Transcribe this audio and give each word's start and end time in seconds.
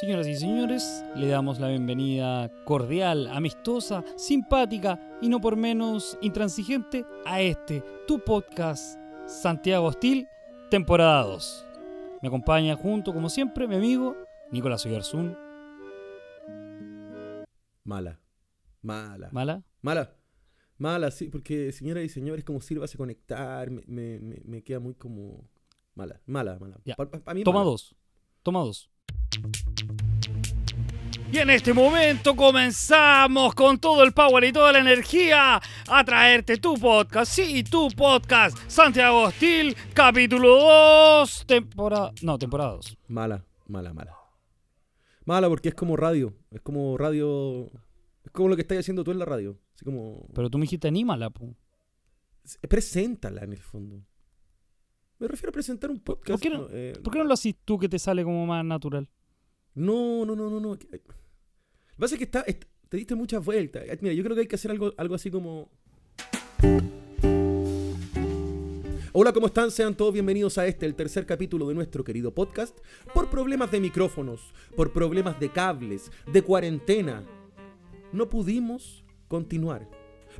Señoras 0.00 0.26
y 0.26 0.36
señores, 0.36 1.04
le 1.14 1.28
damos 1.28 1.58
la 1.58 1.68
bienvenida 1.68 2.50
cordial, 2.64 3.28
amistosa, 3.28 4.04
simpática 4.16 5.18
y 5.22 5.28
no 5.28 5.40
por 5.40 5.56
menos 5.56 6.18
intransigente 6.20 7.04
a 7.24 7.40
este, 7.40 7.82
tu 8.06 8.18
podcast, 8.22 8.98
Santiago 9.26 9.86
Hostil, 9.86 10.26
temporada 10.70 11.22
2. 11.24 11.66
Me 12.20 12.28
acompaña 12.28 12.76
junto, 12.76 13.14
como 13.14 13.30
siempre, 13.30 13.66
mi 13.66 13.76
amigo 13.76 14.16
Nicolás 14.50 14.84
Oyarzún. 14.84 15.36
Mala. 17.84 18.20
Mala. 18.82 19.28
¿Mala? 19.32 19.62
Mala. 19.80 20.14
Mala, 20.78 21.10
sí, 21.10 21.28
porque 21.28 21.72
señoras 21.72 22.04
y 22.04 22.08
señores, 22.10 22.44
como 22.44 22.60
sirvas 22.60 22.94
a 22.94 22.98
conectar, 22.98 23.70
me, 23.70 23.82
me- 23.86 24.18
me- 24.20 24.42
me 24.44 24.62
queda 24.62 24.78
muy 24.78 24.94
como. 24.94 25.48
Mala, 25.94 26.20
mala, 26.26 26.58
mala. 26.58 26.78
Ya. 26.84 26.94
Pa- 26.96 27.08
pa- 27.10 27.20
pa 27.20 27.32
mí 27.32 27.42
Toma 27.44 27.60
mala. 27.60 27.70
dos. 27.70 27.96
Toma 28.42 28.60
dos. 28.60 28.90
Y 31.32 31.38
en 31.38 31.50
este 31.50 31.74
momento 31.74 32.34
comenzamos 32.36 33.54
con 33.54 33.78
todo 33.78 34.04
el 34.04 34.12
power 34.12 34.44
y 34.44 34.52
toda 34.52 34.72
la 34.72 34.78
energía 34.78 35.60
a 35.88 36.04
traerte 36.04 36.56
tu 36.56 36.74
podcast. 36.74 37.32
Sí, 37.32 37.64
tu 37.64 37.88
podcast. 37.90 38.56
Santiago 38.68 39.22
Hostil, 39.24 39.76
capítulo 39.92 40.56
2, 41.20 41.44
temporada... 41.46 42.12
No, 42.22 42.38
temporada 42.38 42.70
2. 42.76 42.96
Mala, 43.08 43.44
mala, 43.66 43.92
mala. 43.92 44.12
Mala 45.24 45.48
porque 45.48 45.70
es 45.70 45.74
como 45.74 45.96
radio. 45.96 46.32
Es 46.52 46.60
como 46.62 46.96
radio. 46.96 47.66
Es 48.24 48.30
como 48.30 48.48
lo 48.48 48.54
que 48.56 48.62
estás 48.62 48.78
haciendo 48.78 49.02
tú 49.02 49.10
en 49.10 49.18
la 49.18 49.24
radio. 49.24 49.58
Así 49.74 49.84
como. 49.84 50.28
Pero 50.32 50.48
tú 50.48 50.56
me 50.58 50.62
dijiste 50.62 50.86
anímala, 50.88 51.30
po. 51.30 51.56
Preséntala 52.68 53.42
en 53.42 53.52
el 53.52 53.60
fondo. 53.60 54.00
Me 55.18 55.26
refiero 55.26 55.50
a 55.50 55.52
presentar 55.52 55.90
un 55.90 55.98
podcast. 55.98 56.40
qué 56.40 56.48
no- 56.50 56.58
no, 56.62 56.68
eh, 56.70 56.92
¿Por 57.02 57.12
qué 57.12 57.18
no 57.18 57.24
lo 57.24 57.34
haces 57.34 57.56
tú 57.64 57.76
que 57.78 57.88
te 57.88 57.98
sale 57.98 58.22
como 58.22 58.46
más 58.46 58.64
natural? 58.64 59.08
No, 59.76 60.24
no, 60.24 60.34
no, 60.34 60.48
no, 60.48 60.58
no. 60.58 60.70
Lo 60.70 60.78
que 60.78 61.00
pasa 61.98 62.14
es 62.14 62.18
que 62.18 62.24
está, 62.24 62.40
est- 62.46 62.64
te 62.88 62.96
diste 62.96 63.14
muchas 63.14 63.44
vueltas. 63.44 63.84
Mira, 64.00 64.14
yo 64.14 64.22
creo 64.24 64.34
que 64.34 64.40
hay 64.40 64.46
que 64.48 64.54
hacer 64.56 64.70
algo, 64.70 64.92
algo 64.96 65.14
así 65.14 65.30
como. 65.30 65.68
Hola, 69.12 69.32
¿cómo 69.34 69.46
están? 69.46 69.70
Sean 69.70 69.94
todos 69.94 70.12
bienvenidos 70.14 70.56
a 70.58 70.66
este, 70.66 70.86
el 70.86 70.94
tercer 70.94 71.26
capítulo 71.26 71.68
de 71.68 71.74
nuestro 71.74 72.04
querido 72.04 72.34
podcast. 72.34 72.78
Por 73.14 73.28
problemas 73.28 73.70
de 73.70 73.80
micrófonos, 73.80 74.52
por 74.74 74.92
problemas 74.94 75.38
de 75.40 75.50
cables, 75.50 76.10
de 76.32 76.40
cuarentena, 76.42 77.22
no 78.12 78.28
pudimos 78.30 79.04
continuar. 79.28 79.88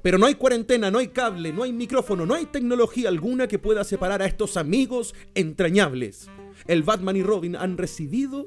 Pero 0.03 0.17
no 0.19 0.25
hay 0.27 0.35
cuarentena, 0.35 0.91
no 0.91 0.99
hay 0.99 1.09
cable, 1.09 1.53
no 1.53 1.63
hay 1.63 1.73
micrófono, 1.75 2.25
no 2.25 2.35
hay 2.35 2.47
tecnología 2.47 3.09
alguna 3.11 3.49
que 3.49 3.59
pueda 3.59 3.85
separar 3.85 4.23
a 4.23 4.27
estos 4.27 4.57
amigos 4.57 5.15
entrañables. 5.35 6.29
El 6.67 6.83
Batman 6.83 7.17
y 7.17 7.23
Robin 7.23 7.57
han 7.57 7.77
recibido 7.79 8.47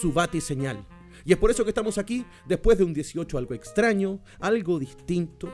su 0.00 0.12
batiseñal. 0.12 0.86
Y 1.24 1.32
es 1.32 1.38
por 1.38 1.50
eso 1.50 1.64
que 1.64 1.70
estamos 1.70 1.98
aquí, 1.98 2.24
después 2.46 2.78
de 2.78 2.84
un 2.84 2.94
18 2.94 3.36
algo 3.38 3.54
extraño, 3.54 4.20
algo 4.40 4.78
distinto, 4.78 5.52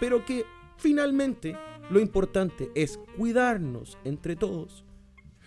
pero 0.00 0.24
que 0.24 0.44
finalmente 0.76 1.56
lo 1.90 2.00
importante 2.00 2.70
es 2.74 2.98
cuidarnos 3.16 3.98
entre 4.04 4.36
todos. 4.36 4.84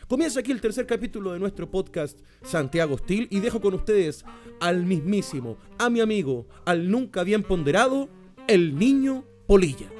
Comienza 0.08 0.40
aquí 0.40 0.52
el 0.52 0.62
tercer 0.62 0.86
capítulo 0.86 1.34
de 1.34 1.40
nuestro 1.40 1.70
podcast 1.70 2.20
Santiago 2.42 2.96
Hostil 2.96 3.28
y 3.30 3.42
dejo 3.42 3.60
con 3.60 3.74
ustedes 3.74 4.24
al 4.62 4.86
mismísimo, 4.86 5.58
a 5.78 5.90
mi 5.90 6.00
amigo, 6.00 6.48
al 6.66 6.90
nunca 6.90 7.24
bien 7.24 7.44
ponderado, 7.44 8.08
el 8.48 8.80
niño 8.80 9.26
Polilla. 9.48 9.92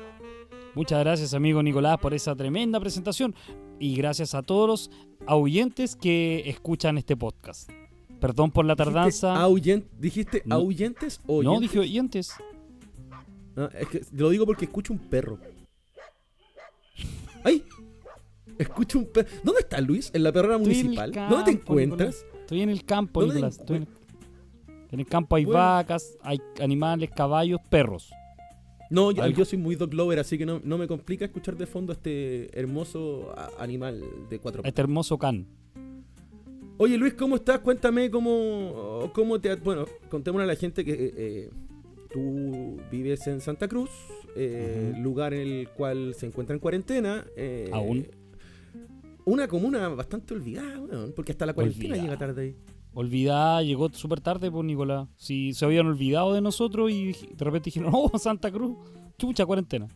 Muchas 0.76 1.00
gracias, 1.00 1.34
amigo 1.34 1.62
Nicolás, 1.62 1.98
por 1.98 2.14
esa 2.14 2.36
tremenda 2.36 2.80
presentación. 2.80 3.36
Y 3.80 3.96
gracias 3.96 4.34
a 4.34 4.44
todos 4.44 4.68
los 4.68 4.92
oyentes 5.28 5.96
que 5.96 6.44
escuchan 6.50 6.98
este 6.98 7.18
podcast. 7.18 7.70
Perdón 8.20 8.52
por 8.52 8.66
la 8.66 8.76
tardanza. 8.76 9.34
¿Dijiste, 9.34 9.46
ahuyen- 9.46 9.86
¿dijiste 10.00 10.42
No. 10.46 10.56
ahuyentes 10.56 11.22
o 11.28 11.44
No, 11.44 11.52
oyentes? 11.52 11.62
dije 11.72 11.80
oyentes. 11.80 12.32
Ah, 13.56 13.70
es 13.80 13.88
que 13.88 14.02
lo 14.12 14.30
digo 14.30 14.46
porque 14.46 14.66
escucho 14.66 14.94
un 14.94 15.00
perro. 15.00 15.40
¡Ay! 17.44 17.64
Escucho 18.58 19.00
un 19.00 19.06
perro. 19.06 19.30
¿Dónde 19.44 19.62
está 19.62 19.80
Luis? 19.82 20.10
En 20.14 20.24
la 20.24 20.32
perrera 20.32 20.56
Estoy 20.58 20.74
en 20.74 20.80
el 20.80 20.84
municipal. 20.86 21.30
¿Dónde 21.30 21.46
te 21.46 21.52
encuentras? 21.52 22.26
Estoy 22.40 22.62
en 22.62 22.70
el 22.70 22.84
campo, 22.86 23.20
¿Dónde 23.22 23.36
te 23.36 23.40
Nicolás. 23.42 23.60
Estoy 23.60 23.78
en, 24.92 25.00
el 25.00 25.06
campo 25.06 25.36
hay 25.36 25.46
Bueno. 25.46 25.60
vacas, 25.60 26.18
hay 26.24 26.40
animales, 26.62 27.10
caballos, 27.16 27.60
perros. 27.70 28.10
No, 28.90 29.12
yo, 29.12 29.44
soy 29.44 29.58
muy 29.60 29.76
dog 29.76 29.94
lover, 29.94 30.20
así 30.20 30.38
que 30.38 30.46
no, 30.46 30.62
no 30.64 30.78
me 30.78 30.88
complica 30.88 31.26
escuchar 31.26 31.58
de 31.58 31.68
fondo 31.68 31.92
a 31.92 31.96
este 31.96 32.58
hermoso 32.58 33.36
animal 33.60 34.02
de 34.30 34.40
cuatro 34.40 34.62
patas. 34.62 34.70
Este 34.70 34.82
hermoso 34.82 35.18
can. 35.18 35.46
Oye 36.80 36.98
Luis, 36.98 37.14
¿cómo 37.16 37.36
estás? 37.38 37.60
Cuéntame 37.60 38.12
cómo, 38.12 39.10
cómo 39.14 39.40
te... 39.42 39.56
Bueno, 39.56 39.86
contémosle 40.10 40.44
a 40.44 40.48
la 40.48 40.56
gente 40.56 40.86
que 40.86 40.92
eh, 40.94 41.14
eh, 41.18 41.50
tú 42.14 42.78
vives 42.92 43.26
en 43.28 43.42
Santa 43.42 43.68
Cruz, 43.68 43.90
eh, 44.36 44.94
lugar 45.02 45.34
en 45.34 45.48
el 45.48 45.70
cual 45.70 46.14
se 46.16 46.28
encuentra 46.28 46.54
en 46.54 46.60
cuarentena. 46.60 47.26
Aún. 47.72 48.08
Una 49.26 49.48
comuna 49.48 49.90
bastante 49.90 50.34
olvidada, 50.36 50.80
weón, 50.80 51.14
porque 51.16 51.32
hasta 51.32 51.46
la 51.48 51.54
cuarentena 51.54 51.96
Olvidada. 51.96 52.04
llega 52.04 52.18
tarde 52.18 52.42
ahí. 52.44 52.56
Olvidada, 52.94 53.62
llegó 53.64 53.90
súper 53.90 54.22
tarde, 54.22 54.50
pues, 54.50 54.64
Nicolás. 54.64 55.08
Si 55.18 55.54
se 55.54 55.66
habían 55.66 55.88
olvidado 55.88 56.34
de 56.34 56.42
nosotros 56.42 56.92
y 56.92 57.08
de 57.12 57.46
repente 57.46 57.66
dijeron, 57.66 57.92
oh, 57.94 58.18
Santa 58.20 58.52
Cruz, 58.52 58.78
chucha, 59.18 59.46
cuarentena. 59.46 59.88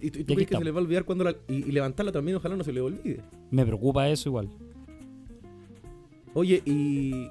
¿Y 0.00 0.10
tú, 0.10 0.18
y 0.18 0.24
crees 0.24 0.48
que 0.48 0.56
se 0.56 0.64
le 0.64 0.70
va 0.72 0.80
a 0.80 0.82
olvidar 0.82 1.04
cuando 1.04 1.24
la- 1.24 1.36
y, 1.48 1.54
y 1.54 1.72
levantarla 1.72 2.10
también, 2.12 2.36
ojalá 2.36 2.56
no 2.56 2.64
se 2.64 2.72
le 2.72 2.80
olvide? 2.80 3.22
Me 3.50 3.64
preocupa 3.64 4.08
eso 4.08 4.28
igual. 4.28 4.50
Oye, 6.34 6.62
y. 6.64 7.28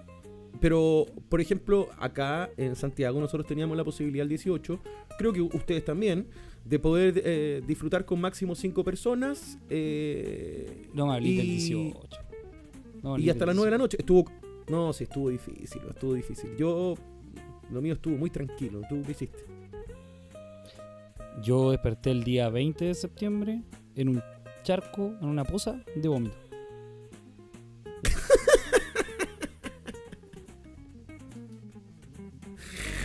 Pero, 0.60 1.06
por 1.30 1.42
ejemplo, 1.42 1.90
acá 2.00 2.50
en 2.56 2.76
Santiago 2.78 3.20
nosotros 3.20 3.46
teníamos 3.46 3.76
la 3.76 3.84
posibilidad 3.84 4.24
el 4.24 4.30
18, 4.30 4.80
creo 5.18 5.34
que 5.34 5.42
ustedes 5.42 5.84
también, 5.84 6.28
de 6.64 6.80
poder 6.80 7.22
eh, 7.26 7.62
disfrutar 7.68 8.06
con 8.06 8.22
máximo 8.22 8.56
5 8.56 8.82
personas. 8.84 9.58
eh, 9.70 10.88
No 10.94 11.08
me 11.08 11.16
hablé 11.16 11.30
del 11.36 11.46
y- 11.46 11.50
18. 11.58 12.18
No 13.02 13.02
me 13.04 13.10
hablé 13.16 13.26
Y 13.26 13.30
hasta 13.30 13.46
las 13.46 13.56
9 13.56 13.72
de 13.72 13.78
la 13.78 13.78
18. 13.78 13.84
noche. 13.84 13.98
Estuvo. 14.00 14.26
No, 14.70 14.94
sí, 14.94 15.04
estuvo 15.04 15.30
difícil, 15.30 15.82
estuvo 15.90 16.14
difícil. 16.14 16.56
Yo. 16.58 16.96
Lo 17.72 17.82
mío 17.82 17.94
estuvo 17.96 18.16
muy 18.16 18.30
tranquilo. 18.30 18.82
¿Tú 18.88 19.02
qué 19.06 19.12
hiciste? 19.12 19.44
Yo 21.42 21.72
desperté 21.72 22.12
el 22.12 22.24
día 22.24 22.50
20 22.50 22.86
de 22.86 22.94
septiembre 22.94 23.64
en 23.96 24.10
un 24.10 24.22
charco, 24.64 25.14
en 25.22 25.28
una 25.28 25.44
poza 25.44 25.84
de 25.96 26.08
vómito. 26.08 26.38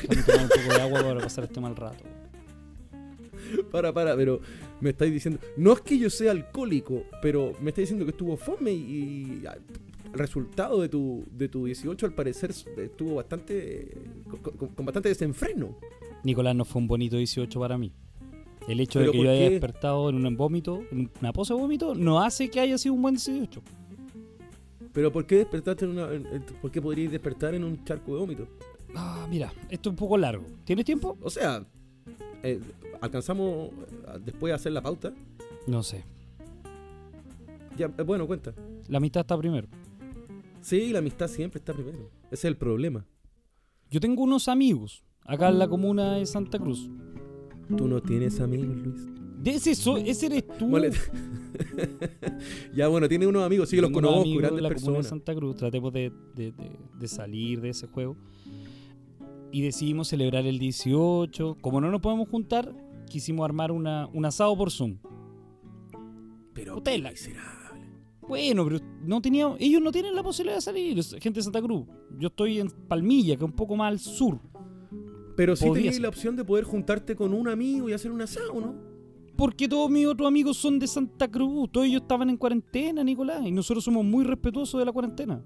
Déjame 0.09 0.23
tomar 0.25 0.43
un 0.43 0.49
poco 0.49 0.75
de 0.75 0.81
agua 0.83 1.03
para 1.03 1.21
pasar 1.21 1.45
este 1.45 1.61
mal 1.61 1.77
rato. 1.77 2.05
Para, 3.71 3.93
para, 3.93 4.15
pero 4.17 4.41
me 4.81 4.91
estáis 4.91 5.13
diciendo. 5.13 5.41
No 5.57 5.73
es 5.73 5.81
que 5.81 5.99
yo 5.99 6.11
sea 6.11 6.33
alcohólico, 6.33 7.05
pero 7.23 7.53
me 7.61 7.71
estáis 7.71 7.87
diciendo 7.89 8.05
que 8.05 8.11
estuvo 8.11 8.37
fome 8.37 8.73
y. 8.73 8.77
y, 8.77 9.43
el 10.13 10.19
resultado 10.19 10.81
de 10.81 10.89
tu, 10.89 11.27
de 11.31 11.49
tu 11.51 11.67
18 11.67 12.07
al 12.07 12.15
parecer 12.15 12.51
estuvo 12.79 13.17
bastante. 13.17 13.93
con, 14.75 14.85
bastante 14.87 15.11
desenfreno. 15.11 15.77
Nicolás 16.25 16.57
no 16.57 16.65
fue 16.65 16.81
un 16.83 16.89
bonito 16.89 17.17
18 17.17 17.61
para 17.61 17.77
mí. 17.79 17.93
El 18.67 18.81
hecho 18.81 18.99
de 18.99 19.07
¿Pero 19.07 19.13
que 19.13 19.23
yo 19.25 19.31
haya 19.31 19.45
qué? 19.45 19.51
despertado 19.51 20.11
en 20.11 20.27
un 20.27 20.37
vómito, 20.37 20.83
en 20.91 21.11
una 21.21 21.33
poza 21.33 21.55
de 21.55 21.61
vómito, 21.61 21.95
no 21.95 22.21
hace 22.23 22.51
que 22.51 22.61
haya 22.61 22.77
sido 22.77 22.95
un 22.95 23.03
buen 23.03 23.15
18. 23.15 23.63
Pero 24.93 25.13
¿por 25.13 25.27
qué 25.27 25.37
despertaste 25.37 25.85
en 25.87 25.93
una. 25.93 26.13
en- 26.13 26.27
en- 26.27 26.43
¿Por 26.61 26.71
qué 26.71 26.83
podríais 26.83 27.11
despertar 27.13 27.55
en 27.55 27.65
un 27.65 27.83
charco 27.85 28.13
de 28.15 28.19
vómito? 28.21 28.49
Ah, 28.95 29.27
mira, 29.31 29.53
esto 29.71 29.89
es 29.89 29.93
un 29.93 29.97
poco 29.97 30.17
largo. 30.17 30.45
¿Tienes 30.65 30.85
tiempo? 30.85 31.17
O 31.23 31.31
sea, 31.31 31.65
eh, 32.43 32.61
alcanzamos 33.01 33.71
eh, 33.71 34.19
después 34.25 34.53
a 34.53 34.57
hacer 34.57 34.73
la 34.73 34.83
pauta. 34.83 35.13
No 35.67 35.83
sé. 35.83 36.05
Ya, 37.77 37.87
eh, 37.99 38.03
bueno, 38.03 38.27
cuenta. 38.27 38.55
La 38.89 38.99
amistad 38.99 39.21
está 39.21 39.37
primero. 39.39 39.69
Sí, 40.61 40.91
la 40.93 40.99
amistad 40.99 41.29
siempre 41.29 41.59
está 41.59 41.73
primero. 41.73 42.11
Ese 42.25 42.35
es 42.35 42.45
el 42.47 42.57
problema. 42.57 43.05
Yo 43.91 44.01
tengo 44.01 44.23
unos 44.23 44.49
amigos 44.49 45.05
acá 45.25 45.49
en 45.49 45.59
la 45.59 45.69
comuna 45.69 46.15
de 46.17 46.27
Santa 46.27 46.59
Cruz. 46.59 46.89
Tú 47.77 47.87
no 47.87 48.01
tienes 48.03 48.41
amigos, 48.41 48.77
Luis. 48.79 49.07
De 49.43 49.51
ese, 49.53 49.75
so- 49.75 49.99
ese 49.99 50.27
eres 50.27 50.47
tú. 50.59 50.71
Ya, 52.75 52.89
bueno, 52.89 53.09
tiene 53.09 53.27
unos 53.27 53.43
amigos, 53.45 53.69
sí, 53.69 53.77
los 53.77 53.87
Tengo 53.89 53.99
unos 54.01 54.11
conozco, 54.11 54.23
amigos 54.29 54.43
de 54.43 54.47
grandes 54.49 54.63
la 54.63 54.69
comuna 54.69 54.81
de 54.81 54.93
personas. 54.99 55.07
Santa 55.09 55.35
Cruz. 55.35 55.57
Tratemos 55.57 55.93
de, 55.93 56.13
de- 56.35 56.53
de- 56.53 56.77
de 56.99 57.09
salir 57.09 57.61
de 57.61 57.71
ese 57.71 57.87
juego. 57.87 58.17
Y 59.51 59.63
decidimos 59.63 60.09
celebrar 60.09 60.47
el 60.47 60.59
18. 60.59 61.59
Como 61.61 61.81
no 61.81 61.91
nos 61.91 62.01
podemos 62.01 62.29
juntar, 62.29 62.75
quisimos 63.09 63.45
armar 63.45 63.73
una, 63.73 64.07
un 64.13 64.25
asado 64.25 64.57
por 64.57 64.71
Zoom. 64.71 64.99
Pero 66.53 66.77
Hotel. 66.77 67.03
qué 67.05 67.11
miserable. 67.11 67.59
Bueno, 68.29 68.65
pero 68.65 68.79
no 69.05 69.23
tenía, 69.23 69.55
ellos 69.59 69.81
no 69.81 69.91
tienen 69.91 70.15
la 70.15 70.23
posibilidad 70.23 70.57
de 70.59 70.61
salir, 70.61 71.03
gente 71.03 71.39
de 71.39 71.43
Santa 71.43 71.63
Cruz. 71.63 71.87
Yo 72.19 72.29
estoy 72.29 72.61
en 72.61 72.69
Palmilla, 72.69 73.37
que 73.37 73.45
es 73.45 73.51
un 73.51 73.57
poco 73.57 73.75
más 73.75 73.89
al 73.89 73.99
sur. 73.99 74.39
Pero 75.35 75.57
sí 75.57 75.65
Podría 75.65 75.81
tenías 75.83 75.95
ser. 75.95 76.03
la 76.03 76.09
opción 76.09 76.37
de 76.37 76.45
poder 76.45 76.65
juntarte 76.65 77.17
con 77.17 77.33
un 77.33 77.49
amigo 77.49 77.89
y 77.89 77.95
hacer 77.95 78.11
un 78.11 78.21
asado, 78.21 78.61
¿no? 78.61 78.75
Porque 79.37 79.69
todos 79.69 79.89
mis 79.89 80.05
otros 80.05 80.27
amigos 80.27 80.57
son 80.57 80.79
de 80.81 80.87
Santa 80.89 81.31
Cruz, 81.31 81.71
todos 81.71 81.87
ellos 81.87 82.03
estaban 82.03 82.29
en 82.29 82.37
cuarentena, 82.37 83.03
Nicolás, 83.05 83.47
y 83.47 83.53
nosotros 83.53 83.85
somos 83.85 84.05
muy 84.05 84.25
respetuosos 84.25 84.79
de 84.81 84.85
la 84.85 84.93
cuarentena. 84.93 85.43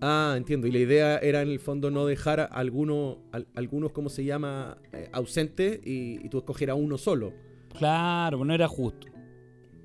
Ah, 0.00 0.34
entiendo. 0.36 0.66
Y 0.66 0.72
la 0.72 0.78
idea 0.78 1.18
era 1.18 1.42
en 1.42 1.48
el 1.48 1.60
fondo 1.60 1.90
no 1.90 2.06
dejar 2.06 2.40
a 2.40 2.44
algunos, 2.44 3.18
al- 3.32 3.46
algunos 3.54 3.92
¿cómo 3.92 4.08
se 4.08 4.24
llama? 4.24 4.78
Eh, 4.92 5.08
ausentes 5.12 5.80
y, 5.84 6.24
y 6.24 6.28
tú 6.28 6.38
escoger 6.38 6.70
a 6.70 6.74
uno 6.74 6.96
solo. 6.98 7.32
Claro, 7.76 8.38
pues 8.38 8.48
no 8.48 8.54
era 8.54 8.66
justo. 8.68 9.06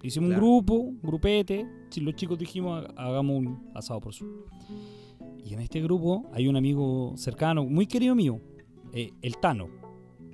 Hicimos 0.02 0.30
Claro. 0.30 0.44
un 0.46 0.48
grupo, 0.60 0.74
un 0.76 1.02
grupete. 1.02 1.66
Los 2.02 2.16
chicos 2.16 2.38
dijimos, 2.38 2.86
"Ha- 2.96 3.08
hagamos 3.08 3.38
un 3.38 3.70
asado 3.74 4.00
por 4.00 4.14
Zoom. 4.14 4.32
Y 5.44 5.54
en 5.54 5.62
este 5.62 5.82
grupo 5.82 6.30
hay 6.34 6.48
un 6.48 6.56
amigo 6.56 7.14
cercano, 7.18 7.64
muy 7.66 7.86
querido 7.88 8.16
mío, 8.16 8.40
eh, 8.94 9.12
el 9.22 9.38
Tano. 9.38 9.68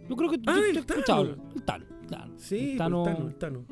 Yo 0.09 0.15
creo 0.15 0.29
que 0.29 0.37
Ah, 0.47 0.55
tú- 0.55 0.63
el 0.69 0.77
escuchado, 0.77 1.35
Tano. 1.65 1.85
El 2.01 2.07
Tano. 2.07 2.33
Sí, 2.37 2.71
el 2.71 2.77
Tano, 2.77 3.07
el 3.07 3.13
Tano, 3.15 3.27
el 3.27 3.35
Tano. 3.35 3.65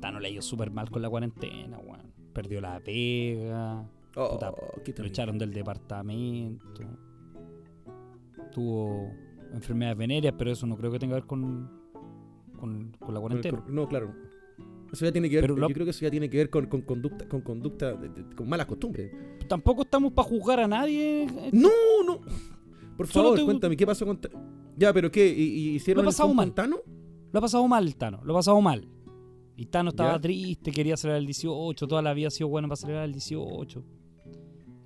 Tano 0.00 0.20
le 0.20 0.28
ha 0.28 0.30
ido 0.30 0.42
súper 0.42 0.70
mal 0.70 0.90
con 0.90 1.00
la 1.02 1.08
cuarentena, 1.10 1.78
weón. 1.78 2.12
Perdió 2.32 2.60
la 2.60 2.80
pega, 2.80 3.88
Oh, 4.16 4.30
Puta, 4.32 4.52
qué 4.84 4.94
lo 4.96 5.04
echaron 5.04 5.38
del 5.38 5.52
departamento. 5.52 6.82
Tuvo 8.52 9.12
enfermedades 9.52 9.98
venéreas, 9.98 10.34
pero 10.38 10.50
eso 10.52 10.66
no 10.66 10.76
creo 10.76 10.90
que 10.90 10.98
tenga 10.98 11.14
que 11.16 11.20
ver 11.20 11.26
con, 11.26 11.70
con, 12.58 12.92
con 12.98 13.14
la 13.14 13.18
el 13.18 13.20
cuarentena. 13.20 13.64
No, 13.68 13.86
claro. 13.88 14.14
Eso 14.92 15.04
ya 15.04 15.12
tiene 15.12 15.28
que 15.28 15.36
ver, 15.36 15.44
Pero 15.44 15.56
lo- 15.56 15.68
yo 15.68 15.74
creo 15.74 15.84
que 15.84 15.90
eso 15.90 16.00
ya 16.02 16.10
tiene 16.10 16.30
que 16.30 16.36
ver 16.38 16.48
con, 16.48 16.66
con 16.66 16.80
conducta, 16.82 17.28
con 17.28 17.40
conducta, 17.42 17.92
de- 17.94 18.08
de- 18.08 18.34
con 18.34 18.48
malas 18.48 18.66
costumbres. 18.66 19.10
Tampoco 19.48 19.82
estamos 19.82 20.12
para 20.12 20.28
juzgar 20.28 20.60
a 20.60 20.68
nadie. 20.68 21.24
eh, 21.24 21.50
No, 21.52 21.68
no. 22.06 22.20
Por 22.96 23.06
favor, 23.06 23.36
te- 23.36 23.44
cuéntame, 23.44 23.76
¿qué 23.76 23.86
pasó 23.86 24.06
con 24.06 24.18
Ta- 24.20 24.30
Ya, 24.76 24.92
pero 24.92 25.10
¿qué? 25.10 25.26
¿Y, 25.28 25.74
hicieron 25.74 26.04
Lo 26.04 26.10
el 26.10 26.14
pasado 26.14 26.28
Zoom 26.28 26.36
mal. 26.36 26.46
con 26.48 26.54
Tano? 26.54 26.76
Lo 27.32 27.38
ha 27.38 27.42
pasado 27.42 27.66
mal 27.68 27.86
el 27.86 27.96
Tano, 27.96 28.20
lo 28.24 28.32
ha 28.32 28.36
pasado 28.38 28.60
mal. 28.62 28.88
Y 29.56 29.66
Tano 29.66 29.90
estaba 29.90 30.12
¿Ya? 30.14 30.20
triste, 30.20 30.70
quería 30.70 30.96
celebrar 30.96 31.18
el 31.20 31.26
18, 31.26 31.86
toda 31.86 32.00
la 32.00 32.14
vida 32.14 32.28
ha 32.28 32.30
sido 32.30 32.48
bueno 32.48 32.68
para 32.68 32.76
celebrar 32.76 33.04
el 33.04 33.12
18. 33.12 33.84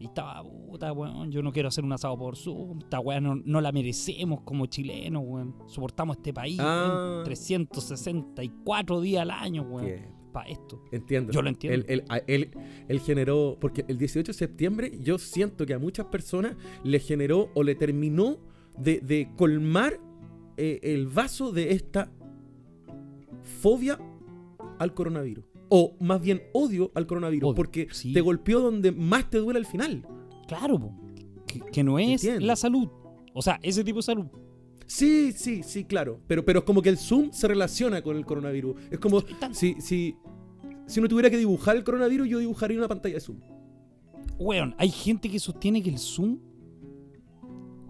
Y 0.01 0.07
estaba, 0.07 0.43
puta, 0.43 0.93
weón, 0.93 1.31
yo 1.31 1.43
no 1.43 1.53
quiero 1.53 1.69
hacer 1.69 1.85
un 1.85 1.93
asado 1.93 2.17
por 2.17 2.35
Zoom, 2.35 2.79
esta 2.81 2.99
weá 3.01 3.21
no, 3.21 3.35
no 3.37 3.61
la 3.61 3.71
merecemos 3.71 4.41
como 4.41 4.65
chilenos, 4.65 5.23
weón. 5.27 5.55
Soportamos 5.67 6.17
este 6.17 6.33
país, 6.33 6.59
Ah. 6.59 7.13
weón, 7.13 7.25
364 7.25 9.01
días 9.03 9.21
al 9.23 9.31
año, 9.31 9.63
weón, 9.63 9.85
Bien, 9.85 10.07
para 10.33 10.49
esto. 10.49 10.83
entiendo. 10.91 11.33
Yo 11.33 11.43
lo 11.43 11.51
entiendo. 11.51 11.85
Él, 11.87 12.05
él- 12.27 12.51
él 12.89 13.01
generó, 13.01 13.59
porque 13.61 13.85
el 13.89 13.99
18 13.99 14.33
de 14.33 14.39
septiembre 14.39 14.91
yo 15.03 15.19
siento 15.19 15.67
que 15.67 15.75
a 15.75 15.79
muchas 15.79 16.07
personas 16.07 16.57
le 16.83 16.99
generó 16.99 17.51
o 17.55 17.63
le 17.63 17.75
terminó 17.75 18.39
de, 18.79 19.01
de 19.01 19.29
colmar 19.37 20.01
eh, 20.57 20.81
el 20.83 21.09
vaso 21.09 21.53
de 21.53 21.73
esta 21.73 22.11
fobia 23.61 23.99
al 24.79 24.95
coronavirus. 24.95 25.45
O 25.71 25.97
más 26.01 26.21
bien 26.21 26.43
odio 26.53 26.91
al 26.95 27.07
coronavirus, 27.07 27.51
Odio, 27.51 27.55
porque 27.55 27.89
sí. 27.93 28.13
te 28.13 28.21
golpeó 28.21 28.61
donde 28.61 28.93
más 28.93 29.31
te 29.31 29.39
duele 29.39 29.59
al 29.59 29.67
final. 29.67 30.05
Claro, 30.47 30.93
que, 31.47 31.61
que 31.61 31.83
no 31.83 31.99
es 31.99 32.25
la 32.41 32.57
salud. 32.57 32.89
O 33.33 33.41
sea, 33.41 33.59
ese 33.63 33.85
tipo 33.85 33.99
de 33.99 34.03
salud. 34.03 34.27
Sí, 34.87 35.31
sí, 35.31 35.63
sí, 35.63 35.85
claro. 35.85 36.21
Pero, 36.27 36.45
pero 36.45 36.59
es 36.59 36.65
como 36.65 36.83
que 36.83 36.89
el 36.89 36.99
Zoom 36.99 37.31
se 37.33 37.47
relaciona 37.47 38.03
con 38.03 38.17
el 38.17 38.27
coronavirus. 38.27 38.75
Es 38.91 38.99
como 38.99 39.23
si, 39.53 39.77
si, 39.81 40.17
si 40.87 40.99
uno 40.99 41.09
tuviera 41.09 41.31
que 41.31 41.37
dibujar 41.37 41.77
el 41.77 41.85
coronavirus, 41.85 42.29
yo 42.29 42.39
dibujaría 42.41 42.77
una 42.77 42.89
pantalla 42.89 43.15
de 43.15 43.21
Zoom. 43.21 43.39
Weón, 44.41 44.75
hay 44.79 44.91
gente 44.91 45.31
que 45.31 45.39
sostiene 45.39 45.81
que 45.81 45.91
el 45.91 45.99
Zoom 45.99 46.41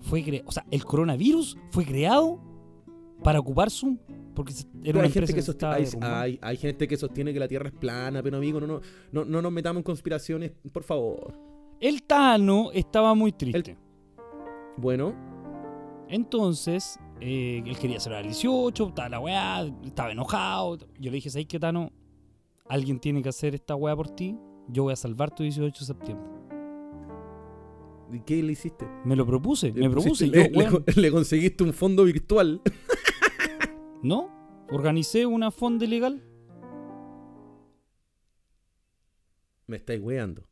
fue 0.00 0.22
creado. 0.22 0.44
O 0.46 0.52
sea, 0.52 0.66
el 0.70 0.84
coronavirus 0.84 1.56
fue 1.70 1.86
creado 1.86 2.38
para 3.22 3.40
ocupar 3.40 3.70
Zoom. 3.70 3.96
Porque 4.34 4.54
era 4.84 4.98
una 4.98 5.06
hay, 5.08 5.12
gente 5.12 5.34
que 5.34 5.42
sostiene, 5.42 5.74
hay, 5.74 5.86
hay- 6.00 6.38
hay 6.40 6.56
gente 6.56 6.86
que 6.88 6.96
sostiene 6.96 7.32
que 7.32 7.40
la 7.40 7.48
Tierra 7.48 7.68
es 7.68 7.74
plana, 7.74 8.22
pero 8.22 8.36
amigo, 8.38 8.60
no, 8.60 8.66
no, 8.66 8.80
no, 9.12 9.24
no 9.24 9.42
nos 9.42 9.52
metamos 9.52 9.80
en 9.80 9.84
conspiraciones, 9.84 10.52
por 10.72 10.82
favor. 10.84 11.34
El 11.80 12.02
Tano 12.04 12.70
estaba 12.72 13.14
muy 13.14 13.32
triste. 13.32 13.76
Bueno, 14.76 15.14
Entonces, 16.08 16.98
eh, 17.20 17.62
él 17.64 17.78
quería 17.78 18.00
celebrar 18.00 18.24
el 18.24 18.30
18, 18.32 18.88
estaba 18.88 19.08
la 19.08 19.20
weá, 19.20 19.62
estaba 19.84 20.10
enojado. 20.12 20.78
Yo 20.98 21.10
le 21.10 21.16
dije, 21.16 21.30
¿sabes 21.30 21.46
qué, 21.46 21.58
Tano? 21.60 21.92
Alguien 22.68 22.98
tiene 23.00 23.22
que 23.22 23.28
hacer 23.28 23.54
esta 23.54 23.74
weá 23.76 23.94
por 23.96 24.08
ti. 24.10 24.36
Yo 24.68 24.84
voy 24.84 24.92
a 24.92 24.96
salvar 24.96 25.34
tu 25.34 25.42
18 25.42 25.78
de 25.80 25.86
septiembre. 25.86 26.26
¿y 28.12 28.18
qué 28.20 28.42
le 28.42 28.52
hiciste? 28.52 28.86
Me 29.04 29.14
lo 29.14 29.24
propuse, 29.24 29.70
Le 29.72 29.88
me 29.88 29.90
propuse. 29.90 30.28
Yo, 30.28 30.82
le 30.96 31.10
conseguiste 31.12 31.62
un 31.62 31.72
fondo 31.72 32.02
virtual. 32.04 32.60
¿No? 34.02 34.28
Organicé 34.70 35.26
una 35.26 35.50
fonda 35.50 35.84
ilegal. 35.84 36.22
Me 39.66 39.76
estáis 39.76 40.00
weando. 40.00 40.46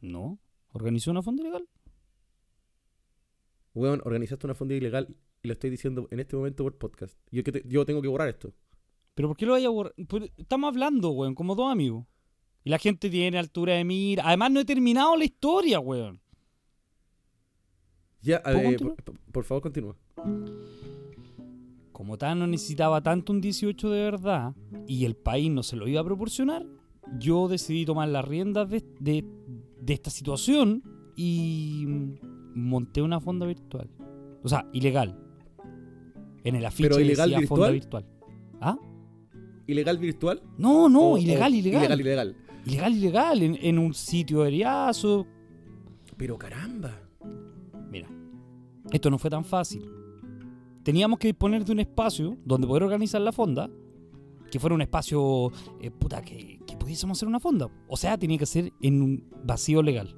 No. 0.00 0.38
Organizé 0.72 1.10
una 1.10 1.22
fonda 1.22 1.42
ilegal. 1.42 1.68
Weón, 3.74 4.00
organizaste 4.04 4.46
una 4.46 4.54
fonda 4.54 4.74
ilegal 4.74 5.16
y 5.42 5.48
lo 5.48 5.52
estoy 5.52 5.70
diciendo 5.70 6.08
en 6.10 6.20
este 6.20 6.36
momento 6.36 6.62
por 6.64 6.76
podcast. 6.78 7.18
Yo, 7.30 7.42
que 7.44 7.52
te- 7.52 7.62
yo 7.66 7.84
tengo 7.84 8.00
que 8.02 8.08
borrar 8.08 8.28
esto. 8.28 8.52
¿Pero 9.14 9.28
por 9.28 9.36
qué 9.36 9.46
lo 9.46 9.52
vaya 9.52 9.68
a 9.68 9.70
borrar? 9.70 9.94
Pues, 10.08 10.30
Estamos 10.36 10.68
hablando, 10.68 11.10
weón, 11.10 11.34
como 11.34 11.54
dos 11.54 11.70
amigos. 11.70 12.06
Y 12.64 12.70
la 12.70 12.78
gente 12.78 13.10
tiene 13.10 13.38
altura 13.38 13.74
de 13.74 13.84
mira. 13.84 14.24
Además, 14.26 14.50
no 14.50 14.60
he 14.60 14.64
terminado 14.64 15.16
la 15.16 15.24
historia, 15.24 15.80
weón. 15.80 16.20
Ya, 18.22 18.42
¿Puedo 18.42 18.58
eh, 18.58 18.76
por 19.32 19.44
favor, 19.44 19.62
continúa. 19.62 19.96
Como 21.94 22.18
Tano 22.18 22.46
necesitaba 22.48 23.00
tanto 23.04 23.32
un 23.32 23.40
18 23.40 23.88
de 23.88 24.02
verdad 24.02 24.52
y 24.88 25.04
el 25.04 25.14
país 25.14 25.48
no 25.48 25.62
se 25.62 25.76
lo 25.76 25.86
iba 25.86 26.00
a 26.00 26.04
proporcionar, 26.04 26.66
yo 27.20 27.46
decidí 27.46 27.84
tomar 27.86 28.08
las 28.08 28.24
riendas 28.26 28.68
de, 28.68 28.84
de- 28.98 29.24
de 29.80 29.92
esta 29.94 30.10
situación 30.10 30.82
y 31.14 31.86
monté 32.54 33.00
una 33.00 33.20
fonda 33.20 33.46
virtual. 33.46 33.88
O 34.42 34.48
sea, 34.48 34.66
ilegal. 34.72 35.16
En 36.42 36.56
el 36.56 36.66
afiche 36.66 36.88
¿Pero 36.88 37.00
ilegal 37.00 37.30
decía 37.30 37.46
fonda 37.46 37.70
virtual? 37.70 38.02
virtual. 38.02 38.28
¿Ah? 38.60 38.76
¿Ilegal 39.68 39.98
virtual? 39.98 40.42
No, 40.58 40.88
no, 40.88 41.12
O- 41.12 41.18
ilegal, 41.18 41.52
o 41.52 41.56
ilegal. 41.56 41.80
Ilegal, 41.84 42.00
ilegal. 42.00 42.36
Ilegal, 42.66 42.92
ilegal. 42.96 43.42
En, 43.42 43.56
en 43.62 43.78
un 43.78 43.94
sitio 43.94 44.42
de 44.42 44.48
eriazo. 44.48 45.26
Pero 46.16 46.36
caramba. 46.36 46.90
Mira, 47.88 48.08
esto 48.90 49.10
no 49.10 49.18
fue 49.18 49.30
tan 49.30 49.44
fácil. 49.44 49.88
Teníamos 50.84 51.18
que 51.18 51.28
disponer 51.28 51.64
de 51.64 51.72
un 51.72 51.80
espacio 51.80 52.36
donde 52.44 52.66
poder 52.66 52.82
organizar 52.82 53.20
la 53.20 53.32
fonda, 53.32 53.70
que 54.50 54.60
fuera 54.60 54.74
un 54.74 54.82
espacio, 54.82 55.50
eh, 55.80 55.90
puta, 55.90 56.22
que, 56.22 56.60
que 56.66 56.76
pudiésemos 56.76 57.18
hacer 57.18 57.26
una 57.26 57.40
fonda. 57.40 57.68
O 57.88 57.96
sea, 57.96 58.18
tenía 58.18 58.38
que 58.38 58.46
ser 58.46 58.72
en 58.82 59.02
un 59.02 59.24
vacío 59.44 59.82
legal. 59.82 60.14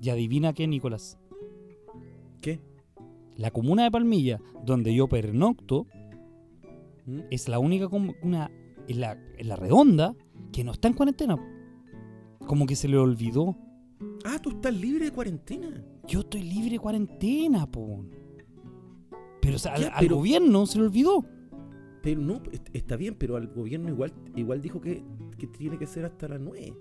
Y 0.00 0.10
adivina 0.10 0.52
qué, 0.52 0.66
Nicolás. 0.68 1.18
¿Qué? 2.40 2.60
La 3.36 3.50
comuna 3.50 3.84
de 3.84 3.90
Palmilla, 3.90 4.40
donde 4.64 4.94
yo 4.94 5.08
pernocto, 5.08 5.86
¿Mm? 7.06 7.20
es 7.30 7.48
la 7.48 7.58
única 7.58 7.88
comuna 7.88 8.50
en 8.88 9.00
la, 9.00 9.18
en 9.38 9.48
la 9.48 9.56
redonda 9.56 10.14
que 10.52 10.64
no 10.64 10.72
está 10.72 10.88
en 10.88 10.94
cuarentena. 10.94 11.38
Como 12.46 12.66
que 12.66 12.76
se 12.76 12.88
le 12.88 12.98
olvidó. 12.98 13.56
Ah, 14.24 14.38
tú 14.40 14.50
estás 14.50 14.74
libre 14.74 15.06
de 15.06 15.12
cuarentena. 15.12 15.82
Yo 16.06 16.20
estoy 16.20 16.42
libre 16.42 16.72
de 16.72 16.78
cuarentena, 16.78 17.66
po. 17.66 18.04
Pero 19.42 19.56
o 19.56 19.58
sea, 19.58 19.74
al, 19.74 19.82
Ya, 19.82 19.88
al 19.88 20.00
pero- 20.00 20.16
gobierno 20.16 20.64
se 20.64 20.78
le 20.78 20.84
olvidó. 20.86 21.26
Pero 22.02 22.20
no, 22.20 22.40
est- 22.50 22.68
está 22.72 22.96
bien, 22.96 23.14
pero 23.18 23.36
al 23.36 23.48
gobierno 23.48 23.88
igual, 23.90 24.12
igual 24.34 24.60
dijo 24.62 24.80
que, 24.80 25.04
que 25.38 25.46
tiene 25.46 25.78
que 25.78 25.86
ser 25.86 26.04
hasta 26.06 26.26
las 26.28 26.40
9. 26.40 26.74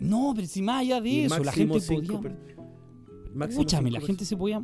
No, 0.00 0.32
pero 0.34 0.46
si 0.46 0.60
más 0.62 0.80
allá 0.82 1.00
de 1.00 1.08
Y 1.08 1.20
eso, 1.24 1.42
la 1.42 1.52
gente 1.52 1.80
podía. 1.80 2.20
per- 2.20 2.36
Escúchame, 3.48 3.90
la 3.90 4.00
gente 4.00 4.24
se 4.24 4.36
podía. 4.36 4.60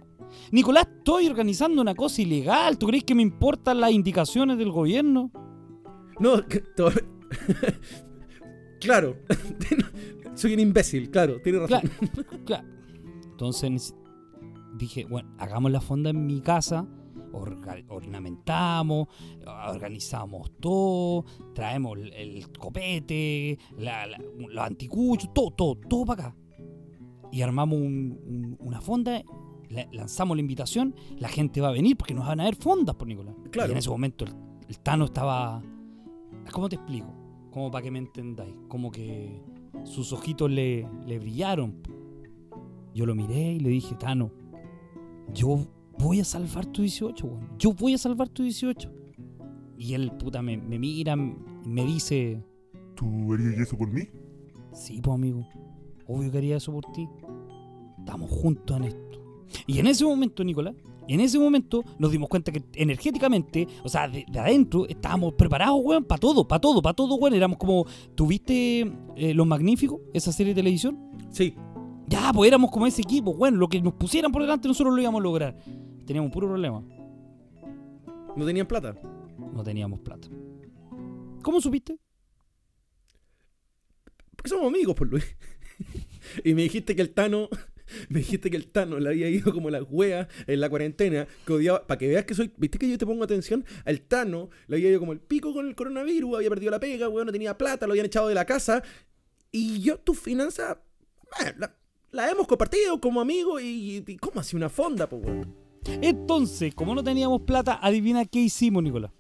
Nicolás, 0.50 0.88
estoy 0.99 1.29
organizando 1.29 1.81
una 1.81 1.95
cosa 1.95 2.21
ilegal. 2.21 2.76
¿Tú 2.79 2.87
crees 2.88 3.05
que 3.05 3.15
me 3.15 3.23
importan 3.23 3.81
las 3.81 3.93
indicaciones 3.93 4.59
del 4.59 4.71
gobierno? 4.73 5.31
No, 6.19 6.43
to- 6.76 6.91
claro. 8.81 9.17
Soy 10.35 10.53
un 10.55 10.61
imbécil, 10.61 11.11
claro, 11.11 11.41
tiene 11.41 11.61
razón. 11.61 11.81
Claro, 11.81 12.45
claro. 12.45 12.69
Entonces 13.31 13.95
dije, 14.79 15.05
bueno, 15.07 15.35
hagamos 15.38 15.71
la 15.73 15.81
fonda 15.81 16.11
en 16.11 16.26
mi 16.26 16.41
casa, 16.41 16.87
orga- 17.33 17.85
ornamentamos, 17.88 19.09
organizamos 19.68 20.50
todo, 20.61 21.25
traemos 21.54 21.99
el, 21.99 22.12
el 22.12 22.50
copete, 22.52 23.59
la- 23.78 24.06
la- 24.06 24.18
los 24.18 24.64
anticuchos, 24.64 25.33
todo, 25.35 25.50
todo, 25.50 25.75
todo 25.76 26.04
para 26.04 26.28
acá. 26.28 26.37
Y 27.33 27.42
armamos 27.42 27.78
un- 27.78 28.18
un- 28.26 28.56
una 28.61 28.80
fonda, 28.80 29.23
la- 29.68 29.88
lanzamos 29.92 30.37
la 30.37 30.40
invitación, 30.40 30.95
la 31.18 31.28
gente 31.28 31.61
va 31.61 31.68
a 31.68 31.73
venir 31.73 31.97
porque 31.97 32.14
nos 32.14 32.26
van 32.26 32.40
a 32.40 32.45
ver 32.45 32.54
fondas, 32.56 32.95
por 32.95 33.09
Nicolás. 33.09 33.35
Claro. 33.50 33.68
Y 33.71 33.73
en 33.73 33.78
ese 33.78 33.90
momento 33.90 34.25
el, 34.25 34.33
el 34.68 34.78
Tano 34.80 35.06
estaba... 35.06 35.62
¿Cómo 36.52 36.68
te 36.68 36.76
explico? 36.76 37.12
Como 37.50 37.71
para 37.71 37.83
que 37.83 37.90
me 37.90 37.99
entendáis. 37.99 38.54
Como 38.68 38.90
que 38.92 39.40
sus 39.85 40.12
ojitos 40.12 40.50
le, 40.50 40.87
le 41.06 41.18
brillaron. 41.18 41.83
Yo 42.95 43.04
lo 43.06 43.14
miré 43.14 43.52
y 43.54 43.61
le 43.61 43.68
dije, 43.71 43.95
Tano, 43.97 44.30
yo 45.35 45.66
voy 45.99 46.21
a 46.21 46.25
salvar 46.25 46.67
tu 46.67 46.83
18, 46.83 47.26
weón. 47.26 47.49
Yo 47.59 47.73
voy 47.73 47.95
a 47.95 47.99
salvar 47.99 48.29
tu 48.29 48.43
18. 48.43 48.93
Y 49.79 49.95
él, 49.95 50.12
puta, 50.12 50.41
me, 50.43 50.57
me 50.57 50.79
mira 50.79 51.15
y 51.15 51.69
me 51.69 51.85
dice, 51.85 52.43
¿Tú 52.95 53.33
harías 53.35 53.59
eso 53.59 53.76
por 53.76 53.91
mí? 53.91 54.03
sí, 54.73 55.00
pues 55.03 55.15
amigo, 55.15 55.47
obvio 56.07 56.31
que 56.31 56.38
haría 56.38 56.57
eso 56.57 56.73
por 56.73 56.85
ti. 56.93 57.09
Estamos 57.99 58.31
juntos 58.31 58.76
en 58.76 58.85
esto. 58.85 59.21
Y 59.67 59.79
en 59.79 59.87
ese 59.87 60.05
momento, 60.05 60.43
Nicolás, 60.45 60.75
en 61.09 61.21
ese 61.21 61.38
momento 61.38 61.85
nos 61.99 62.11
dimos 62.11 62.29
cuenta 62.29 62.50
que 62.53 62.62
energéticamente, 62.75 63.69
o 63.85 63.88
sea, 63.88 64.09
de, 64.09 64.25
de 64.29 64.38
adentro, 64.38 64.87
estábamos 64.88 65.35
preparados, 65.35 65.81
weón, 65.83 66.05
para 66.05 66.19
todo, 66.19 66.47
para 66.47 66.61
todo, 66.61 66.83
para 66.83 66.95
todo, 66.95 67.15
weón. 67.17 67.35
Éramos 67.35 67.59
como, 67.59 67.87
¿tuviste 68.15 68.93
eh, 69.17 69.35
Los 69.35 69.47
Magníficos, 69.47 70.00
esa 70.12 70.33
serie 70.33 70.53
de 70.55 70.61
televisión? 70.61 70.99
Sí. 71.31 71.55
Ya, 72.09 72.33
pues 72.33 72.49
éramos 72.49 72.71
como 72.71 72.87
ese 72.87 73.03
equipo, 73.03 73.33
weón. 73.33 73.59
Lo 73.59 73.69
que 73.69 73.81
nos 73.81 73.95
pusieran 73.95 74.33
por 74.33 74.43
delante 74.43 74.69
nosotros 74.69 74.95
lo 74.95 75.00
íbamos 75.00 75.21
a 75.21 75.25
lograr. 75.25 75.59
Teníamos 76.07 76.29
un 76.29 76.33
puro 76.33 76.49
problema. 76.49 76.85
No 78.37 78.47
tenían 78.47 78.67
plata. 78.67 78.95
No 79.53 79.63
teníamos 79.65 80.01
plata. 80.01 80.29
¿Cómo 81.43 81.61
supiste? 81.61 81.99
Porque 84.37 84.49
somos 84.49 84.67
amigos, 84.69 84.95
por 84.95 85.09
Luis. 85.09 85.25
y 86.45 86.55
me 86.55 86.63
dijiste 86.63 86.95
que 86.95 87.03
el 87.03 87.11
Tano. 87.11 87.49
Me 88.09 88.19
dijiste 88.19 88.51
que 88.51 88.57
el 88.57 88.67
Tano 88.67 88.99
le 88.99 89.09
había 89.09 89.29
ido 89.29 89.53
como 89.53 89.71
las 89.71 89.85
weas 89.89 90.27
en 90.49 90.59
la 90.59 90.69
cuarentena, 90.69 91.29
que 91.47 91.53
odiaba. 91.53 91.87
Para 91.87 91.99
que 91.99 92.09
veas 92.09 92.25
que 92.25 92.35
soy. 92.35 92.51
¿Viste 92.57 92.79
que 92.79 92.91
yo 92.91 92.99
te 92.99 93.07
pongo 93.07 93.23
atención? 93.23 93.65
Al 93.85 94.01
Tano 94.01 94.51
le 94.67 94.77
había 94.77 94.91
ido 94.91 94.99
como 94.99 95.13
el 95.13 95.21
pico 95.21 95.55
con 95.55 95.69
el 95.69 95.77
coronavirus, 95.77 96.35
había 96.35 96.49
perdido 96.49 96.73
la 96.73 96.81
pega, 96.81 97.09
weón, 97.09 97.27
no 97.27 97.33
tenía 97.33 97.57
plata, 97.57 97.87
lo 97.87 97.93
habían 97.93 98.07
echado 98.07 98.27
de 98.27 98.35
la 98.35 98.45
casa. 98.45 98.83
Y 99.53 99.81
yo, 99.83 99.99
tus 99.99 100.19
finanzas. 100.19 100.79
la, 101.59 101.77
la 102.11 102.29
hemos 102.29 102.49
compartido 102.49 103.01
como 103.01 103.21
amigos 103.21 103.63
y, 103.63 104.03
y 104.05 104.17
¿Cómo 104.17 104.41
así 104.41 104.57
una 104.57 104.69
fonda, 104.69 105.09
pues, 105.09 105.25
weón? 105.25 105.66
Entonces, 105.88 106.75
como 106.75 106.95
no 106.95 107.02
teníamos 107.02 107.43
plata, 107.43 107.78
adivina 107.81 108.25
qué 108.25 108.40
hicimos, 108.40 108.83
Nicolás. 108.83 109.12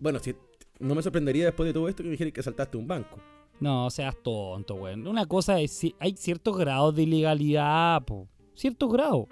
Bueno, 0.00 0.18
si. 0.18 0.34
No 0.78 0.94
me 0.94 1.02
sorprendería 1.02 1.46
después 1.46 1.66
de 1.66 1.72
todo 1.72 1.88
esto 1.88 2.02
que 2.02 2.08
me 2.08 2.12
dijeran 2.12 2.32
que 2.32 2.42
saltaste 2.42 2.76
un 2.76 2.86
banco. 2.86 3.18
No, 3.60 3.88
seas 3.88 4.14
tonto, 4.22 4.74
weón. 4.74 5.06
Una 5.06 5.24
cosa 5.26 5.58
es 5.60 5.72
si 5.72 5.94
hay 5.98 6.14
ciertos 6.16 6.56
grados 6.58 6.94
de 6.94 7.04
ilegalidad, 7.04 8.04
po. 8.04 8.28
Ciertos 8.54 8.92
grados. 8.92 9.26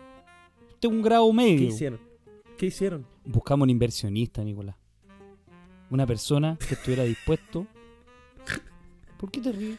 Este 0.70 0.86
es 0.86 0.92
un 0.92 1.02
grado 1.02 1.26
¿Qué 1.28 1.34
medio. 1.34 1.68
hicieron? 1.68 2.00
¿Qué 2.56 2.66
hicieron? 2.66 3.06
Buscamos 3.24 3.64
un 3.64 3.70
inversionista, 3.70 4.42
Nicolás. 4.42 4.76
Una 5.90 6.06
persona 6.06 6.56
que 6.66 6.74
estuviera 6.74 7.04
dispuesto. 7.04 7.66
¿Por 9.18 9.30
qué 9.30 9.40
te 9.40 9.52
ríes? 9.52 9.78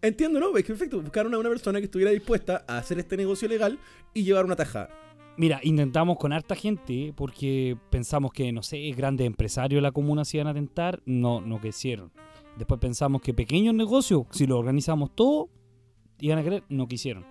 Entiendo, 0.00 0.40
¿no? 0.40 0.56
Es 0.56 0.64
que 0.64 0.72
perfecto. 0.72 1.00
Buscaron 1.00 1.34
a 1.34 1.38
una 1.38 1.48
persona 1.50 1.78
que 1.78 1.86
estuviera 1.86 2.10
dispuesta 2.10 2.64
a 2.66 2.78
hacer 2.78 2.98
este 2.98 3.16
negocio 3.16 3.48
legal 3.48 3.78
y 4.14 4.22
llevar 4.24 4.46
una 4.46 4.56
tajada. 4.56 4.88
Mira, 5.38 5.60
intentamos 5.62 6.16
con 6.16 6.32
harta 6.32 6.54
gente 6.54 7.12
porque 7.14 7.76
pensamos 7.90 8.32
que, 8.32 8.50
no 8.52 8.62
sé, 8.62 8.90
grandes 8.96 9.26
empresarios 9.26 9.78
de 9.78 9.82
la 9.82 9.92
comuna 9.92 10.24
se 10.24 10.38
iban 10.38 10.46
a 10.46 10.54
tentar. 10.54 11.02
No, 11.04 11.40
no 11.42 11.60
quisieron. 11.60 12.10
Después 12.56 12.80
pensamos 12.80 13.20
que 13.20 13.34
pequeños 13.34 13.74
negocios, 13.74 14.24
si 14.30 14.46
lo 14.46 14.58
organizamos 14.58 15.14
todo, 15.14 15.50
iban 16.20 16.38
a 16.38 16.42
querer. 16.42 16.64
No 16.70 16.88
quisieron. 16.88 17.24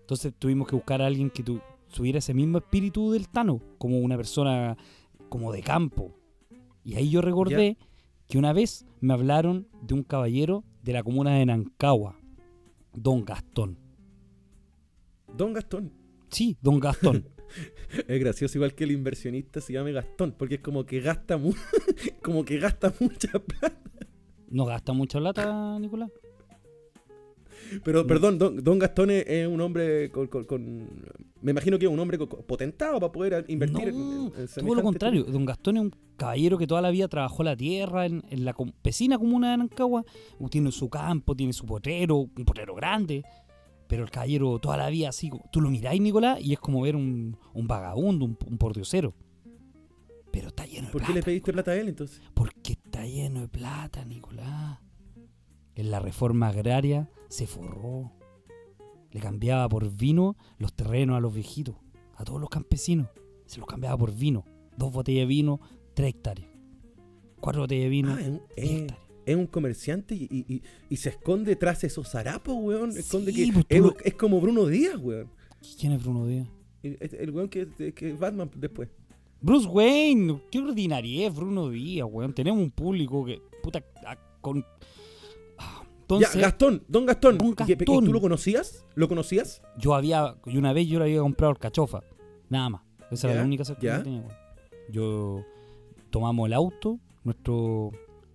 Entonces 0.00 0.34
tuvimos 0.38 0.68
que 0.68 0.76
buscar 0.76 1.00
a 1.00 1.06
alguien 1.06 1.30
que 1.30 1.42
tu- 1.42 1.60
tuviera 1.94 2.18
ese 2.18 2.34
mismo 2.34 2.58
espíritu 2.58 3.12
del 3.12 3.28
Tano, 3.28 3.60
como 3.78 3.98
una 4.00 4.16
persona 4.18 4.76
como 5.30 5.50
de 5.50 5.62
campo. 5.62 6.14
Y 6.84 6.96
ahí 6.96 7.08
yo 7.08 7.22
recordé 7.22 7.78
que 8.28 8.36
una 8.36 8.52
vez 8.52 8.84
me 9.00 9.14
hablaron 9.14 9.66
de 9.80 9.94
un 9.94 10.02
caballero 10.02 10.62
de 10.82 10.92
la 10.92 11.02
comuna 11.02 11.36
de 11.36 11.46
Nancagua, 11.46 12.18
Don 12.92 13.24
Gastón. 13.24 13.78
Don 15.34 15.54
Gastón. 15.54 15.90
Sí, 16.34 16.56
Don 16.60 16.78
Gastón. 16.80 17.28
Es 18.08 18.18
gracioso, 18.18 18.58
igual 18.58 18.74
que 18.74 18.82
el 18.82 18.90
inversionista 18.90 19.60
se 19.60 19.72
llame 19.74 19.92
Gastón, 19.92 20.34
porque 20.36 20.56
es 20.56 20.60
como 20.60 20.84
que 20.84 21.00
gasta 21.00 21.36
mu 21.38 21.52
como 22.22 22.44
que 22.44 22.58
gasta 22.58 22.92
mucha 22.98 23.38
plata. 23.38 23.80
¿No 24.48 24.64
gasta 24.64 24.92
mucha 24.92 25.20
plata, 25.20 25.78
Nicolás? 25.78 26.10
Pero, 27.84 28.06
perdón, 28.06 28.38
don, 28.38 28.62
don 28.62 28.78
Gastón 28.78 29.10
es, 29.10 29.46
un 29.46 29.60
hombre 29.60 30.10
con, 30.10 30.26
con- 30.26 30.44
con- 30.44 30.88
Me 31.40 31.52
imagino 31.52 31.78
que 31.78 31.86
es 31.86 31.90
un 31.90 31.98
hombre 31.98 32.18
co- 32.18 32.28
potentado 32.28 32.98
para 33.00 33.10
poder 33.12 33.44
invertir 33.48 33.92
No, 33.94 34.32
en, 34.36 34.42
en 34.42 34.48
todo 34.48 34.74
lo 34.74 34.82
contrario. 34.82 35.24
Don 35.24 35.44
Gastón 35.44 35.76
es 35.76 35.82
un 35.84 35.90
caballero 36.16 36.58
que 36.58 36.66
toda 36.66 36.82
la 36.82 36.90
vida 36.90 37.08
trabajó 37.08 37.42
la 37.42 37.56
tierra 37.56 38.06
en, 38.06 38.22
en 38.30 38.44
la 38.44 38.54
vecina 38.82 39.16
comuna 39.18 39.52
de 39.52 39.58
Nancagua. 39.58 40.04
Tiene 40.50 40.72
su 40.72 40.88
campo, 40.90 41.34
tiene 41.34 41.52
su 41.52 41.64
potrero, 41.66 42.16
un 42.36 42.44
potrero 42.44 42.74
grande. 42.74 43.22
Pero 43.86 44.02
el 44.04 44.10
caballero 44.10 44.58
toda 44.58 44.76
la 44.76 44.88
vida 44.90 45.10
así, 45.10 45.30
tú 45.52 45.60
lo 45.60 45.70
miráis, 45.70 46.00
Nicolás, 46.00 46.40
y 46.40 46.52
es 46.52 46.58
como 46.58 46.80
ver 46.82 46.96
un, 46.96 47.36
un 47.52 47.66
vagabundo, 47.66 48.24
un, 48.24 48.38
un 48.46 48.58
pordiosero. 48.58 49.14
Pero 50.32 50.48
está 50.48 50.64
lleno 50.66 50.86
de 50.86 50.92
¿Por 50.92 51.00
plata. 51.02 51.12
qué 51.12 51.18
le 51.18 51.22
pediste 51.22 51.52
plata 51.52 51.70
a 51.70 51.76
él 51.76 51.88
entonces? 51.88 52.20
Porque 52.34 52.72
está 52.72 53.06
lleno 53.06 53.40
de 53.42 53.48
plata, 53.48 54.04
Nicolás. 54.04 54.78
En 55.76 55.90
la 55.90 56.00
reforma 56.00 56.48
agraria 56.48 57.08
se 57.28 57.46
forró. 57.46 58.12
Le 59.10 59.20
cambiaba 59.20 59.68
por 59.68 59.88
vino 59.94 60.36
los 60.58 60.72
terrenos 60.74 61.16
a 61.16 61.20
los 61.20 61.32
viejitos, 61.32 61.76
a 62.16 62.24
todos 62.24 62.40
los 62.40 62.48
campesinos. 62.50 63.08
Se 63.46 63.58
los 63.60 63.68
cambiaba 63.68 63.96
por 63.96 64.12
vino. 64.12 64.44
Dos 64.76 64.92
botellas 64.92 65.22
de 65.22 65.26
vino, 65.26 65.60
tres 65.94 66.10
hectáreas. 66.14 66.48
Cuatro 67.40 67.62
botellas 67.62 67.84
de 67.84 67.88
vino, 67.90 68.12
Ah, 68.12 68.16
diez 68.16 68.40
es- 68.56 68.70
hectáreas. 68.70 69.03
Es 69.26 69.36
un 69.36 69.46
comerciante 69.46 70.14
y, 70.14 70.24
y- 70.30 70.54
y- 70.54 70.62
y 70.90 70.96
se 70.96 71.10
esconde 71.10 71.56
tras 71.56 71.82
esos 71.84 72.08
zarapos, 72.10 72.54
weón. 72.58 72.90
Esconde 72.96 73.32
Sí, 73.32 73.46
que 73.46 73.52
pues 73.52 73.66
es, 73.68 73.80
lo- 73.80 73.96
es 74.04 74.14
como 74.14 74.40
Bruno 74.40 74.66
Díaz, 74.66 74.96
weón. 74.98 75.28
¿Quién 75.80 75.92
es 75.92 76.02
Bruno 76.02 76.26
Díaz? 76.26 76.46
El, 76.82 76.98
el 77.00 77.30
weón 77.30 77.48
que, 77.48 77.66
es 77.96 78.18
Batman 78.18 78.50
después. 78.56 78.88
Bruce 79.40 79.66
Wayne, 79.68 80.40
qué 80.50 80.58
ordinaria 80.58 81.26
es 81.28 81.34
Bruno 81.34 81.68
Díaz, 81.70 82.08
weón. 82.10 82.32
Tenemos 82.34 82.60
un 82.62 82.70
público 82.70 83.24
que, 83.24 83.40
puta, 83.62 83.82
ah, 84.06 84.16
con... 84.40 84.64
Ah, 85.58 85.82
Entonces, 86.02 86.34
ya, 86.34 86.40
Gastón, 86.40 86.82
don 86.88 87.06
Gastón. 87.06 87.38
Don 87.38 87.48
¿Y- 87.48 87.50
y 87.50 87.74
Gastón. 87.74 88.04
¿Tú 88.04 88.12
lo 88.12 88.20
conocías? 88.20 88.84
¿Lo 88.94 89.08
conocías? 89.08 89.62
yo 89.78 89.94
había, 89.94 90.36
y 90.46 90.56
una 90.58 90.72
vez 90.72 90.86
yo 90.88 90.98
le 90.98 91.06
había 91.06 91.20
comprado 91.20 91.52
el 91.52 91.58
cachofa, 91.58 92.02
nada 92.50 92.68
más. 92.70 92.82
Esa 93.10 93.28
era 93.30 93.40
la 93.40 93.46
única 93.46 93.64
certeza 93.64 93.98
que 93.98 94.04
tenía, 94.04 94.20
weón. 94.20 94.34
Yo 94.90 95.42
tomamos 96.10 96.46
el 96.46 96.52
auto, 96.52 97.00
nuestro, 97.22 97.90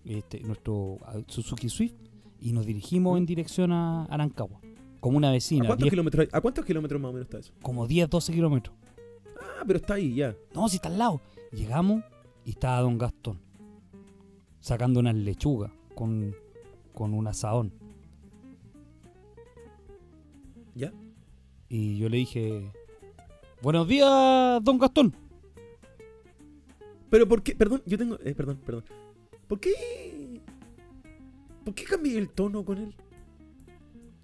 este, 0.10 0.42
nuestro 0.42 0.98
Suzuki 1.28 1.70
Swift, 1.70 1.94
y 2.42 2.52
nos 2.54 2.66
dirigimos 2.66 3.18
en 3.18 3.26
dirección 3.26 3.72
a 3.72 4.06
Arancagua. 4.06 4.60
Como 5.00 5.18
una 5.18 5.30
¿A 5.30 5.32
vecina, 5.32 5.66
cuántos, 5.68 5.84
10 5.86 5.92
kilómetros, 5.92 6.22
hay- 6.26 6.30
¿A 6.38 6.42
cuántos 6.42 6.66
kilómetros 6.66 7.00
más 7.02 7.10
o 7.10 7.14
menos 7.14 7.28
está 7.28 7.40
eso? 7.40 7.54
como 7.62 7.88
10, 7.88 8.10
12 8.10 8.34
kilómetros. 8.34 8.76
Ah, 9.40 9.64
pero 9.66 9.78
está 9.80 9.94
ahí 9.94 10.14
ya. 10.16 10.36
No, 10.54 10.68
si 10.68 10.76
está 10.76 10.90
al 10.90 10.98
lado. 10.98 11.22
Llegamos 11.54 12.04
y 12.46 12.52
estaba 12.52 12.82
Don 12.82 12.98
Gastón 12.98 13.40
sacando 14.60 15.00
unas 15.00 15.16
lechugas 15.16 15.72
con, 15.96 16.36
con 16.94 17.14
un 17.14 17.28
asadón. 17.28 17.72
¿Ya? 20.76 20.94
Y 21.68 21.98
yo 21.98 22.10
le 22.10 22.18
dije, 22.18 22.72
buenos 23.62 23.88
días, 23.88 24.64
Don 24.64 24.78
Gastón. 24.78 25.14
Pero 27.10 27.28
¿por 27.28 27.42
qué? 27.42 27.56
Perdón, 27.56 27.82
yo 27.86 27.98
tengo... 27.98 28.18
eh, 28.24 28.36
perdón, 28.36 28.60
perdón. 28.66 28.84
¿Por 29.50 29.60
qué... 29.60 30.40
¿Por 31.66 31.74
qué 31.74 31.84
cambié 31.84 32.18
el 32.18 32.30
tono 32.30 32.64
con 32.64 32.78
él? 32.78 32.96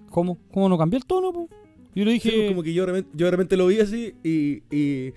¿Cómo? 0.10 0.38
¿Cómo 0.54 0.70
no 0.70 0.78
cambié 0.78 1.00
el 1.00 1.06
tono? 1.06 1.34
po? 1.34 1.50
Yo 1.94 2.06
le 2.06 2.12
dije, 2.12 2.32
pues, 2.32 2.50
como 2.50 2.64
que 2.64 2.74
yo 2.74 2.86
yo 2.88 3.26
de 3.26 3.32
repente 3.32 3.58
lo 3.58 3.68
vi 3.68 3.82
así 3.82 4.16
y, 4.24 4.64
y, 4.70 5.14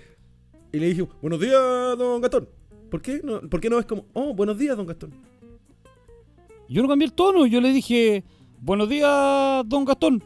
y 0.72 0.78
le 0.78 0.88
dije, 0.88 1.06
buenos 1.22 1.40
días, 1.40 1.96
don 1.96 2.20
Gastón. 2.20 2.48
¿Por 2.90 3.02
qué? 3.02 3.20
No, 3.22 3.40
¿Por 3.42 3.60
qué 3.60 3.70
no 3.70 3.78
es 3.78 3.86
como, 3.86 4.06
oh, 4.14 4.34
buenos 4.34 4.58
días, 4.58 4.76
don 4.76 4.86
Gastón? 4.86 5.12
yo 6.68 6.82
no 6.82 6.88
cambié 6.88 7.06
el 7.06 7.12
tono. 7.12 7.46
Yo 7.46 7.60
le 7.60 7.72
dije, 7.72 8.24
buenos 8.60 8.88
días, 8.88 9.64
Don 9.66 9.84
Gastón. 9.84 10.22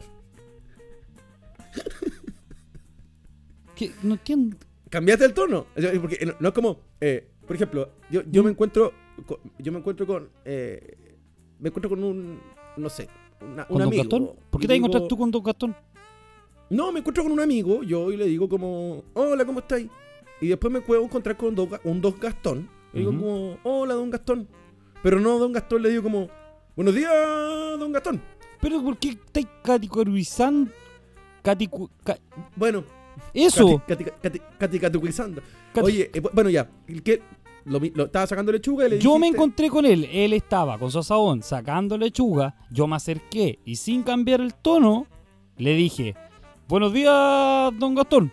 ¿Qué? 3.75 3.91
No 4.03 4.13
entiendo. 4.13 4.57
¿Cambiaste 4.89 5.25
el 5.25 5.33
tono? 5.33 5.65
Porque 6.01 6.25
no, 6.25 6.33
no 6.39 6.47
es 6.49 6.53
como, 6.53 6.79
eh, 7.01 7.27
por 7.47 7.55
ejemplo, 7.55 7.89
yo, 8.11 8.21
yo 8.29 8.43
me 8.43 8.51
encuentro, 8.51 8.93
con- 9.25 9.37
yo 9.59 9.71
me 9.71 9.79
encuentro 9.79 10.05
con, 10.07 10.29
eh, 10.45 10.97
me 11.59 11.69
encuentro 11.69 11.89
con 11.89 12.03
un, 12.03 12.39
no 12.77 12.89
sé, 12.89 13.07
una- 13.41 13.65
¿Con 13.65 13.75
un 13.75 13.79
Don 13.79 13.87
amigo. 13.87 14.03
Gastón? 14.03 14.31
¿Por 14.49 14.61
qué 14.61 14.67
te 14.67 14.73
digo- 14.73 14.85
encontraste 14.85 15.07
tú 15.09 15.17
con 15.17 15.31
Don 15.31 15.43
Gastón? 15.43 15.75
No, 16.69 16.91
me 16.91 16.99
encuentro 16.99 17.23
con 17.23 17.31
un 17.31 17.39
amigo, 17.39 17.83
yo 17.83 18.11
y 18.11 18.17
le 18.17 18.25
digo 18.25 18.47
como, 18.49 19.03
hola, 19.13 19.45
¿cómo 19.45 19.59
estáis? 19.59 19.87
Y 20.41 20.47
después 20.47 20.73
me 20.73 20.81
puedo 20.81 21.03
encontrar 21.03 21.37
con 21.37 21.53
don 21.55 21.69
un 21.83 22.01
Don 22.01 22.19
Gastón. 22.19 22.69
Y 22.93 22.99
digo 22.99 23.11
como, 23.11 23.57
hola, 23.63 23.93
don 23.95 24.09
Gastón. 24.09 24.47
Pero 25.01 25.19
no, 25.19 25.37
don 25.39 25.51
Gastón, 25.51 25.81
le 25.83 25.89
digo 25.89 26.03
como, 26.03 26.27
buenos 26.75 26.95
días, 26.95 27.11
don 27.79 27.91
Gastón. 27.91 28.21
Pero 28.61 28.81
¿por 28.81 28.97
qué 28.97 29.09
estáis 29.09 29.47
categorizando? 29.63 30.71
Caticu- 31.43 31.89
ca- 32.03 32.17
Bueno, 32.55 32.83
Eso. 33.33 33.81
Cati, 33.87 34.05
cati, 34.05 34.79
Oye, 35.81 36.09
eh, 36.13 36.21
bu- 36.21 36.31
bueno, 36.33 36.49
ya. 36.49 36.69
el 36.87 37.03
que 37.03 37.21
lo, 37.65 37.79
lo 37.79 38.05
estaba 38.05 38.27
sacando 38.27 38.51
lechuga 38.51 38.87
y 38.87 38.91
le 38.91 38.99
Yo 38.99 39.17
me 39.17 39.27
encontré 39.27 39.69
con 39.69 39.85
él, 39.85 40.07
él 40.11 40.33
estaba 40.33 40.77
con 40.77 40.91
su 40.91 40.99
asadón 40.99 41.43
sacando 41.43 41.97
lechuga, 41.97 42.55
yo 42.69 42.87
me 42.87 42.95
acerqué 42.95 43.59
y 43.65 43.75
sin 43.75 44.03
cambiar 44.03 44.41
el 44.41 44.53
tono, 44.53 45.07
le 45.57 45.73
dije, 45.73 46.15
buenos 46.67 46.93
días, 46.93 47.71
don 47.77 47.95
Gastón. 47.95 48.31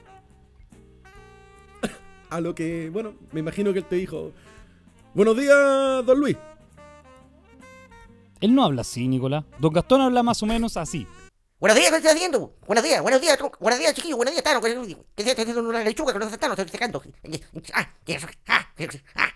A 2.31 2.41
lo 2.41 2.55
que, 2.55 2.91
bueno, 2.91 3.15
me 3.33 3.41
imagino 3.41 3.73
que 3.73 3.81
él 3.81 3.85
te 3.85 3.97
dijo, 3.97 4.33
buenos 5.15 5.37
días, 5.37 6.05
don 6.05 6.19
Luis. 6.19 6.37
Él 8.41 8.55
no 8.55 8.65
habla 8.65 8.81
así, 8.81 9.07
Nicolás. 9.07 9.45
Don 9.59 9.73
Gastón 9.73 10.01
habla 10.01 10.23
más 10.23 10.43
o 10.43 10.47
menos 10.47 10.77
así. 10.77 11.07
Buenos 11.61 11.77
días, 11.79 11.91
¿qué 11.91 11.97
estás 11.99 12.15
haciendo? 12.15 12.55
Buenos 12.67 12.83
días, 12.83 13.03
buenos 13.03 13.21
días, 13.21 13.39
buenos 13.61 13.79
días, 13.79 13.93
chiquillo, 13.95 14.17
buenos 14.17 14.33
días, 14.33 14.43
Tano. 14.43 14.63
¿Qué 14.63 14.71
estás 15.19 15.39
haciendo 15.39 15.61
una 15.69 15.85
lechuga 15.85 16.15
que 16.15 16.19
no 16.19 16.27
se 16.29 16.35
está, 16.35 16.49
no 16.49 16.55
estoy 16.55 16.69
secando? 16.69 17.03
Ah. 17.75 17.87
Ah. 18.49 18.67
Ah. 19.15 19.29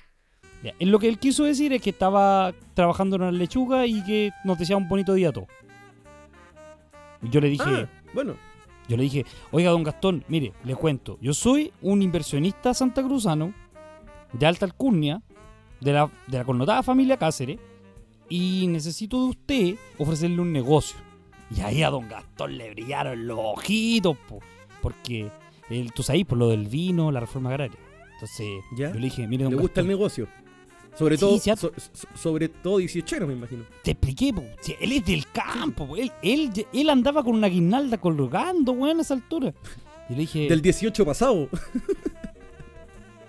Ya, 0.62 0.72
en 0.78 0.90
lo 0.90 0.98
que 0.98 1.08
él 1.08 1.18
quiso 1.18 1.44
decir 1.44 1.74
es 1.74 1.82
que 1.82 1.90
estaba 1.90 2.54
trabajando 2.72 3.16
en 3.16 3.22
una 3.22 3.32
lechuga 3.32 3.86
y 3.86 4.02
que 4.04 4.30
nos 4.44 4.58
deseaba 4.58 4.80
un 4.80 4.88
bonito 4.88 5.12
día 5.12 5.28
a 5.28 5.32
todos. 5.32 5.48
Y 7.22 7.28
Yo 7.28 7.42
le 7.42 7.50
dije, 7.50 7.64
Ah, 7.66 7.86
bueno. 8.14 8.36
yo 8.88 8.96
le 8.96 9.02
dije, 9.02 9.26
oiga, 9.52 9.70
don 9.70 9.82
Gastón, 9.82 10.24
mire, 10.28 10.54
le 10.64 10.74
cuento, 10.74 11.18
yo 11.20 11.34
soy 11.34 11.74
un 11.82 12.00
inversionista 12.00 12.72
santacruzano 12.72 13.52
de 14.32 14.46
alta 14.46 14.64
alcurnia, 14.64 15.20
de 15.82 15.92
la, 15.92 16.10
de 16.26 16.38
la 16.38 16.44
connotada 16.44 16.82
familia 16.82 17.18
Cáceres, 17.18 17.58
y 18.30 18.66
necesito 18.68 19.18
de 19.24 19.28
usted 19.28 19.74
ofrecerle 19.98 20.40
un 20.40 20.54
negocio. 20.54 20.96
Y 21.50 21.60
ahí 21.60 21.82
a 21.82 21.90
don 21.90 22.08
Gastón 22.08 22.56
le 22.58 22.70
brillaron 22.70 23.26
los 23.26 23.38
ojitos, 23.38 24.16
po, 24.28 24.40
porque 24.82 25.30
él, 25.70 25.92
tú 25.92 26.02
sabes, 26.02 26.24
por 26.24 26.38
lo 26.38 26.48
del 26.48 26.66
vino, 26.66 27.10
la 27.12 27.20
reforma 27.20 27.50
agraria. 27.50 27.78
Entonces, 28.14 28.46
Ya. 28.76 28.88
yo 28.88 28.94
le 28.94 29.00
dije, 29.06 29.26
mire, 29.26 29.44
don 29.44 29.54
Le 29.54 29.60
gusta 29.60 29.80
el 29.80 29.86
Gastón, 29.86 29.98
negocio. 29.98 30.28
Sobre 30.96 31.16
Sí, 31.16 31.20
todo, 31.20 31.34
a- 31.52 31.56
so- 31.56 31.72
sobre 32.14 32.48
todo 32.48 32.78
18 32.78 33.26
me 33.26 33.32
imagino. 33.32 33.64
te 33.82 33.90
expliqué, 33.92 34.32
po, 34.32 34.44
si 34.60 34.76
él 34.80 34.92
es 34.92 35.04
del 35.04 35.26
campo, 35.32 35.86
po, 35.88 35.96
él, 35.96 36.12
él, 36.22 36.52
él 36.72 36.88
andaba 36.90 37.24
con 37.24 37.34
una 37.34 37.48
guirnalda 37.48 37.98
colgando, 37.98 38.72
weón, 38.72 38.98
a 38.98 39.02
esa 39.02 39.14
altura. 39.14 39.52
Y 40.08 40.12
le 40.12 40.18
dije, 40.20 40.48
Del 40.48 40.62
18 40.62 41.04
pasado. 41.04 41.48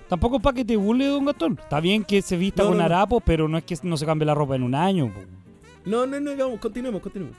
tampoco 0.08 0.38
es 0.38 0.42
para 0.44 0.56
que 0.56 0.66
te 0.66 0.76
burle, 0.78 1.08
don 1.08 1.26
Gastón. 1.26 1.58
Está 1.62 1.80
bien 1.80 2.04
que 2.04 2.22
se 2.22 2.38
vista 2.38 2.64
No, 2.64 2.70
con 2.70 2.78
no, 2.78 3.20
pero 3.22 3.48
no 3.48 3.58
es 3.58 3.64
que 3.64 3.76
no 3.84 3.98
se 3.98 4.06
cambie 4.06 4.26
la 4.26 4.36
ropa 4.36 4.56
en 4.56 4.64
un 4.64 4.76
año. 4.76 5.12
po. 5.14 5.22
No, 5.86 6.06
no, 6.06 6.20
no, 6.20 6.36
vamos, 6.36 6.60
continuemos, 6.60 7.02
continuemos. 7.02 7.38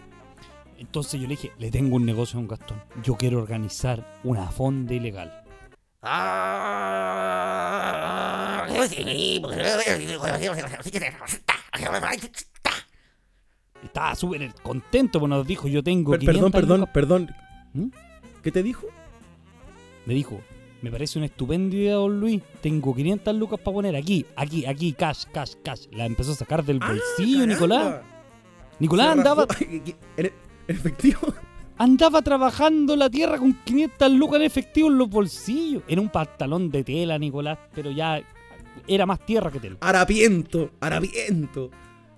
Entonces 0.78 1.20
yo 1.20 1.26
le 1.26 1.34
dije, 1.36 1.52
le 1.58 1.70
tengo 1.70 1.96
un 1.96 2.04
negocio 2.06 2.38
a 2.38 2.42
don 2.42 2.48
Gastón. 2.48 2.82
Yo 3.02 3.16
quiero 3.16 3.38
organizar 3.38 4.20
una 4.24 4.46
fonda 4.50 4.94
ilegal. 4.94 5.42
Estaba 13.82 14.14
súper 14.14 14.52
contento, 14.62 15.20
pues 15.20 15.30
nos 15.30 15.46
dijo, 15.46 15.68
yo 15.68 15.82
tengo 15.82 16.12
Per- 16.12 16.20
500 16.20 16.50
perdón, 16.50 16.52
perdón, 16.52 16.80
lucas. 16.80 16.92
perdón. 16.94 17.30
¿Mm? 17.74 17.88
¿Qué 18.42 18.52
te 18.52 18.62
dijo? 18.62 18.86
Me 20.06 20.14
dijo, 20.14 20.40
me 20.82 20.90
parece 20.90 21.18
una 21.18 21.26
estupenda 21.26 21.74
idea, 21.76 21.94
don 21.94 22.18
Luis. 22.20 22.42
Tengo 22.60 22.94
500 22.94 23.34
lucas 23.36 23.60
para 23.60 23.74
poner 23.74 23.96
aquí, 23.96 24.24
aquí, 24.36 24.66
aquí, 24.66 24.92
cash, 24.92 25.24
cash, 25.32 25.54
cash. 25.62 25.86
La 25.92 26.06
empezó 26.06 26.32
a 26.32 26.36
sacar 26.36 26.64
del 26.64 26.78
bolsillo, 26.78 27.44
Ah, 27.44 27.46
Nicolás. 27.46 27.82
caramba. 27.84 28.02
Nicolás 28.78 29.06
Se 29.06 29.12
andaba. 29.12 29.46
¿En, 30.66 30.74
en 30.74 30.76
efectivo? 30.76 31.34
andaba 31.78 32.22
trabajando 32.22 32.96
la 32.96 33.10
tierra 33.10 33.38
con 33.38 33.52
500 33.64 34.12
lucas 34.12 34.36
en 34.36 34.46
efectivo 34.46 34.88
en 34.88 34.98
los 34.98 35.08
bolsillos. 35.08 35.82
Era 35.86 36.00
un 36.00 36.08
pantalón 36.08 36.70
de 36.70 36.84
tela, 36.84 37.18
Nicolás, 37.18 37.58
pero 37.74 37.90
ya 37.90 38.22
era 38.86 39.06
más 39.06 39.24
tierra 39.24 39.50
que 39.50 39.60
tela. 39.60 39.76
Harapiento, 39.80 40.70
harapiento. 40.80 41.70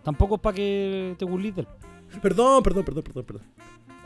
Tampoco 0.03 0.37
es 0.37 0.41
para 0.41 0.55
que 0.55 1.15
te 1.19 1.25
burles. 1.25 1.55
Perdón, 2.23 2.63
perdón, 2.63 2.85
perdón, 2.85 3.05
perdón, 3.05 3.25
perdón. 3.25 3.43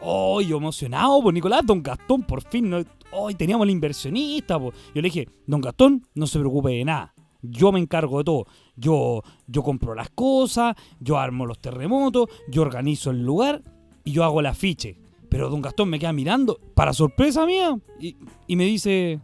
¡Oh, 0.01 0.41
yo 0.41 0.57
emocionado, 0.57 1.23
pues 1.23 1.33
Nicolás! 1.33 1.63
Don 1.65 1.81
Gastón, 1.81 2.23
por 2.23 2.43
fin. 2.43 2.69
¿no? 2.69 2.79
¡Ay, 3.13 3.37
teníamos 3.37 3.65
al 3.65 3.71
inversionista! 3.71 4.59
po. 4.59 4.73
Yo 4.95 5.01
le 5.01 5.03
dije, 5.03 5.29
Don 5.47 5.61
Gastón, 5.61 6.05
no 6.15 6.27
se 6.27 6.41
preocupe 6.41 6.71
de 6.71 6.85
nada. 6.85 7.15
Yo 7.41 7.71
me 7.71 7.79
encargo 7.79 8.19
de 8.19 8.25
todo. 8.25 8.47
Yo, 8.75 9.23
yo 9.47 9.63
compro 9.63 9.95
las 9.95 10.11
cosas, 10.11 10.75
yo 10.99 11.19
armo 11.19 11.47
los 11.47 11.59
terremotos, 11.61 12.29
yo 12.49 12.63
organizo 12.63 13.11
el 13.11 13.23
lugar 13.23 13.63
y 14.05 14.13
yo 14.13 14.25
hago 14.25 14.41
el 14.41 14.47
afiche. 14.47 14.97
Pero 15.29 15.49
Don 15.49 15.63
Gastón 15.63 15.89
me 15.89 15.99
queda 15.99 16.13
mirando, 16.13 16.59
para 16.75 16.93
sorpresa 16.93 17.47
mía, 17.47 17.79
y, 17.99 18.17
y 18.47 18.57
me 18.57 18.65
dice, 18.65 19.19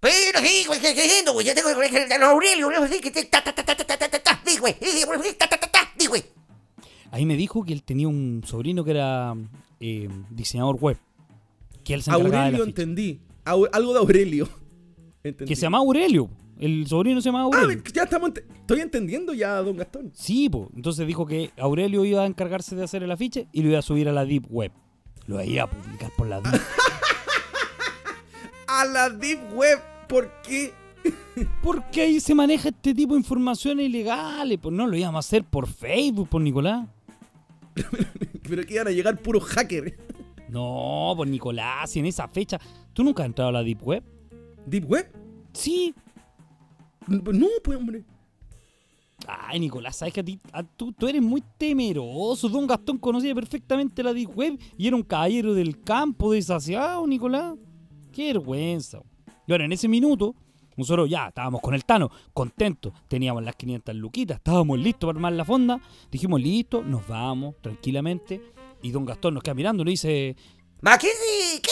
Pero 0.00 0.40
sí, 0.40 0.64
güey, 0.66 0.80
¿qué 0.80 0.88
haciendo, 0.88 1.32
güey? 1.34 1.44
Ya 1.46 1.54
tengo 1.54 1.68
el 1.68 2.22
Aurelio, 2.22 2.68
güey, 2.78 2.90
sí, 2.90 3.00
que 3.00 3.10
ta 3.10 3.42
ta 3.44 3.52
ta 3.54 3.62
ta 3.64 3.76
ta 3.76 3.84
ta 3.86 4.08
ta 4.08 4.18
ta, 4.22 4.42
di, 4.46 4.56
güey, 4.58 4.74
güey, 5.06 5.34
ta 5.36 5.46
ta 5.48 5.58
ta 5.58 5.70
ta, 5.70 5.92
di, 5.98 6.06
güey. 6.06 6.22
ahí 7.10 7.26
me 7.26 7.36
dijo 7.36 7.62
que 7.64 7.72
él 7.74 7.82
tenía 7.82 8.08
un 8.08 8.42
sobrino 8.46 8.84
que 8.84 8.92
era 8.92 9.34
eh, 9.80 10.08
diseñador 10.30 10.76
web. 10.76 10.96
Que 11.84 11.92
él 11.94 12.02
se 12.02 12.10
encargaba 12.10 12.30
de 12.30 12.36
Aurelio, 12.38 12.58
la 12.60 12.64
ficha. 12.66 12.82
entendí. 12.82 13.20
Au- 13.44 13.68
algo 13.72 13.92
de 13.92 13.98
Aurelio. 13.98 14.48
Entendí. 15.24 15.48
Que 15.48 15.56
se 15.56 15.62
llama 15.62 15.78
Aurelio. 15.78 16.30
El 16.60 16.86
sobrino 16.86 17.20
se 17.20 17.26
llama 17.30 17.40
Ah, 17.40 17.44
Aurelio. 17.44 17.82
ya 17.92 18.02
estamos. 18.04 18.30
ent- 18.30 18.44
Estoy 18.60 18.80
entendiendo 18.80 19.32
ya, 19.32 19.56
don 19.62 19.76
Gastón. 19.76 20.12
Sí, 20.14 20.48
pues. 20.48 20.68
Entonces 20.76 21.06
dijo 21.06 21.26
que 21.26 21.50
Aurelio 21.58 22.04
iba 22.04 22.22
a 22.22 22.26
encargarse 22.26 22.76
de 22.76 22.84
hacer 22.84 23.02
el 23.02 23.10
afiche 23.10 23.48
y 23.52 23.62
lo 23.62 23.70
iba 23.70 23.78
a 23.78 23.82
subir 23.82 24.08
a 24.08 24.12
la 24.12 24.24
Deep 24.24 24.44
Web. 24.50 24.70
Lo 25.26 25.42
iba 25.42 25.64
a 25.64 25.70
publicar 25.70 26.10
por 26.16 26.26
la 26.28 26.40
Deep. 26.40 26.60
A 28.66 28.84
la 28.84 29.10
Deep 29.10 29.40
Web, 29.54 29.80
¿por 30.08 30.30
qué? 30.42 30.72
Porque 31.62 32.02
ahí 32.02 32.20
se 32.20 32.34
maneja 32.34 32.68
este 32.68 32.94
tipo 32.94 33.14
de 33.14 33.20
informaciones 33.20 33.86
ilegales. 33.86 34.58
Pues 34.62 34.74
no 34.74 34.86
lo 34.86 34.96
íbamos 34.96 35.16
a 35.24 35.26
hacer 35.26 35.44
por 35.44 35.66
Facebook, 35.66 36.28
por 36.28 36.40
Nicolás. 36.40 36.86
Pero 38.48 38.64
que 38.64 38.74
iban 38.74 38.86
a 38.88 38.90
llegar 38.90 39.16
puros 39.20 39.44
hackers. 39.44 39.92
No, 40.48 41.14
por 41.16 41.26
Nicolás, 41.28 41.90
si 41.90 41.98
en 42.00 42.06
esa 42.06 42.28
fecha. 42.28 42.60
¿Tú 42.92 43.02
nunca 43.04 43.22
has 43.22 43.28
entrado 43.28 43.48
a 43.50 43.52
la 43.52 43.62
Deep 43.62 43.82
Web? 43.82 44.04
¿Deep 44.66 44.88
Web? 44.90 45.10
Sí. 45.52 45.94
No, 47.10 47.48
pues, 47.62 47.76
hombre. 47.78 48.04
Ay, 49.26 49.60
Nicolás, 49.60 49.96
sabes 49.96 50.14
que 50.14 50.20
a 50.20 50.24
ti, 50.24 50.40
a- 50.52 50.62
tú, 50.62 50.92
tú 50.92 51.06
eres 51.06 51.20
muy 51.20 51.42
temeroso. 51.58 52.48
Don 52.48 52.66
Gastón 52.66 52.96
conocía 52.98 53.34
perfectamente 53.34 54.02
la 54.02 54.12
Deep 54.14 54.30
Web 54.36 54.58
y 54.78 54.86
era 54.86 54.96
un 54.96 55.02
caballero 55.02 55.52
del 55.54 55.82
campo 55.82 56.32
desasiado, 56.32 57.06
Nicolás. 57.06 57.54
Qué 58.12 58.32
vergüenza. 58.32 59.00
Y 59.46 59.52
ahora, 59.52 59.66
en 59.66 59.72
ese 59.72 59.88
minuto, 59.88 60.34
nosotros 60.76 61.10
ya 61.10 61.28
estábamos 61.28 61.60
con 61.60 61.74
el 61.74 61.84
Tano, 61.84 62.10
contentos. 62.32 62.92
Teníamos 63.08 63.42
las 63.42 63.56
500 63.56 63.94
luquitas, 63.96 64.38
estábamos 64.38 64.78
listos 64.78 65.08
para 65.08 65.18
armar 65.18 65.32
la 65.34 65.44
fonda. 65.44 65.80
Dijimos, 66.10 66.40
listo, 66.40 66.82
nos 66.82 67.06
vamos 67.06 67.56
tranquilamente. 67.60 68.40
Y 68.82 68.90
don 68.90 69.04
Gastón 69.04 69.34
nos 69.34 69.42
queda 69.42 69.54
mirando 69.54 69.82
y 69.82 69.84
nos 69.84 69.92
dice, 69.92 70.34
¿qué 70.82 71.06
es? 71.08 71.60
¿Qué 71.60 71.70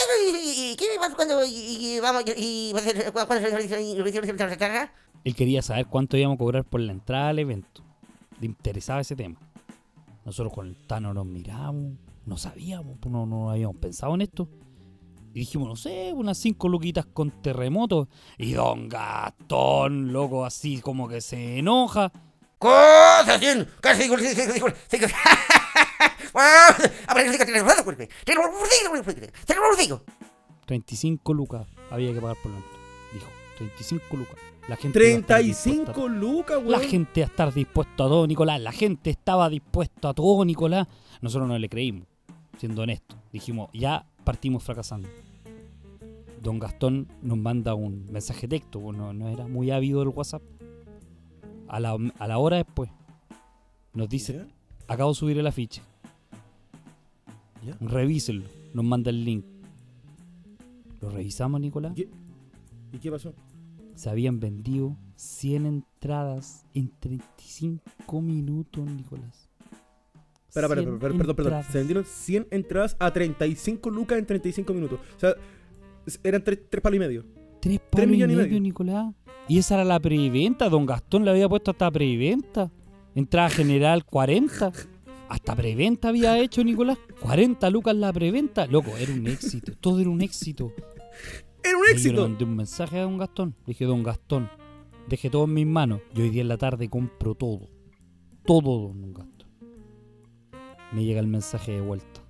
es? 0.70 0.76
¿Qué 0.76 0.84
pasa 0.98 1.16
cuando 1.16 1.40
y- 1.46 1.98
vamos 2.00 2.24
y 2.36 2.74
él 5.24 5.34
quería 5.34 5.62
saber 5.62 5.86
cuánto 5.86 6.16
íbamos 6.16 6.36
a 6.36 6.38
cobrar 6.38 6.64
por 6.64 6.80
la 6.80 6.92
entrada 6.92 7.30
al 7.30 7.38
evento. 7.38 7.82
Le 8.40 8.46
interesaba 8.46 9.00
ese 9.00 9.16
tema. 9.16 9.38
Nosotros 10.24 10.52
con 10.52 10.66
el 10.68 10.76
Tano 10.76 11.14
nos 11.14 11.26
miramos, 11.26 11.94
no 12.26 12.36
sabíamos, 12.36 12.98
pues 13.00 13.10
no, 13.12 13.26
no 13.26 13.50
habíamos 13.50 13.76
pensado 13.76 14.14
en 14.14 14.22
esto. 14.22 14.48
Y 15.32 15.40
dijimos, 15.40 15.68
no 15.68 15.76
sé, 15.76 16.12
unas 16.14 16.38
cinco 16.38 16.68
luquitas 16.68 17.06
con 17.06 17.30
terremoto. 17.42 18.08
Y 18.36 18.52
don 18.52 18.88
Gastón, 18.88 20.12
loco, 20.12 20.44
así 20.44 20.80
como 20.80 21.08
que 21.08 21.20
se 21.20 21.58
enoja. 21.58 22.12
Cosas, 22.58 23.40
bien, 23.40 23.68
casi 23.80 24.02
digo, 24.02 24.18
sí, 24.18 24.28
sí, 24.34 24.52
digo, 24.52 24.68
sí, 24.88 24.98
Ah, 26.34 26.76
aparece 27.06 27.38
que 27.38 27.44
tienes 27.44 27.64
razón, 27.64 27.84
güey. 27.84 28.08
Tienes 28.24 28.44
razón, 28.44 29.02
güey. 29.02 29.02
Tienes 29.46 29.78
razón. 29.78 30.02
35 30.66 31.34
lucas 31.34 31.66
había 31.90 32.12
que 32.12 32.20
pagar 32.20 32.36
por 32.42 32.52
la. 32.52 32.58
Dijo, 33.12 33.26
35 33.56 34.16
lucas. 34.16 34.36
La 34.68 34.76
gente 34.76 34.98
iba 35.10 35.18
a 35.20 35.26
35 35.26 36.08
lucas, 36.08 36.62
La 36.62 36.78
weón. 36.78 36.82
gente 36.82 37.22
a 37.22 37.26
estar 37.26 37.52
dispuesto 37.54 38.04
a 38.04 38.08
todo, 38.08 38.26
Nicolás. 38.26 38.60
La 38.60 38.72
gente 38.72 39.10
estaba 39.10 39.48
dispuesta 39.48 40.10
a 40.10 40.14
todo, 40.14 40.44
Nicolás. 40.44 40.86
Nosotros 41.22 41.48
no 41.48 41.58
le 41.58 41.68
creímos, 41.68 42.06
siendo 42.58 42.82
honestos. 42.82 43.16
Dijimos, 43.32 43.70
ya 43.72 44.06
partimos 44.24 44.62
fracasando. 44.62 45.08
Don 46.42 46.58
Gastón 46.58 47.08
nos 47.22 47.38
manda 47.38 47.74
un 47.74 48.06
mensaje 48.12 48.46
texto, 48.46 48.78
pues 48.80 48.96
no, 48.96 49.12
no 49.12 49.28
era 49.28 49.48
muy 49.48 49.70
ávido 49.70 50.02
el 50.02 50.08
WhatsApp. 50.08 50.42
A 51.66 51.80
la, 51.80 51.96
a 52.18 52.28
la 52.28 52.38
hora 52.38 52.58
después, 52.58 52.90
nos 53.94 54.08
dice, 54.08 54.46
acabo 54.86 55.10
de 55.10 55.14
subir 55.16 55.38
el 55.38 55.46
afiche. 55.46 55.82
Revísenlo. 57.80 58.44
Nos 58.74 58.84
manda 58.84 59.10
el 59.10 59.24
link. 59.24 59.44
Lo 61.00 61.10
revisamos, 61.10 61.60
Nicolás. 61.60 61.92
¿Y 61.96 62.02
qué- 62.04 62.10
¿Y 62.92 62.98
qué 62.98 63.10
pasó? 63.10 63.32
Se 63.98 64.08
habían 64.08 64.38
vendido 64.38 64.96
100 65.16 65.66
entradas 65.66 66.64
en 66.72 66.88
35 67.00 68.22
minutos, 68.22 68.86
Nicolás. 68.88 69.50
Espera, 70.46 70.68
espera, 70.68 70.82
100 70.82 70.94
espera, 70.94 71.14
perdón, 71.14 71.34
perdón. 71.34 71.62
Se 71.64 71.78
vendieron 71.78 72.04
100 72.04 72.46
entradas 72.52 72.96
a 73.00 73.12
35 73.12 73.90
lucas 73.90 74.20
en 74.20 74.26
35 74.26 74.72
minutos. 74.72 75.00
O 75.16 75.18
sea, 75.18 75.34
eran 76.22 76.44
3, 76.44 76.60
palos 76.80 76.94
y 76.94 76.98
medio. 77.00 77.24
Tres 77.60 77.80
palos 77.90 78.06
y 78.06 78.10
millones 78.12 78.34
y 78.34 78.36
medio, 78.36 78.48
medio. 78.50 78.60
Nicolás. 78.60 79.14
Y 79.48 79.58
esa 79.58 79.74
era 79.74 79.84
la 79.84 79.98
preventa. 79.98 80.68
Don 80.68 80.86
Gastón 80.86 81.24
le 81.24 81.32
había 81.32 81.48
puesto 81.48 81.72
hasta 81.72 81.90
preventa. 81.90 82.70
Entrada 83.16 83.50
general 83.50 84.04
40. 84.04 84.70
Hasta 85.28 85.56
preventa 85.56 86.10
había 86.10 86.38
hecho 86.38 86.62
Nicolás. 86.62 86.98
40 87.20 87.68
lucas 87.70 87.96
la 87.96 88.12
preventa. 88.12 88.68
Loco, 88.68 88.96
era 88.96 89.12
un 89.12 89.26
éxito. 89.26 89.72
Todo 89.80 89.98
era 89.98 90.08
un 90.08 90.22
éxito. 90.22 90.72
¡Era 91.62 91.76
un 91.76 91.84
Y 91.84 91.86
Yo 91.86 91.88
le 91.88 91.92
éxito! 91.92 92.22
mandé 92.22 92.44
un 92.44 92.56
mensaje 92.56 92.98
a 92.98 93.02
Don 93.02 93.18
Gastón. 93.18 93.54
Le 93.60 93.72
dije, 93.72 93.84
Don 93.84 94.02
Gastón, 94.02 94.50
deje 95.08 95.30
todo 95.30 95.44
en 95.44 95.54
mis 95.54 95.66
manos. 95.66 96.00
Yo 96.14 96.22
hoy 96.24 96.30
día 96.30 96.42
en 96.42 96.48
la 96.48 96.58
tarde 96.58 96.88
compro 96.88 97.34
todo. 97.34 97.68
Todo, 98.44 98.88
Don 98.88 99.12
Gastón. 99.12 99.48
Me 100.92 101.04
llega 101.04 101.20
el 101.20 101.26
mensaje 101.26 101.72
de 101.72 101.80
vuelta. 101.80 102.22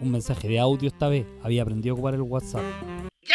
un 0.00 0.10
mensaje 0.12 0.48
de 0.48 0.58
audio 0.60 0.88
esta 0.88 1.08
vez. 1.08 1.26
Había 1.42 1.62
aprendido 1.62 1.92
a 1.92 1.94
ocupar 1.94 2.14
el 2.14 2.22
WhatsApp. 2.22 2.62
¡Ya! 3.22 3.34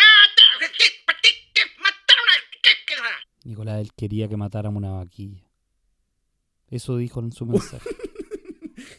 ¿Qué? 0.59 0.65
¿Qué? 0.77 0.85
¿Qué? 1.21 1.29
¿Qué? 1.53 1.61
¿Mataron 1.77 2.25
a... 2.29 2.33
¿Qué? 2.63 2.69
¿Qué? 2.87 3.49
Nicolás, 3.49 3.81
él 3.81 3.91
quería 3.95 4.27
que 4.27 4.37
matáramos 4.37 4.77
una 4.79 4.91
vaquilla. 4.93 5.43
Eso 6.69 6.97
dijo 6.97 7.19
en 7.19 7.31
su 7.31 7.45
mensaje. 7.45 7.89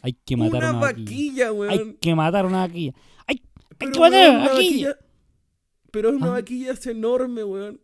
Hay 0.01 0.13
que 0.13 0.37
matar 0.37 0.59
una 0.63 0.69
una 0.71 0.79
vaquilla. 0.79 1.03
vaquilla, 1.49 1.51
weón. 1.51 1.71
Hay 1.71 1.93
que 1.99 2.15
matar 2.15 2.45
una 2.45 2.59
vaquilla. 2.59 2.93
¡Hay, 3.25 3.41
hay 3.79 3.91
que 3.91 3.99
matar 3.99 4.29
una 4.29 4.39
vaquilla! 4.47 4.89
vaquilla- 4.89 4.97
Pero 5.91 6.09
es 6.09 6.15
una 6.15 6.27
Ah. 6.27 6.31
vaquilla 6.31 6.71
es 6.73 6.85
enorme, 6.87 7.43
weón. 7.43 7.79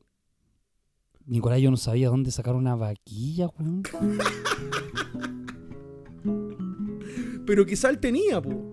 Nicolás, 1.26 1.62
yo 1.62 1.72
no 1.72 1.78
sabía 1.78 2.10
dónde 2.10 2.32
sacar 2.32 2.56
una 2.56 2.76
vaquilla, 2.76 3.48
weón. 3.58 3.84
Pero 7.46 7.66
quizá 7.66 7.90
él 7.90 8.00
tenía, 8.00 8.42
po. 8.42 8.70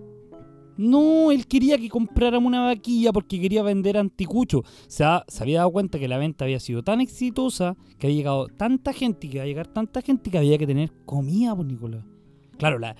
No, 0.77 1.31
él 1.31 1.45
quería 1.47 1.77
que 1.77 1.89
compráramos 1.89 2.47
una 2.47 2.65
vaquilla 2.65 3.11
porque 3.11 3.39
quería 3.39 3.61
vender 3.61 3.97
anticucho. 3.97 4.63
Se, 4.87 5.03
ha- 5.03 5.23
se 5.27 5.43
había 5.43 5.59
dado 5.59 5.71
cuenta 5.71 5.99
que 5.99 6.07
la 6.07 6.17
venta 6.17 6.45
había 6.45 6.59
sido 6.59 6.81
tan 6.81 7.01
exitosa 7.01 7.75
que 7.99 8.07
había 8.07 8.17
llegado 8.17 8.47
tanta 8.47 8.91
gente 8.93 9.27
y 9.27 9.29
que 9.29 9.37
iba 9.37 9.43
a 9.43 9.47
llegar 9.47 9.67
tanta 9.67 10.01
gente 10.01 10.31
que 10.31 10.37
había 10.37 10.57
que 10.57 10.65
tener 10.65 10.91
comida, 11.05 11.55
pues, 11.55 11.67
Nicolás. 11.67 12.03
Claro, 12.57 12.79
la, 12.79 12.95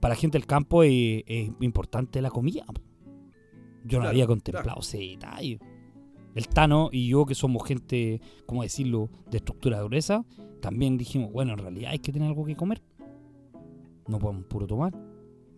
para 0.00 0.14
la 0.14 0.20
gente 0.20 0.38
del 0.38 0.46
campo 0.46 0.82
es, 0.82 1.22
es 1.26 1.50
importante 1.60 2.20
la 2.20 2.30
comida. 2.30 2.64
po. 2.66 2.80
Yo 3.84 3.98
no 3.98 4.02
Claro, 4.02 4.08
había 4.08 4.26
contemplado 4.26 4.80
ese 4.80 4.98
detalle. 4.98 5.58
El 6.34 6.48
Tano 6.48 6.90
y 6.92 7.08
yo, 7.08 7.26
que 7.26 7.34
somos 7.34 7.66
gente, 7.66 8.20
¿cómo 8.46 8.62
decirlo?, 8.62 9.10
de 9.30 9.38
estructura 9.38 9.82
gruesa, 9.82 10.24
también 10.60 10.96
dijimos, 10.96 11.32
bueno, 11.32 11.52
en 11.52 11.58
realidad 11.58 11.90
hay 11.92 11.98
que 11.98 12.12
tener 12.12 12.28
algo 12.28 12.44
que 12.44 12.56
comer. 12.56 12.82
No 14.06 14.18
podemos 14.18 14.44
puro 14.44 14.66
tomar. 14.66 14.92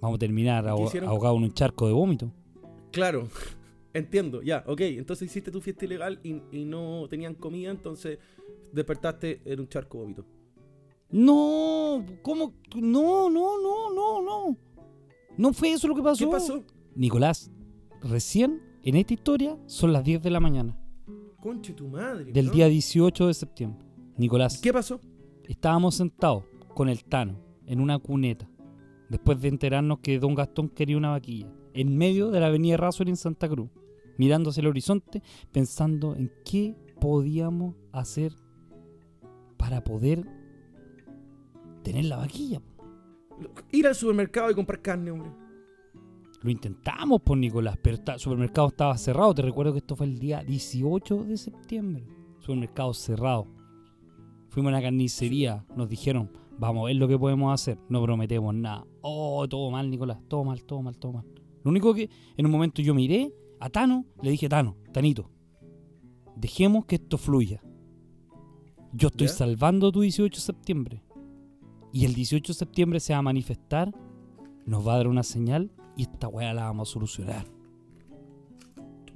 Vamos 0.00 0.16
a 0.16 0.18
terminar 0.18 0.66
ahogados 0.66 0.94
en 0.94 1.44
un 1.44 1.52
charco 1.52 1.86
de 1.86 1.92
vómito. 1.92 2.32
Claro. 2.90 3.28
Entiendo, 3.94 4.42
ya, 4.42 4.64
ok. 4.66 4.80
Entonces 4.80 5.30
hiciste 5.30 5.50
tu 5.50 5.60
fiesta 5.60 5.84
ilegal 5.84 6.18
y, 6.22 6.40
y 6.50 6.64
no 6.64 7.06
tenían 7.10 7.34
comida, 7.34 7.70
entonces 7.70 8.18
despertaste 8.72 9.42
en 9.44 9.60
un 9.60 9.68
charco 9.68 9.98
de 9.98 10.02
vómito. 10.02 10.24
No, 11.10 12.04
¿cómo? 12.22 12.54
No, 12.74 13.28
no, 13.28 13.60
no, 13.60 13.92
no, 13.92 14.22
no. 14.22 14.56
No 15.36 15.52
fue 15.52 15.72
eso 15.72 15.86
lo 15.88 15.94
que 15.94 16.02
pasó. 16.02 16.24
¿Qué 16.24 16.30
pasó? 16.30 16.64
Nicolás, 16.94 17.50
recién 18.02 18.62
en 18.84 18.96
esta 18.96 19.14
historia 19.14 19.56
son 19.66 19.92
las 19.92 20.04
10 20.04 20.22
de 20.22 20.30
la 20.30 20.40
mañana 20.40 20.76
Conche 21.40 21.72
tu 21.72 21.88
madre. 21.88 22.32
del 22.32 22.50
día 22.50 22.68
18 22.68 23.26
de 23.26 23.34
septiembre. 23.34 23.84
Nicolás, 24.16 24.60
¿Qué 24.60 24.72
pasó? 24.72 25.00
estábamos 25.44 25.96
sentados 25.96 26.44
con 26.74 26.88
el 26.88 27.04
Tano 27.04 27.36
en 27.66 27.80
una 27.80 27.98
cuneta 27.98 28.48
después 29.08 29.40
de 29.40 29.48
enterarnos 29.48 29.98
que 29.98 30.18
don 30.18 30.34
Gastón 30.34 30.68
quería 30.68 30.96
una 30.96 31.10
vaquilla 31.10 31.52
en 31.74 31.96
medio 31.96 32.30
de 32.30 32.40
la 32.40 32.46
avenida 32.46 32.76
Razor 32.76 33.08
en 33.08 33.16
Santa 33.16 33.48
Cruz, 33.48 33.70
mirando 34.18 34.50
hacia 34.50 34.60
el 34.60 34.66
horizonte, 34.66 35.22
pensando 35.52 36.14
en 36.14 36.30
qué 36.44 36.76
podíamos 37.00 37.74
hacer 37.92 38.34
para 39.56 39.82
poder 39.82 40.26
tener 41.82 42.04
la 42.04 42.18
vaquilla. 42.18 42.60
Ir 43.70 43.86
al 43.86 43.94
supermercado 43.94 44.50
y 44.50 44.54
comprar 44.54 44.82
carne, 44.82 45.10
hombre. 45.10 45.30
Lo 46.42 46.50
intentamos 46.50 47.22
por 47.22 47.38
Nicolás, 47.38 47.78
pero 47.80 47.98
el 48.04 48.18
supermercado 48.18 48.68
estaba 48.68 48.98
cerrado. 48.98 49.32
Te 49.34 49.42
recuerdo 49.42 49.72
que 49.72 49.78
esto 49.78 49.94
fue 49.94 50.06
el 50.06 50.18
día 50.18 50.42
18 50.42 51.24
de 51.24 51.36
septiembre. 51.36 52.04
Supermercado 52.40 52.92
cerrado. 52.94 53.46
Fuimos 54.48 54.70
a 54.70 54.74
una 54.74 54.82
carnicería, 54.82 55.64
nos 55.76 55.88
dijeron, 55.88 56.30
vamos 56.58 56.82
a 56.82 56.86
ver 56.86 56.96
lo 56.96 57.06
que 57.06 57.16
podemos 57.16 57.54
hacer. 57.54 57.78
No 57.88 58.02
prometemos 58.02 58.54
nada. 58.54 58.84
Oh, 59.02 59.46
todo 59.48 59.70
mal, 59.70 59.88
Nicolás. 59.88 60.18
Todo 60.28 60.42
mal, 60.42 60.64
todo 60.64 60.82
mal, 60.82 60.98
todo 60.98 61.12
mal. 61.12 61.24
Lo 61.62 61.70
único 61.70 61.94
que 61.94 62.10
en 62.36 62.44
un 62.44 62.50
momento 62.50 62.82
yo 62.82 62.92
miré 62.92 63.32
a 63.60 63.70
Tano, 63.70 64.04
le 64.20 64.32
dije, 64.32 64.48
Tano, 64.48 64.76
Tanito, 64.92 65.30
dejemos 66.34 66.86
que 66.86 66.96
esto 66.96 67.18
fluya. 67.18 67.62
Yo 68.92 69.08
estoy 69.08 69.28
salvando 69.28 69.92
tu 69.92 70.00
18 70.00 70.34
de 70.34 70.40
septiembre. 70.40 71.04
Y 71.92 72.04
el 72.04 72.14
18 72.14 72.52
de 72.52 72.58
septiembre 72.58 73.00
se 73.00 73.12
va 73.12 73.20
a 73.20 73.22
manifestar, 73.22 73.94
nos 74.66 74.86
va 74.86 74.94
a 74.94 74.96
dar 74.96 75.08
una 75.08 75.22
señal 75.22 75.70
y 75.96 76.02
esta 76.02 76.28
weá 76.28 76.52
la 76.54 76.64
vamos 76.64 76.88
a 76.88 76.92
solucionar. 76.92 77.44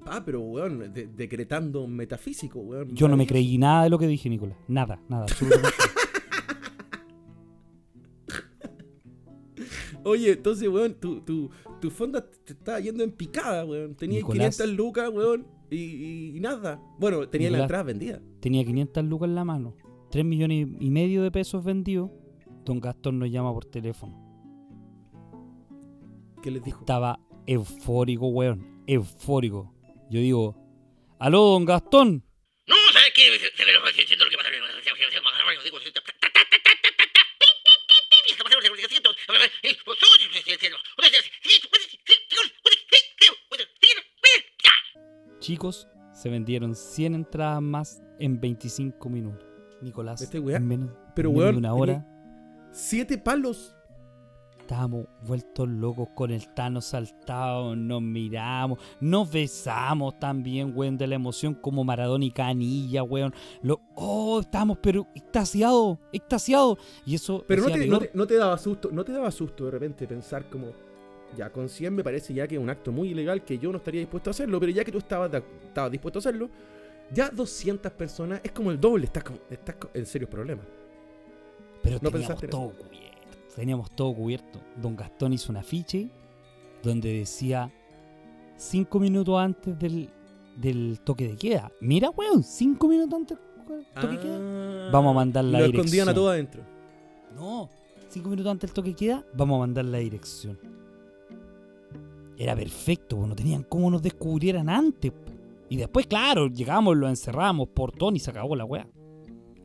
Ah, 0.09 0.23
pero, 0.25 0.41
weón, 0.41 0.93
de- 0.93 1.09
decretando 1.09 1.87
metafísico, 1.89 2.61
weón. 2.61 2.95
Yo 2.95 3.09
no 3.09 3.17
me 3.17 3.27
creí 3.27 3.59
nada 3.59 3.85
de 3.85 3.91
lo 3.91 3.99
que 3.99 4.07
dije, 4.07 4.29
Nicolás. 4.29 4.57
Nada, 4.69 5.01
nada, 5.09 5.25
absolutamente. 5.25 5.77
Oye, 10.05 10.33
entonces, 10.33 10.69
weón, 10.69 10.95
tu, 10.95 11.21
tu, 11.23 11.51
tu 11.81 11.91
fonda 11.91 12.25
te 12.45 12.53
estaba 12.53 12.79
yendo 12.79 13.03
en 13.03 13.11
picada, 13.11 13.65
weón. 13.65 13.97
Tenías 13.97 14.23
Nicolás. 14.23 14.57
500 14.57 14.77
lucas, 14.77 15.11
weón, 15.13 15.47
y, 15.71 15.77
y- 15.77 16.37
y 16.37 16.41
nada. 16.41 16.81
Bueno, 17.01 17.29
tenía 17.29 17.49
la 17.51 17.57
Nicolás. 17.59 17.65
entrada 17.65 17.83
vendida. 17.83 18.21
Tenía 18.41 18.65
500 18.65 19.05
lucas 19.05 19.29
en 19.29 19.35
la 19.35 19.45
mano, 19.45 19.75
3 20.11 20.25
millones 20.25 20.69
y 20.79 20.91
medio 20.91 21.23
de 21.25 21.33
pesos 21.33 21.65
vendidos. 21.65 22.11
Don 22.65 22.79
Gastón 22.81 23.19
nos 23.19 23.31
llama 23.31 23.53
por 23.53 23.65
teléfono. 23.65 24.26
¿Qué 26.47 26.53
les 26.53 26.63
dijo? 26.63 26.79
Estaba 26.79 27.19
eufórico, 27.45 28.29
weón. 28.29 28.85
Eufórico. 28.87 29.75
Yo 30.09 30.21
digo, 30.21 30.55
¡Aló, 31.19 31.43
don 31.43 31.65
Gastón! 31.65 32.25
No, 32.69 32.77
¿sabes 32.93 33.11
qué? 33.17 33.33
lo 33.33 33.37
que 33.41 33.81
pasa? 33.81 33.97
Chicos, 45.41 45.89
se 46.13 46.29
vendieron 46.29 46.77
100 46.77 47.15
entradas 47.17 47.61
más 47.61 48.01
en 48.21 48.41
25 48.41 49.09
minutos. 49.09 49.49
Nicolás, 49.83 50.23
¿Este 50.23 50.39
weá? 50.39 50.59
En 50.59 50.69
menos, 50.69 50.91
Pero 51.17 51.31
menos 51.31 51.43
weón, 51.43 51.55
de 51.57 51.59
una 51.59 51.75
hora. 51.75 52.07
Siete 52.73 53.19
palos 53.19 53.76
estábamos 54.67 55.07
vueltos 55.23 55.69
locos 55.69 56.09
con 56.15 56.33
el 56.33 56.49
Tano 56.49 56.81
saltado, 56.81 57.77
nos 57.77 58.03
miramos, 58.03 58.81
nos 59.01 59.31
besamos 59.31 60.19
también, 60.19 60.73
weón, 60.75 60.99
de 60.99 61.07
la 61.07 61.15
emoción 61.15 61.55
como 61.55 61.85
Maradona 61.85 62.25
y 62.25 62.33
Canilla, 62.33 63.05
weón. 63.05 63.33
Lo, 63.63 63.81
oh, 63.95 64.41
estábamos 64.41 64.79
pero 64.83 65.07
extasiados, 65.15 65.99
extasiados. 66.13 66.79
Y 67.07 67.15
eso 67.15 67.45
Pero 67.47 67.63
no 67.63 67.69
te, 67.69 67.87
no, 67.87 67.99
te, 68.01 68.11
no 68.13 68.27
te 68.27 68.35
daba 68.35 68.59
susto, 68.59 68.91
no 68.91 69.05
te 69.05 69.13
daba 69.13 69.31
susto 69.31 69.67
de 69.67 69.71
repente 69.71 70.07
pensar 70.09 70.51
como, 70.51 70.73
ya, 71.37 71.51
con 71.51 71.69
100 71.69 71.95
me 71.95 72.03
parece 72.03 72.35
ya 72.35 72.49
que 72.49 72.57
es 72.57 72.61
un 72.61 72.69
acto 72.69 72.91
muy 72.91 73.11
ilegal 73.11 73.45
que 73.45 73.59
yo 73.59 73.71
no 73.71 73.79
estaría 73.79 74.01
dispuesto 74.01 74.31
a 74.31 74.33
hacerlo, 74.33 74.59
pero 74.59 74.73
ya 74.73 74.85
que 74.85 74.91
tú 74.91 74.99
estabas, 74.99 75.31
estabas 75.65 75.93
dispuesto 75.93 76.19
a 76.19 76.21
hacerlo, 76.21 76.51
ya 77.13 77.31
200 77.31 77.93
personas 77.93 78.41
es 78.43 78.51
como 78.51 78.73
el 78.73 78.81
doble, 78.81 79.05
estás, 79.05 79.23
como- 79.23 79.39
estás 79.49 79.77
en 79.95 80.07
serios 80.07 80.29
problemas. 80.29 80.67
Pero 81.83 81.99
No 82.03 82.11
pensaste 82.11 82.47
en 82.47 82.51
todo 82.51 82.71
cubierto. 82.71 83.16
Teníamos 83.57 83.91
todo 83.91 84.15
cubierto. 84.15 84.61
Don 84.81 84.95
Gastón 84.95 85.33
hizo 85.33 85.51
un 85.51 85.57
afiche 85.57 86.09
donde 86.83 87.13
decía 87.19 87.73
cinco 88.57 89.01
minutos 89.01 89.37
antes 89.39 89.77
del, 89.79 90.09
del 90.57 91.01
toque 91.03 91.27
de 91.27 91.37
queda. 91.37 91.73
Mira, 91.81 92.11
weón, 92.11 92.43
cinco 92.45 92.87
minutos 92.87 93.15
antes 93.19 93.39
del 93.67 93.87
toque 93.95 94.09
de 94.09 94.19
queda. 94.21 94.91
Vamos 94.93 95.11
a 95.11 95.15
mandar 95.15 95.45
la 95.45 95.59
Ah, 95.59 95.61
y 95.63 95.65
lo 95.65 95.79
escondían 95.79 96.09
a 96.09 96.13
dirección. 96.13 96.15
todo 96.15 96.29
adentro. 96.31 96.63
No, 97.35 97.69
cinco 98.09 98.29
minutos 98.29 98.53
antes 98.53 98.69
del 98.71 98.75
toque 98.75 98.91
de 98.91 98.95
queda, 98.97 99.25
vamos 99.35 99.57
a 99.57 99.61
mandar 99.61 99.85
la 99.87 99.99
dirección. 99.99 100.59
Era 102.39 102.55
perfecto, 102.55 103.27
no 103.27 103.35
tenían 103.35 103.63
cómo 103.63 103.91
nos 103.91 104.03
descubrieran 104.03 104.69
antes. 104.69 105.13
Y 105.71 105.77
después, 105.77 106.07
claro, 106.07 106.47
llegamos, 106.49 106.97
lo 106.97 107.09
encerramos, 107.09 107.69
portón 107.69 108.15
y 108.17 108.21
se 108.21 108.31
acabó 108.31 108.55
la 108.55 108.65
weá. 108.67 108.87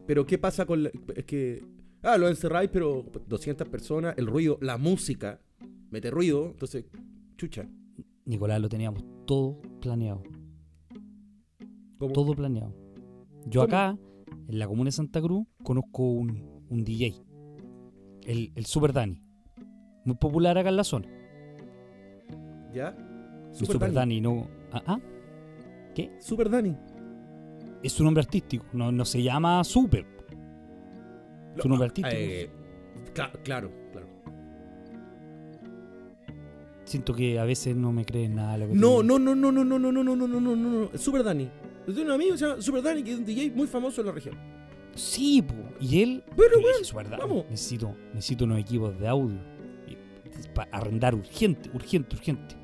Pero 0.08 0.26
¿qué 0.26 0.38
pasa 0.38 0.66
con 0.66 0.84
la- 0.84 0.92
es 1.16 1.26
que 1.26 1.62
ah, 2.04 2.18
lo 2.18 2.28
encerráis, 2.28 2.70
pero 2.72 3.06
200 3.28 3.68
personas, 3.70 4.16
el 4.18 4.28
ruido, 4.28 4.58
la 4.62 4.78
música 4.78 5.40
mete 5.90 6.10
ruido, 6.10 6.48
entonces 6.48 6.86
chucha. 7.38 7.68
Nicolás, 8.26 8.62
lo 8.62 8.70
teníamos 8.70 9.04
todo 9.26 9.60
planeado. 9.82 10.24
¿cómo? 11.98 12.14
Todo 12.14 12.34
planeado. 12.34 12.74
Yo 13.46 13.62
¿Cómo? 13.62 13.64
acá, 13.64 13.98
en 14.48 14.60
la 14.60 14.68
comuna 14.68 14.88
de 14.88 14.92
Santa 14.94 15.22
Cruz, 15.22 15.46
conozco 15.64 16.04
un, 16.04 16.64
un 16.70 16.84
DJ. 16.84 17.16
El, 18.24 18.52
el 18.56 18.66
Super 18.66 18.94
Dani. 18.94 19.22
Muy 20.06 20.16
popular 20.16 20.58
acá 20.58 20.70
en 20.70 20.78
la 20.78 20.84
zona. 20.84 21.08
¿Ya? 22.74 22.90
El 23.50 23.56
Super, 23.56 23.74
Super 23.74 23.94
Dani. 23.94 24.20
Dani 24.20 24.22
no. 24.22 24.48
Ah, 24.72 24.84
ah, 24.88 25.00
Super 26.20 26.50
Dani. 26.50 26.76
es 27.84 27.92
su 27.92 28.04
nombre 28.04 28.22
artístico. 28.24 28.66
No, 28.74 28.92
no 28.92 29.06
se 29.06 29.22
llama 29.22 29.64
Super. 29.64 30.06
Su 31.60 31.70
nombre 31.70 31.88
artístico. 31.88 32.16
Eh, 32.18 32.50
cla- 33.14 33.32
claro, 33.44 33.72
claro. 33.92 34.08
Siento 36.86 37.14
que 37.14 37.40
a 37.40 37.46
veces 37.46 37.76
no 37.76 37.92
me 37.94 38.06
creen 38.06 38.36
nada 38.36 38.58
lo 38.58 38.68
que 38.68 38.74
No, 38.74 39.02
no, 39.04 39.18
no, 39.18 39.34
no, 39.36 39.52
no, 39.52 39.64
no, 39.64 39.80
no, 39.80 39.92
no, 39.92 40.04
no, 40.04 40.16
no, 40.16 40.28
no, 40.28 40.40
no, 40.40 40.56
no, 40.56 40.56
no. 40.92 40.98
Super 40.98 41.24
Dani. 41.24 41.50
Yo 41.88 41.94
tengo 41.94 42.08
un 42.08 42.12
amigo 42.12 42.32
que 42.34 42.38
se 42.38 42.46
llama 42.48 42.62
Super 42.62 42.82
Dani, 42.84 43.04
que 43.04 43.12
es 43.14 43.20
un 43.20 43.26
DJ 43.26 43.52
muy 43.56 43.68
famoso 43.68 44.02
en 44.02 44.08
la 44.08 44.14
región. 44.14 44.36
Sí, 44.96 45.42
po. 45.42 45.54
Y 45.80 46.02
él. 46.02 46.24
Pero, 46.36 46.58
weón, 46.58 46.72
dije, 46.74 46.84
Super 46.86 47.10
Dani, 47.10 47.22
vamos. 47.22 47.46
necesito, 47.50 47.96
necesito 48.14 48.46
unos 48.46 48.60
equipos 48.60 49.00
de 49.00 49.08
audio. 49.08 49.38
Para 50.56 50.70
arrendar 50.72 51.16
urgente, 51.16 51.70
urgente, 51.74 52.16
urgente. 52.16 52.56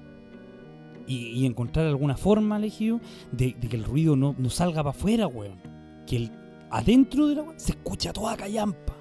Y, 1.06 1.28
y 1.30 1.46
encontrar 1.46 1.86
alguna 1.86 2.18
forma, 2.18 2.58
elegido, 2.58 3.00
de, 3.32 3.56
de 3.58 3.70
que 3.70 3.78
el 3.78 3.84
ruido 3.86 4.16
no, 4.18 4.36
no 4.38 4.50
salga 4.50 4.84
para 4.84 4.90
afuera, 4.90 5.28
weón. 5.28 5.58
Que 6.06 6.18
el, 6.18 6.32
adentro 6.70 7.28
de 7.28 7.36
la 7.36 7.44
weá 7.44 7.60
se 7.60 7.72
escucha 7.74 8.12
toda 8.14 8.36
callampa. 8.38 8.96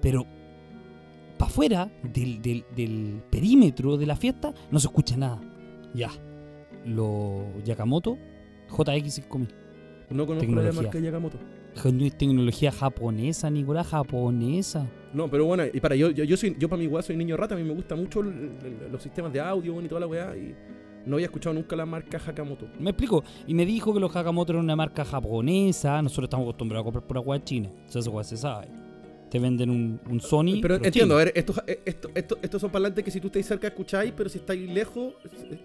Pero 0.00 0.26
para 1.38 1.50
afuera 1.50 1.90
del, 2.02 2.40
del- 2.42 2.64
del 2.74 3.22
perímetro 3.30 3.96
de 3.96 4.06
la 4.06 4.16
fiesta 4.16 4.52
no 4.70 4.78
se 4.80 4.86
escucha 4.88 5.16
nada. 5.16 5.40
Ya. 5.94 6.10
Los 6.84 7.62
Yakamoto 7.64 8.18
JX5000. 8.70 9.48
No 10.10 10.26
conozco 10.26 10.34
la 10.34 10.40
Tecnología. 10.40 10.82
marca 10.82 10.98
Yakamoto. 10.98 11.38
Tecnología 12.18 12.72
japonesa, 12.72 13.50
Nicolás, 13.50 13.86
japonesa. 13.88 14.86
No, 15.12 15.30
pero 15.30 15.44
bueno, 15.46 15.64
y 15.72 15.80
para 15.80 15.94
yo, 15.96 16.10
yo, 16.10 16.24
yo 16.24 16.36
soy, 16.36 16.56
yo 16.58 16.68
para 16.68 16.80
mi 16.80 16.86
weá 16.88 17.02
soy 17.02 17.16
niño 17.16 17.36
rata, 17.36 17.54
a 17.54 17.58
mí 17.58 17.64
me 17.64 17.72
gustan 17.74 17.98
mucho 18.00 18.20
el- 18.20 18.56
el- 18.64 18.92
los 18.92 19.02
sistemas 19.02 19.32
de 19.32 19.40
audio 19.40 19.80
y 19.80 19.86
toda 19.88 20.00
la 20.00 20.06
weá, 20.06 20.36
y 20.36 20.54
no 21.08 21.16
había 21.16 21.26
escuchado 21.26 21.54
nunca 21.54 21.74
la 21.74 21.86
marca 21.86 22.18
Hakamoto. 22.24 22.66
Me 22.78 22.90
explico. 22.90 23.24
Y 23.46 23.54
me 23.54 23.64
dijo 23.66 23.92
que 23.94 24.00
los 24.00 24.14
Hakamoto 24.14 24.52
eran 24.52 24.64
una 24.64 24.76
marca 24.76 25.04
japonesa. 25.04 26.00
Nosotros 26.02 26.24
estamos 26.26 26.44
acostumbrados 26.44 26.82
a 26.82 26.84
comprar 26.84 27.04
pura 27.06 27.20
weá 27.20 27.42
china. 27.42 27.70
Sea, 27.86 28.00
esa 28.00 28.10
weá 28.10 28.24
se 28.24 28.36
sabe. 28.36 28.68
Te 29.30 29.38
venden 29.38 29.68
un, 29.70 30.00
un 30.08 30.20
Sony. 30.20 30.58
pero 30.62 30.76
entiendo, 30.76 31.14
a 31.14 31.18
ver, 31.18 31.32
estos, 31.34 31.60
eh, 31.66 31.80
esto- 31.84 32.10
esto- 32.14 32.38
estos 32.40 32.60
son 32.60 32.70
parlantes 32.70 33.04
que 33.04 33.10
si 33.10 33.20
tú 33.20 33.26
estáis 33.26 33.44
cerca 33.46 33.66
escucháis, 33.68 34.12
pero 34.16 34.30
si 34.30 34.38
estáis 34.38 34.70
lejos, 34.70 35.12
eh, 35.50 35.58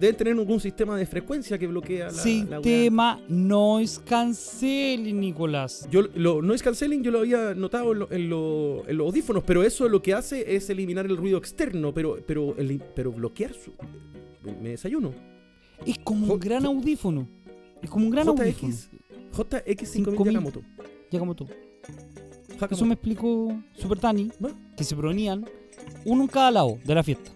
deben 0.00 0.16
tener 0.16 0.32
algún 0.36 0.58
sistema 0.58 0.96
de 0.96 1.06
frecuencia 1.06 1.56
que 1.56 1.68
bloquea 1.68 2.06
la, 2.06 2.12
la. 2.12 2.18
Sistema 2.22 3.20
noise 3.28 4.00
canceling, 4.04 5.20
Nicolás. 5.20 5.86
Yo 5.88 6.02
lo 6.16 6.42
noise 6.42 6.64
canceling 6.64 7.04
yo 7.04 7.12
lo 7.12 7.20
había 7.20 7.54
notado 7.54 7.92
en, 7.92 7.98
lo- 8.00 8.10
en 8.10 8.28
lo- 8.28 8.82
en 8.88 8.96
los 8.96 9.06
audífonos, 9.06 9.44
pero 9.44 9.62
eso 9.62 9.88
lo 9.88 10.02
que 10.02 10.12
hace 10.12 10.56
es 10.56 10.68
eliminar 10.68 11.06
el 11.06 11.16
ruido 11.16 11.38
externo, 11.38 11.94
pero 11.94 12.18
pero 12.26 12.56
el- 12.58 12.82
pero 12.92 13.12
bloquear 13.12 13.52
su 13.54 13.70
me 14.52 14.70
desayuno. 14.70 15.12
Es 15.84 15.98
como 15.98 16.32
un 16.32 16.40
gran 16.40 16.64
audífono. 16.66 17.28
Es 17.82 17.90
como 17.90 18.06
un 18.06 18.10
gran 18.10 18.28
audífono. 18.28 18.72
JX 18.72 18.90
JX5000 19.32 19.86
5000. 19.86 20.32
Yakamoto. 20.32 20.62
Ya 21.10 21.18
como 21.18 21.34
tú. 21.34 21.46
Hakamoto. 22.54 22.74
Eso 22.74 22.86
me 22.86 22.94
explicó 22.94 23.62
Super 23.74 23.98
Tani. 23.98 24.30
¿Va? 24.42 24.50
Que 24.76 24.84
se 24.84 24.96
ponían 24.96 25.44
uno 26.04 26.22
en 26.22 26.28
cada 26.28 26.50
lado 26.50 26.78
de 26.84 26.94
la 26.94 27.02
fiesta. 27.02 27.30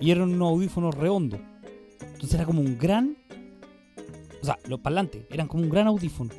Y 0.00 0.10
eran 0.10 0.32
unos 0.32 0.48
audífonos 0.48 0.94
redondos. 0.94 1.40
Entonces 2.00 2.34
era 2.34 2.44
como 2.44 2.60
un 2.60 2.76
gran. 2.78 3.16
O 4.42 4.44
sea, 4.44 4.58
los 4.68 4.80
parlantes 4.80 5.24
eran 5.30 5.46
como 5.46 5.62
un 5.62 5.70
gran 5.70 5.86
audífono. 5.86 6.30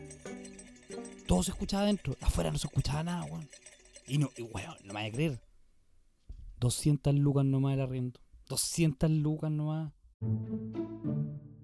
Todo 1.25 1.41
se 1.41 1.51
escuchaba 1.51 1.83
adentro. 1.83 2.15
Afuera 2.21 2.51
no 2.51 2.57
se 2.57 2.67
escuchaba 2.67 3.03
nada, 3.03 3.23
weón. 3.25 3.47
Y 4.07 4.17
no, 4.17 4.29
y, 4.37 4.43
weón, 4.43 4.75
no 4.83 4.87
me 4.87 4.93
vaya 4.93 5.07
a 5.07 5.11
creer. 5.11 5.41
200 6.59 7.15
lucas 7.15 7.45
nomás 7.45 7.73
el 7.73 7.81
arriendo. 7.81 8.19
200 8.47 9.09
lucas 9.09 9.51
nomás. 9.51 9.91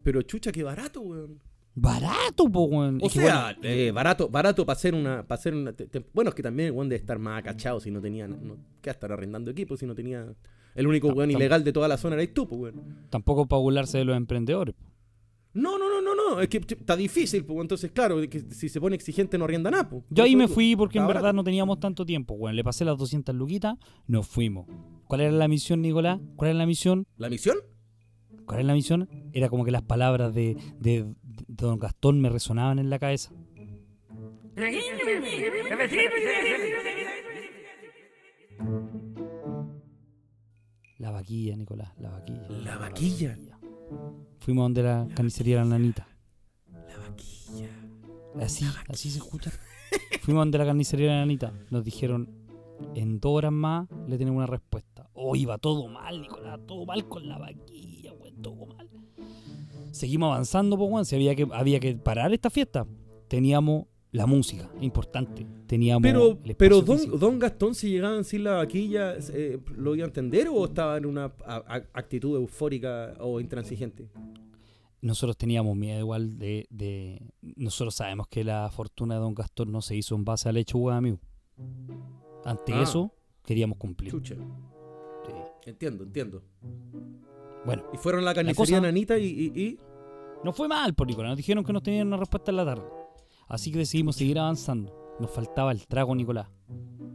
Pero 0.04 0.22
chucha, 0.24 0.52
qué 0.52 0.64
barato, 0.64 1.02
weón. 1.02 1.40
Barato, 1.74 2.50
po, 2.52 2.64
weón. 2.66 3.00
O 3.02 3.08
Es 3.08 3.14
que, 3.14 3.20
sea, 3.20 3.56
bueno, 3.58 3.60
eh, 3.64 3.92
barato, 3.92 4.28
barato 4.30 4.66
para 4.66 4.76
hacer 4.76 4.94
una, 4.94 5.26
para 5.26 5.40
hacer 5.40 5.54
una 5.54 5.72
te- 5.74 5.88
te- 5.88 6.06
bueno, 6.14 6.30
es 6.30 6.36
que 6.36 6.44
también 6.44 6.68
el 6.68 6.74
weón 6.74 6.90
debe 6.90 7.00
estar 7.00 7.18
más 7.18 7.40
acachado 7.40 7.80
si 7.80 7.92
no 7.92 8.02
tenía, 8.02 8.28
no, 8.28 8.56
¿qué 8.82 8.90
va 8.90 8.92
a 8.92 8.96
estar 8.96 9.12
arrendando 9.12 9.52
equipos 9.52 9.80
si 9.80 9.86
no 9.86 9.96
tenía, 9.96 10.26
el 10.76 10.88
único 10.88 11.08
No, 11.10 11.14
weón 11.16 11.32
ilegal 11.32 11.64
de 11.64 11.72
toda 11.72 11.88
la 11.88 11.98
zona 11.98 12.16
eres 12.16 12.34
tú, 12.34 12.48
pues 12.48 12.60
weón. 12.74 13.06
tampoco 13.10 13.46
para 13.48 13.62
burlarse 13.62 14.00
de 14.00 14.06
los 14.06 14.18
emprendedores. 14.18 14.76
po. 14.76 14.84
No, 15.54 15.78
no, 15.78 15.90
no, 15.90 16.02
no, 16.02 16.16
no, 16.16 16.42
es 16.42 16.48
que 16.48 16.58
está 16.60 16.96
difícil, 16.96 17.46
pues 17.46 17.60
entonces 17.60 17.92
claro, 17.92 18.20
que 18.30 18.40
si 18.52 18.68
se 18.70 18.80
pone 18.82 18.96
exigente 18.96 19.38
no 19.38 19.46
arrienda 19.46 19.70
nada, 19.72 19.88
pues. 19.88 20.04
Yo 20.10 20.24
ahí 20.24 20.36
me 20.36 20.48
fui 20.48 20.76
porque 20.76 20.98
en 20.98 21.08
verdad 21.08 21.34
no 21.34 21.44
teníamos 21.44 21.80
tanto 21.80 22.06
tiempo, 22.06 22.34
weón. 22.34 22.56
Le 22.56 22.64
pasé 22.64 22.84
las 22.86 22.98
200 22.98 23.34
luquitas, 23.36 23.76
nos 24.08 24.28
fuimos. 24.28 24.66
¿Cuál 25.08 25.22
era 25.22 25.32
la 25.32 25.48
misión, 25.48 25.82
Nicolás? 25.82 26.20
¿Cuál 26.38 26.52
era 26.52 26.60
la 26.60 26.66
misión? 26.66 27.06
¿La 27.18 27.30
misión? 27.30 27.58
¿Cuál 28.46 28.60
era 28.60 28.68
la 28.68 28.74
misión? 28.74 29.10
Era 29.34 29.50
como 29.50 29.64
que 29.64 29.72
las 29.72 29.82
palabras 29.82 30.34
de, 30.34 30.56
de, 30.80 31.04
de 31.24 31.46
Don 31.48 31.80
Gastón 31.80 32.20
me 32.20 32.30
resonaban 32.30 32.80
en 32.80 32.90
la 32.90 33.00
cabeza. 33.00 33.32
La 40.98 41.12
vaquilla, 41.12 41.56
Nicolás, 41.56 41.94
la 41.98 42.10
vaquilla. 42.10 42.48
La 42.50 42.78
vaquilla. 42.78 43.38
Fuimos 44.40 44.66
donde 44.66 44.84
la 44.84 45.08
carnicería 45.16 45.58
de 45.58 45.64
la 45.64 45.70
nanita. 45.70 46.08
La 46.72 46.98
vaquilla. 46.98 47.70
Así, 48.40 48.66
así 48.88 49.10
se 49.10 49.18
escucha. 49.18 49.52
Fuimos 50.22 50.42
donde 50.42 50.58
la 50.58 50.66
carnicería 50.66 51.08
de 51.08 51.14
la 51.14 51.20
nanita. 51.22 51.54
Nos 51.70 51.84
dijeron, 51.84 52.30
en 52.96 53.20
dos 53.20 53.32
horas 53.34 53.52
más 53.52 53.88
le 54.08 54.18
tenemos 54.18 54.38
una 54.38 54.48
respuesta. 54.48 55.10
Oh, 55.14 55.36
iba 55.36 55.58
todo 55.58 55.88
mal, 55.88 56.22
Nicolás, 56.22 56.60
todo 56.68 56.86
mal 56.86 57.08
con 57.08 57.28
la 57.28 57.38
vaquilla, 57.38 57.91
todo 58.42 58.66
mal. 58.66 58.90
Seguimos 59.92 60.32
avanzando, 60.34 60.78
pues. 60.78 61.08
Si 61.08 61.16
había 61.16 61.36
que, 61.36 61.48
había 61.52 61.80
que 61.80 61.96
parar 61.96 62.34
esta 62.34 62.50
fiesta. 62.50 62.86
Teníamos 63.28 63.86
la 64.12 64.26
música, 64.26 64.70
importante. 64.82 65.46
Teníamos 65.68 66.02
Pero, 66.04 66.38
pero 66.58 66.82
don, 66.82 66.98
físico. 66.98 67.18
don 67.18 67.40
Gastón, 67.40 67.76
si 67.76 67.90
llegaban 67.92 68.26
sin 68.26 68.44
la 68.44 68.56
vaquilla, 68.56 69.16
eh, 69.34 69.58
¿lo 69.78 69.96
iba 69.96 70.04
a 70.06 70.08
entender 70.08 70.50
o 70.50 70.66
estaba 70.66 70.98
en 70.98 71.06
una 71.06 71.26
a- 71.46 71.64
a- 71.66 71.84
actitud 71.94 72.36
eufórica 72.36 73.14
o 73.22 73.40
intransigente? 73.40 74.10
Nosotros 75.02 75.38
teníamos 75.38 75.76
miedo 75.78 76.00
igual 76.00 76.38
de, 76.38 76.68
de... 76.70 77.22
Nosotros 77.56 77.96
sabemos 77.96 78.28
que 78.28 78.44
la 78.44 78.70
fortuna 78.70 79.16
de 79.16 79.22
Don 79.22 79.34
Gastón 79.34 79.72
no 79.72 79.82
se 79.82 79.96
hizo 79.96 80.14
en 80.16 80.26
base 80.26 80.50
a 80.50 80.52
lechuga, 80.52 80.98
amigo. 80.98 81.18
Ante 82.44 82.74
Ah. 82.74 82.84
eso, 82.84 83.14
queríamos 83.46 83.78
cumplir. 83.78 84.12
Chucha. 84.12 84.36
Sí. 84.36 85.70
Entiendo, 85.70 86.04
entiendo. 86.04 86.44
Bueno, 87.66 87.84
Y 87.94 87.98
fueron 87.98 88.22
a 88.22 88.26
la 88.26 88.34
carnicería 88.34 88.78
cosa- 88.78 88.82
nanita 88.82 89.18
y, 89.18 89.26
y- 89.26 89.62
y- 89.62 89.78
No 90.44 90.52
fue 90.52 90.68
mal, 90.68 90.94
por 90.96 91.06
Nicolás. 91.08 91.30
Nos 91.32 91.38
dijeron 91.38 91.64
que 91.64 91.72
nos 91.74 91.84
tenían 91.84 92.08
una 92.08 92.18
respuesta 92.18 92.50
en 92.52 92.58
la 92.58 92.66
tarde. 92.66 92.84
Así 93.48 93.72
que 93.72 93.78
decidimos 93.80 94.16
seguir 94.16 94.40
avanzando. 94.40 95.16
Nos 95.20 95.30
faltaba 95.30 95.72
el 95.72 95.86
trago, 95.86 96.16
Nicolás. 96.16 96.48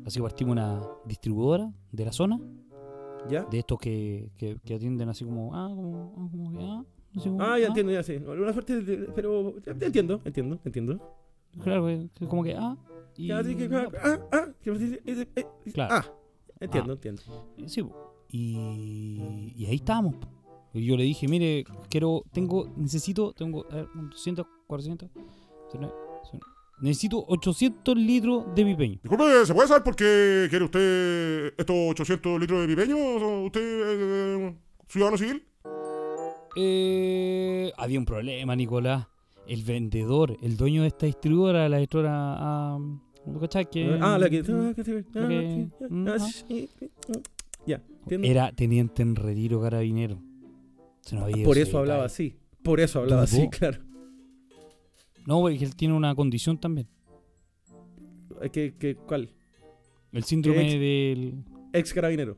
Así 0.05 0.19
que 0.19 0.23
partimos 0.23 0.53
una 0.53 0.81
distribuidora 1.05 1.73
de 1.91 2.05
la 2.05 2.13
zona, 2.13 2.41
¿Ya? 3.29 3.43
de 3.45 3.59
estos 3.59 3.79
que, 3.81 4.31
que, 4.37 4.57
que 4.65 4.75
atienden 4.75 5.09
así 5.09 5.25
como, 5.25 5.53
ah, 5.57 5.67
como, 5.69 6.15
ah, 6.17 6.29
como 6.31 6.53
que, 6.53 6.65
ah, 6.65 6.85
así 7.17 7.29
como, 7.29 7.43
Ah, 7.43 7.59
ya 7.59 7.65
ah. 7.65 7.69
entiendo, 7.69 7.93
ya 7.93 8.03
sé. 8.05 8.19
Una 8.19 8.53
suerte, 8.53 8.81
de- 8.83 8.97
pero 9.13 9.55
entiendo, 9.67 10.21
entiendo, 10.25 10.61
entiendo. 10.65 11.17
Claro, 11.65 11.87
que 11.87 12.27
como 12.29 12.45
que, 12.45 12.55
ah. 12.55 12.77
Y, 13.17 13.27
Ya, 13.29 13.43
sí, 13.43 13.57
que- 13.57 13.65
ah, 13.75 13.89
ah, 14.31 14.49
que- 14.63 14.71
eh, 14.71 15.27
eh, 15.35 15.47
Claro. 15.73 15.95
ah, 15.97 16.05
entiendo, 16.61 16.93
Ah. 16.93 16.95
entiendo. 16.95 17.23
Sí, 17.67 17.83
y, 18.31 19.53
y 19.57 19.67
ahí 19.67 19.77
estábamos. 19.77 20.15
Y 20.79 20.87
yo 20.87 20.97
le 20.97 21.05
dije, 21.05 21.29
mire, 21.29 21.65
quiero, 21.89 22.23
tengo, 22.33 22.69
necesito, 22.77 23.33
tengo, 23.33 23.67
a 23.71 23.77
ver, 23.77 23.89
un 23.95 24.11
200, 24.11 24.47
400, 24.67 25.11
19, 25.73 25.95
necesito 26.81 27.25
800 27.27 27.97
litros 27.97 28.45
de 28.55 28.65
pipeño. 28.65 28.99
Disculpe, 29.03 29.47
¿se 29.47 29.55
puede 29.55 29.69
saber 29.69 29.83
por 29.83 29.97
qué 29.97 30.47
quiere 30.51 30.65
usted 30.65 31.55
estos 31.57 31.77
800 31.91 32.41
litros 32.41 32.61
de 32.61 32.67
pipeño? 32.69 32.97
¿Usted 33.45 33.61
eh, 33.63 34.57
ciudadano 34.89 35.17
civil? 35.19 35.43
Eh, 36.57 37.73
había 37.77 37.99
un 37.99 38.05
problema, 38.07 38.57
Nicolás. 38.57 39.07
El 39.47 39.63
vendedor, 39.63 40.37
el 40.43 40.57
dueño 40.57 40.83
de 40.83 40.89
esta 40.89 41.07
distribuidora, 41.07 41.69
la 41.69 41.79
distribuidora, 41.79 42.37
ah. 42.39 42.79
Que, 43.73 43.99
Ah, 44.01 44.19
la 44.19 44.31
que. 44.31 44.39
ah, 44.39 44.75
sí, 45.49 45.73
mm, 45.89 46.09
ah, 46.09 46.17
Ya. 47.67 47.83
Era 48.09 48.53
teniente 48.53 49.03
en 49.03 49.17
retiro 49.17 49.61
carabinero. 49.61 50.19
Se 51.07 51.15
nos 51.15 51.25
había 51.25 51.39
ido 51.39 51.47
Por 51.47 51.57
eso 51.59 51.79
hablaba 51.79 52.05
así. 52.05 52.37
Por 52.63 52.81
eso 52.81 52.99
hablaba 53.01 53.23
así, 53.23 53.49
claro. 53.49 53.79
No, 55.27 55.41
porque 55.41 55.65
él 55.65 55.75
tiene 55.75 55.95
una 55.95 56.15
condición 56.15 56.59
también. 56.59 56.89
Eh, 58.43 58.51
¿Qué, 58.51 58.75
qué, 58.79 58.95
¿Cuál? 58.97 59.31
El 60.13 60.25
síndrome 60.25 60.63
ex- 60.63 60.73
del, 60.81 61.45
Ex 61.73 61.93
carabinero. 61.95 62.37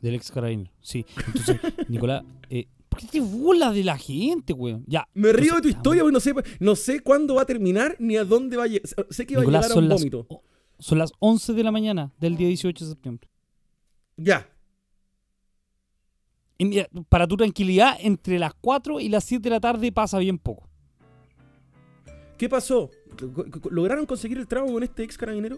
del 0.00 0.14
ex 0.14 0.30
carabinero. 0.30 0.70
Sí. 0.80 1.04
Entonces, 1.26 1.58
Nicolás, 1.88 2.24
eh, 2.50 2.66
¿por 2.88 3.00
qué 3.00 3.06
te 3.08 3.20
burlas 3.20 3.74
de 3.74 3.84
la 3.84 3.96
gente, 3.98 4.52
weón? 4.52 4.84
Ya. 4.86 5.06
Me 5.14 5.32
río 5.32 5.54
de 5.56 5.62
tu 5.62 5.68
historia, 5.68 6.02
porque 6.02 6.12
no 6.14 6.20
sé, 6.20 6.32
no 6.60 6.76
sé 6.76 7.00
cuándo 7.00 7.34
va 7.34 7.42
a 7.42 7.46
terminar 7.46 7.96
ni 7.98 8.16
a 8.16 8.24
dónde 8.24 8.56
va 8.56 8.64
a 8.64 8.66
llegar. 8.68 8.88
Sé 9.10 9.26
que 9.26 9.34
va 9.36 9.40
Nicolás, 9.42 9.66
a 9.66 9.68
llegar 9.68 9.70
a 9.70 9.74
son 9.74 9.84
un 9.84 9.88
las, 9.88 10.00
vómito. 10.00 10.42
son 10.78 10.98
las 10.98 11.12
11 11.20 11.52
de 11.52 11.62
la 11.64 11.70
mañana 11.72 12.12
del 12.20 12.36
día 12.36 12.48
18 12.48 12.84
de 12.84 12.90
septiembre. 12.90 13.28
Ya. 14.16 14.48
Mira, 16.58 16.88
para 17.08 17.26
tu 17.26 17.36
tranquilidad, 17.36 17.96
entre 18.00 18.38
las 18.38 18.52
4 18.54 18.98
y 19.00 19.08
las 19.08 19.22
7 19.24 19.42
de 19.44 19.50
la 19.50 19.60
tarde 19.60 19.92
pasa 19.92 20.18
bien 20.18 20.38
poco. 20.38 20.68
¿Qué 22.36 22.48
pasó? 22.48 22.90
¿Lograron 23.70 24.06
conseguir 24.06 24.38
el 24.38 24.46
trago 24.46 24.72
con 24.72 24.82
este 24.82 25.02
ex 25.04 25.16
carabinero? 25.18 25.56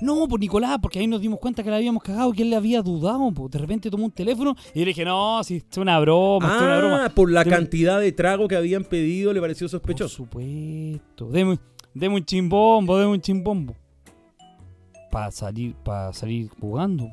No, 0.00 0.26
pues 0.26 0.40
Nicolás, 0.40 0.78
porque 0.82 0.98
ahí 0.98 1.06
nos 1.06 1.20
dimos 1.20 1.38
cuenta 1.38 1.62
que 1.62 1.70
le 1.70 1.76
habíamos 1.76 2.02
cagado, 2.02 2.32
que 2.32 2.42
él 2.42 2.50
le 2.50 2.56
había 2.56 2.82
dudado. 2.82 3.30
Pues. 3.32 3.50
De 3.52 3.58
repente 3.58 3.90
tomó 3.90 4.06
un 4.06 4.10
teléfono 4.10 4.56
y 4.74 4.80
yo 4.80 4.84
le 4.84 4.86
dije, 4.86 5.04
no, 5.04 5.44
si 5.44 5.56
es 5.70 5.78
una 5.78 6.00
broma, 6.00 6.46
esto 6.46 6.56
es 6.58 6.62
una 6.64 6.78
broma. 6.78 7.04
Ah, 7.06 7.08
por 7.14 7.30
la 7.30 7.44
Deme- 7.44 7.50
cantidad 7.50 8.00
de 8.00 8.10
trago 8.12 8.48
que 8.48 8.56
habían 8.56 8.84
pedido 8.84 9.32
le 9.32 9.40
pareció 9.40 9.66
Por 9.66 9.70
sospechoso. 9.70 10.16
supuesto. 10.16 11.28
Deme, 11.30 11.58
deme 11.94 12.14
un 12.16 12.24
chimbombo, 12.24 12.98
deme 12.98 13.12
un 13.12 13.20
chimbombo. 13.20 13.76
Para 15.10 15.30
salir, 15.30 15.74
para 15.74 16.12
salir 16.12 16.48
jugando. 16.60 17.08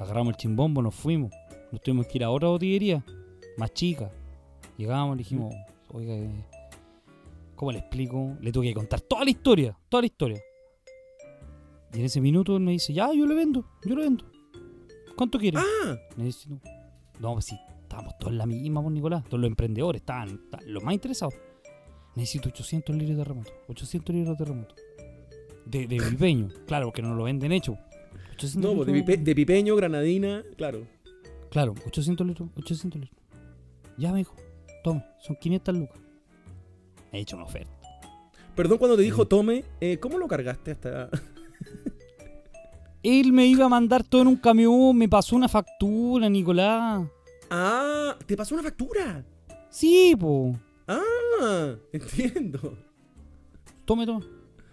Agarramos 0.00 0.30
el 0.34 0.36
chimbombo, 0.38 0.80
nos 0.82 0.94
fuimos. 0.94 1.30
Nos 1.74 1.82
tuvimos 1.82 2.06
que 2.06 2.18
ir 2.18 2.24
a 2.24 2.30
otra 2.30 2.48
botillería, 2.48 3.04
más 3.56 3.72
chica. 3.74 4.10
Llegamos, 4.76 5.16
le 5.16 5.22
dijimos, 5.24 5.54
oiga, 5.92 6.14
eh, 6.14 6.30
¿cómo 7.56 7.72
le 7.72 7.78
explico? 7.80 8.36
Le 8.40 8.52
tuve 8.52 8.66
que 8.68 8.74
contar 8.74 9.00
toda 9.00 9.24
la 9.24 9.30
historia, 9.30 9.76
toda 9.88 10.02
la 10.02 10.06
historia. 10.06 10.40
Y 11.92 11.98
en 11.98 12.04
ese 12.06 12.20
minuto 12.20 12.56
él 12.56 12.62
me 12.62 12.72
dice, 12.72 12.92
ya, 12.92 13.12
yo 13.12 13.26
le 13.26 13.34
vendo, 13.34 13.64
yo 13.84 13.94
le 13.96 14.02
vendo. 14.02 14.24
¿Cuánto 15.16 15.38
quiere? 15.38 15.58
Ah, 15.58 15.96
Necesito. 16.16 16.60
No, 17.20 17.32
pues 17.34 17.44
sí, 17.46 17.56
estábamos 17.82 18.18
todos 18.18 18.32
en 18.32 18.38
la 18.38 18.46
misma, 18.46 18.82
pues, 18.82 18.92
Nicolás. 18.94 19.24
Todos 19.24 19.40
los 19.40 19.48
emprendedores 19.48 20.02
estaban, 20.02 20.28
estaban 20.44 20.72
los 20.72 20.82
más 20.82 20.94
interesados. 20.94 21.34
Necesito 22.16 22.48
800 22.48 22.94
litros 22.96 23.16
de 23.16 23.24
remoto. 23.24 23.52
800 23.68 24.14
litros 24.14 24.38
de 24.38 24.44
remoto. 24.44 24.74
De, 25.66 25.86
de 25.86 25.96
pipeño. 26.10 26.48
Claro, 26.66 26.86
porque 26.86 27.02
no 27.02 27.14
lo 27.14 27.24
venden 27.24 27.52
hecho. 27.52 27.76
800 28.34 28.56
no, 28.70 28.76
pues, 28.76 28.86
de, 28.88 28.92
pipe- 29.04 29.16
de 29.22 29.34
pipeño, 29.34 29.76
granadina, 29.76 30.44
claro. 30.56 30.86
Claro, 31.54 31.72
800 31.86 32.26
litros, 32.26 32.48
800 32.56 33.00
litros. 33.00 33.20
Ya 33.96 34.10
me 34.10 34.18
dijo, 34.18 34.34
toma, 34.82 35.06
son 35.20 35.36
500 35.36 35.76
lucas. 35.76 36.00
He 37.12 37.20
hecho 37.20 37.36
una 37.36 37.44
oferta. 37.44 37.70
Perdón 38.56 38.78
cuando 38.78 38.96
te 38.96 39.02
dijo 39.04 39.22
Sí. 39.22 39.28
tome, 39.28 39.64
eh, 39.80 39.98
¿cómo 39.98 40.18
lo 40.18 40.26
cargaste 40.26 40.72
hasta...? 40.72 41.10
Él 43.04 43.32
me 43.32 43.46
iba 43.46 43.66
a 43.66 43.68
mandar 43.68 44.02
todo 44.02 44.22
en 44.22 44.26
un 44.26 44.36
camión, 44.36 44.96
me 44.96 45.08
pasó 45.08 45.36
una 45.36 45.48
factura, 45.48 46.28
Nicolás. 46.28 47.06
Ah, 47.50 48.16
te 48.26 48.36
pasó 48.36 48.56
una 48.56 48.64
factura. 48.64 49.24
Sí, 49.70 50.16
po. 50.18 50.56
Ah, 50.88 51.76
entiendo. 51.92 52.76
Tome, 53.84 54.06
tome. 54.06 54.26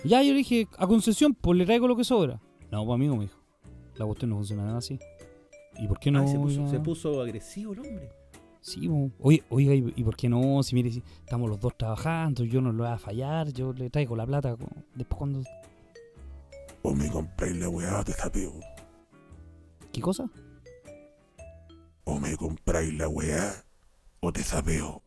Ya 0.04 0.24
yo 0.24 0.32
le 0.32 0.39
dije, 0.39 0.67
a 0.80 0.88
concesión, 0.88 1.36
pues 1.36 1.60
le 1.60 1.65
traigo 1.65 1.88
lo 1.88 1.96
que 1.96 2.04
sobra. 2.04 2.41
No, 2.72 2.84
pues 2.84 2.96
amigo, 2.96 3.15
me 3.17 3.26
dijo. 3.26 3.38
La 3.98 4.06
cuestión 4.08 4.32
no 4.32 4.38
funciona 4.38 4.65
nada 4.65 4.80
así. 4.80 4.98
¿Y 5.78 5.88
por 5.88 6.00
qué 6.00 6.12
no? 6.12 6.24
Ah, 6.24 6.28
se, 6.28 6.38
puso, 6.38 6.60
oiga? 6.62 6.72
se 6.72 6.80
puso 6.80 7.22
agresivo 7.22 7.74
el 7.74 7.80
hombre. 7.80 8.10
Sí. 8.62 8.88
Oye, 9.20 9.44
oiga, 9.50 9.74
¿y, 9.74 10.04
por 10.04 10.16
qué 10.16 10.30
no? 10.30 10.62
Si 10.62 10.76
mire, 10.76 10.92
si 10.92 11.02
estamos 11.24 11.50
los 11.50 11.60
dos 11.60 11.76
trabajando, 11.76 12.44
yo 12.44 12.62
no 12.62 12.72
lo 12.72 12.84
voy 12.84 12.92
a 12.94 12.98
fallar, 12.98 13.52
yo 13.52 13.74
le 13.74 13.90
traigo 13.90 14.16
la 14.16 14.26
plata. 14.26 14.56
Después 14.94 15.18
cuando... 15.18 15.42
O 16.84 16.94
me 16.94 17.10
compráis 17.10 17.56
la 17.58 17.70
weá 17.70 18.00
o 18.00 18.04
te 18.04 18.14
sapeo. 18.14 18.54
¿Qué 19.92 20.02
cosa? 20.02 20.30
O 22.04 22.20
me 22.20 22.36
compráis 22.38 22.94
la 22.94 23.08
weá 23.08 23.52
o 24.20 24.32
te 24.32 24.44
sapeo. 24.44 25.02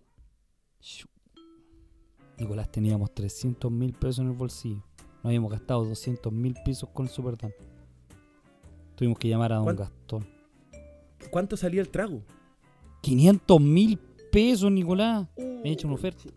Nicolás, 2.39 2.71
teníamos 2.71 3.15
300 3.15 3.71
mil 3.71 3.93
pesos 3.93 4.19
en 4.21 4.27
el 4.27 4.33
bolsillo. 4.33 4.83
Nos 5.19 5.27
habíamos 5.27 5.53
gastado 5.53 5.85
200 5.85 6.33
mil 6.33 6.55
pesos 6.65 6.89
con 6.93 7.07
el 7.07 7.11
Superdan. 7.13 7.53
Tuvimos 8.97 9.19
que 9.19 9.29
llamar 9.29 9.53
a 9.53 9.57
don 9.57 9.65
¿Cuán- 9.65 9.77
Gastón. 9.77 10.34
¿Cuánto 11.31 11.57
salía 11.57 11.81
el 11.81 11.89
trago? 11.89 12.25
500 13.03 13.61
mil 13.61 13.99
pesos, 14.31 14.71
Nicolás. 14.71 15.27
Me 15.37 15.71
he 15.71 15.73
hecho 15.73 15.87
una 15.87 15.97
oferta. 15.97 16.23
chico. 16.23 16.35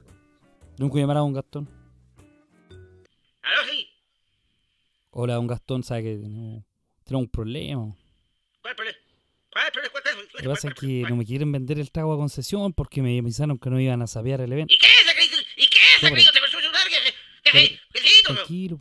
Tuvimos 0.75 0.93
que 0.95 0.99
llamar 1.01 1.17
a 1.17 1.19
don 1.21 1.33
Gastón. 1.33 1.69
¿Aló, 3.41 3.57
sí? 3.71 3.87
Hola, 5.11 5.35
don 5.35 5.47
Gastón, 5.47 5.83
sabe 5.83 6.03
que 6.03 6.15
tenemos, 6.17 6.63
tenemos 7.03 7.25
un 7.25 7.29
problema. 7.29 7.95
¿Cuál 8.61 8.75
problema? 8.75 8.97
¿Cuál 9.51 9.71
problema? 9.71 9.91
¿Cuál 9.91 10.03
problema? 10.03 10.21
Lo 10.33 10.39
que 10.41 10.49
pasa 10.49 10.67
es 10.67 10.73
que 10.75 11.05
no 11.09 11.15
me 11.15 11.25
quieren 11.25 11.51
vender 11.51 11.79
el 11.79 11.91
trago 11.91 12.13
a 12.13 12.17
concesión 12.17 12.73
porque 12.73 13.01
me 13.01 13.17
avisaron 13.17 13.57
que 13.57 13.69
no 13.69 13.79
iban 13.79 14.01
a 14.01 14.07
sapear 14.07 14.41
el 14.41 14.51
evento. 14.51 14.73
¿Y 14.73 14.77
qué 14.77 14.85
es? 14.87 15.47
¿Y 15.57 15.67
qué 15.69 15.77
es 16.01 16.11
crisis? 16.11 16.31
¿Te 16.31 16.39
pasó 16.39 16.57
a 16.57 16.59
ayudar? 16.59 16.81
¿Qué 17.43 17.51
qué- 17.51 17.79
qué? 17.93 18.33
Tranquilo. 18.33 18.79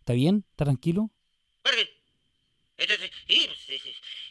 ¿Está 0.00 0.12
bien? 0.12 0.44
¿Está 0.50 0.64
tranquilo? 0.64 1.10
¿Cuál 1.62 1.78
es? 1.78 1.88
Entonces, 2.76 3.10
sí, 3.26 3.44
pues, 3.46 3.58
sí, 3.58 3.78
sí, 3.78 3.78
sí, 3.78 3.78
pues, 3.78 3.78
sí, 3.78 3.78
sí, 3.78 3.78
pues, 3.78 3.78
sí, 3.78 3.78
sí, 3.78 3.92
sí. 3.92 4.27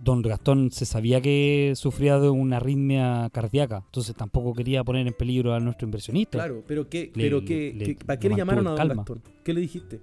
Don 0.00 0.22
Gastón 0.22 0.70
se 0.70 0.86
sabía 0.86 1.20
que 1.20 1.72
sufría 1.74 2.18
de 2.18 2.28
una 2.30 2.58
arritmia 2.58 3.28
cardíaca, 3.32 3.82
entonces 3.86 4.14
tampoco 4.14 4.54
quería 4.54 4.84
poner 4.84 5.06
en 5.06 5.12
peligro 5.12 5.54
a 5.54 5.60
nuestro 5.60 5.86
inversionista. 5.86 6.38
Claro, 6.38 6.62
pero 6.66 6.88
qué, 6.88 7.10
Le- 7.14 7.22
pero 7.24 7.44
qué, 7.44 7.72
le- 7.74 7.94
¿para 7.96 8.18
qué 8.18 8.28
le 8.28 8.36
llamaron 8.36 8.66
a 8.66 8.70
Don 8.70 8.76
calma. 8.78 8.94
Gastón? 9.02 9.22
¿Qué 9.44 9.52
le 9.52 9.60
dijiste? 9.60 10.00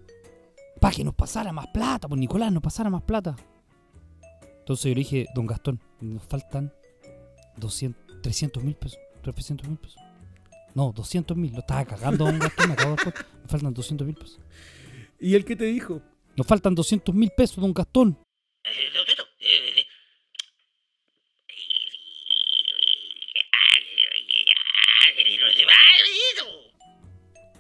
Para 0.82 0.94
que 0.96 1.04
nos 1.04 1.16
pasara 1.16 1.54
más 1.54 1.68
plata, 1.68 2.08
pues 2.10 2.20
Nicolás, 2.20 2.52
nos 2.52 2.62
pasara 2.62 2.90
más 2.90 3.04
plata. 3.04 3.36
Entonces 4.60 4.86
yo 4.86 4.90
le 4.96 5.00
dije, 5.00 5.26
don 5.34 5.46
Gastón, 5.48 5.80
nos 6.02 6.24
faltan 6.24 6.74
200, 7.58 8.22
300 8.22 8.64
mil 8.64 8.76
pesos, 8.76 9.00
300 9.22 9.68
mil 9.68 9.78
pesos. 9.78 9.98
No, 10.74 10.92
200 10.92 11.38
mil, 11.38 11.54
lo 11.54 11.60
estaba 11.60 11.86
cagando 11.86 12.26
don 12.26 12.38
Gastón, 12.40 12.68
me 12.68 12.74
acabo 12.74 12.96
de. 12.96 13.06
Nos 13.06 13.52
faltan 13.52 13.74
200 13.74 14.06
mil 14.06 14.16
pesos. 14.16 14.40
¿Y 15.20 15.36
él 15.36 15.46
qué 15.46 15.56
te 15.56 15.66
dijo? 15.66 16.02
Nos 16.38 16.46
faltan 16.48 16.76
200 16.76 17.14
mil 17.16 17.32
pesos, 17.36 17.58
don 17.58 17.74
Gastón. 17.74 18.18
Eh. 18.64 18.70
Eh, 19.40 19.80
eh, 19.80 19.86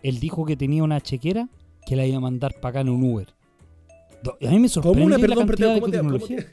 Él 0.03 0.19
dijo 0.19 0.45
que 0.45 0.55
tenía 0.55 0.83
una 0.83 1.01
chequera 1.01 1.49
que 1.85 1.95
la 1.95 2.05
iba 2.05 2.17
a 2.17 2.21
mandar 2.21 2.53
para 2.59 2.69
acá 2.69 2.81
en 2.81 2.89
un 2.89 3.03
Uber. 3.11 3.27
A 4.41 4.49
mí 4.51 4.59
me 4.59 4.69
sorprendió 4.69 5.03
¿Cómo 5.03 5.05
una, 5.05 5.17
la 5.17 5.21
perdón, 5.21 5.47
cantidad 5.47 5.67
perdón, 5.75 5.79
¿cómo 5.79 5.91
de 5.91 5.91
te, 5.91 5.97
cómo 6.03 6.17
tecnología. 6.27 6.49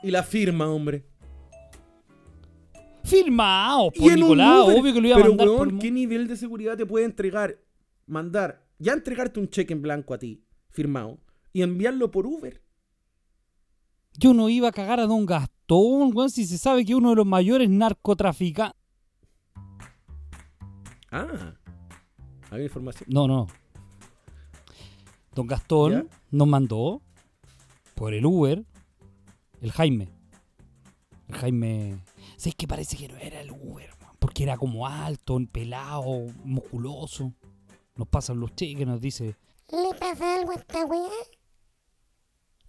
te- 0.00 0.06
Y 0.08 0.10
la 0.10 0.22
firma, 0.22 0.68
hombre. 0.70 1.04
Firmado, 3.04 3.90
Y 3.94 4.00
por 4.00 4.08
en 4.12 4.14
un 4.14 4.20
Nicolás, 4.20 4.64
Uber. 4.64 4.78
obvio 4.80 4.94
que 4.94 5.00
lo 5.00 5.06
iba 5.08 5.16
a 5.16 5.18
Pero, 5.18 5.28
mandar 5.30 5.46
por 5.48 5.56
weón, 5.58 5.74
mo- 5.74 5.80
¿qué 5.80 5.90
nivel 5.90 6.26
de 6.26 6.36
seguridad 6.36 6.76
te 6.76 6.86
puede 6.86 7.04
entregar? 7.04 7.58
Mandar, 8.06 8.66
ya 8.78 8.92
entregarte 8.94 9.40
un 9.40 9.48
cheque 9.48 9.72
en 9.74 9.82
blanco 9.82 10.14
a 10.14 10.18
ti, 10.18 10.42
firmado, 10.74 11.18
y 11.52 11.62
enviarlo 11.62 12.10
por 12.10 12.26
Uber. 12.26 12.60
Yo 14.18 14.34
no 14.34 14.48
iba 14.48 14.68
a 14.68 14.72
cagar 14.72 15.00
a 15.00 15.06
Don 15.06 15.24
Gastón, 15.24 16.10
weón, 16.14 16.30
si 16.30 16.46
se 16.46 16.58
sabe 16.58 16.84
que 16.84 16.92
es 16.92 16.98
uno 16.98 17.10
de 17.10 17.16
los 17.16 17.26
mayores 17.26 17.70
narcotraficantes. 17.70 18.78
Ah, 21.10 21.54
había 22.50 22.64
información. 22.64 23.08
No, 23.10 23.26
no. 23.28 23.46
Don 25.34 25.46
Gastón 25.46 25.92
¿Ya? 25.92 26.04
nos 26.30 26.48
mandó 26.48 27.00
por 27.94 28.14
el 28.14 28.26
Uber 28.26 28.64
el 29.60 29.72
Jaime. 29.72 30.08
El 31.28 31.34
Jaime. 31.36 31.98
¿Sabes 32.36 32.54
que 32.54 32.68
parece 32.68 32.96
que 32.96 33.08
no 33.08 33.16
era 33.16 33.40
el 33.40 33.50
Uber? 33.50 33.90
Porque 34.18 34.42
era 34.42 34.56
como 34.56 34.86
alto, 34.86 35.38
pelado, 35.50 36.26
musculoso. 36.44 37.32
Nos 37.96 38.08
pasan 38.08 38.40
los 38.40 38.54
cheques, 38.54 38.86
nos 38.86 39.00
dice. 39.00 39.36
¿Le 39.74 39.98
pasa 39.98 40.36
algo 40.36 40.52
a 40.52 40.54
esta 40.54 40.84
weá? 40.86 41.00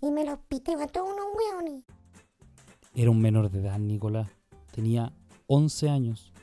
Y 0.01 0.11
me 0.11 0.25
los 0.25 0.39
piteo 0.47 0.81
a 0.81 0.87
todos 0.87 1.07
unos 1.13 1.25
weones. 1.37 1.83
Era 2.95 3.11
un 3.11 3.21
menor 3.21 3.49
de 3.51 3.59
edad, 3.59 3.77
Nicolás. 3.79 4.27
Tenía 4.73 5.13
11 5.47 5.89
años. 5.89 6.31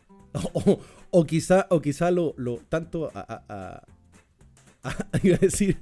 O, 0.54 0.78
o 1.10 1.24
quizá, 1.26 1.66
o 1.68 1.82
quizá 1.82 2.10
lo, 2.10 2.32
lo 2.38 2.56
tanto 2.70 3.10
a, 3.14 3.20
a, 3.20 3.44
a- 3.50 3.82
a- 4.84 5.18
iba 5.22 5.36
a 5.36 5.38
decir 5.40 5.76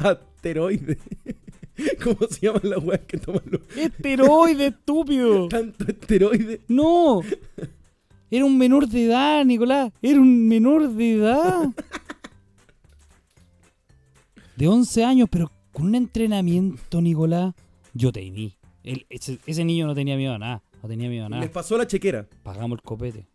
asteroide. 0.00 0.98
¿Cómo 2.02 2.26
se 2.28 2.46
llaman 2.46 2.62
las 2.64 2.82
weas 2.82 3.00
que 3.06 3.18
toman 3.18 3.42
los 3.46 3.60
¡Esteroide, 3.76 4.66
estúpido! 4.68 5.46
tanto 5.48 5.84
esteroide? 5.84 6.62
¡No! 6.66 7.20
Era 8.28 8.44
un 8.44 8.58
menor 8.58 8.88
de 8.88 9.04
edad, 9.06 9.44
Nicolás. 9.44 9.92
Era 10.02 10.18
un 10.20 10.48
menor 10.48 10.88
de 10.90 11.12
edad. 11.14 11.68
De 14.62 14.68
11 14.68 15.04
años, 15.04 15.28
pero 15.28 15.50
con 15.72 15.86
un 15.86 15.96
entrenamiento, 15.96 17.02
Nicolás. 17.02 17.52
Yo 17.94 18.12
tenía. 18.12 18.52
Él- 18.84 19.06
ese, 19.10 19.40
ese 19.44 19.64
niño 19.64 19.88
no 19.88 19.94
tenía 19.96 20.16
miedo 20.16 20.34
a 20.34 20.38
nada. 20.38 20.62
No 20.80 20.88
tenía 20.88 21.08
miedo 21.08 21.26
a 21.26 21.28
nada. 21.28 21.42
Les 21.42 21.50
pasó 21.50 21.76
la 21.76 21.84
chequera. 21.84 22.28
Pagamos 22.44 22.78
el 22.78 22.82
copete. 22.82 23.26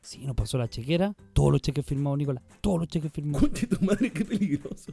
Sí, 0.00 0.24
nos 0.24 0.36
pasó 0.36 0.58
la 0.58 0.68
chequera. 0.68 1.12
Todos 1.32 1.50
los 1.50 1.60
cheques 1.60 1.84
firmados, 1.84 2.18
Nicolás. 2.18 2.44
Todos 2.60 2.78
los 2.78 2.86
cheques 2.88 3.10
firmados. 3.10 3.40
Conche 3.48 3.66
tu 3.66 3.84
madre, 3.84 4.12
qué 4.12 4.24
peligroso. 4.24 4.92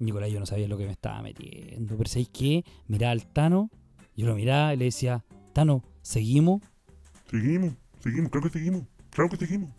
Nicolás, 0.00 0.30
yo 0.30 0.38
no 0.38 0.44
sabía 0.44 0.68
lo 0.68 0.76
que 0.76 0.84
me 0.84 0.92
estaba 0.92 1.22
metiendo. 1.22 1.96
Pero 1.96 2.10
¿sabéis 2.10 2.28
qué? 2.28 2.62
Miraba 2.88 3.12
al 3.12 3.24
Tano. 3.24 3.70
Yo 4.18 4.26
lo 4.26 4.34
miraba 4.34 4.74
y 4.74 4.76
le 4.76 4.84
decía, 4.84 5.24
Tano, 5.54 5.82
¿seguimos? 6.02 6.60
Seguimos, 7.30 7.72
seguimos, 8.00 8.30
claro 8.30 8.50
que 8.50 8.58
seguimos. 8.58 8.82
Claro 9.08 9.30
que 9.30 9.36
seguimos. 9.38 9.70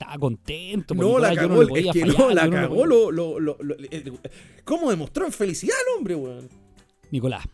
Estaba 0.00 0.16
contento. 0.18 0.94
No, 0.94 1.18
la 1.18 1.34
cagó, 1.34 1.66
podía 1.66 1.90
es 1.90 1.92
que 1.92 2.00
fallar, 2.02 2.18
no, 2.18 2.30
la 2.30 2.48
cagó 2.50 2.86
lo, 2.86 3.10
lo, 3.10 3.40
lo, 3.40 3.56
lo- 3.60 3.74
eh, 3.90 4.12
¿Cómo 4.64 4.90
demostró 4.90 5.26
en 5.26 5.32
felicidad 5.32 5.74
el 5.88 5.98
hombre, 5.98 6.14
weón? 6.14 6.48
Nicolás, 7.10 7.44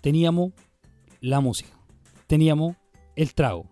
teníamos 0.00 0.52
la 1.20 1.40
música, 1.40 1.70
teníamos 2.26 2.76
el 3.16 3.34
trago, 3.34 3.66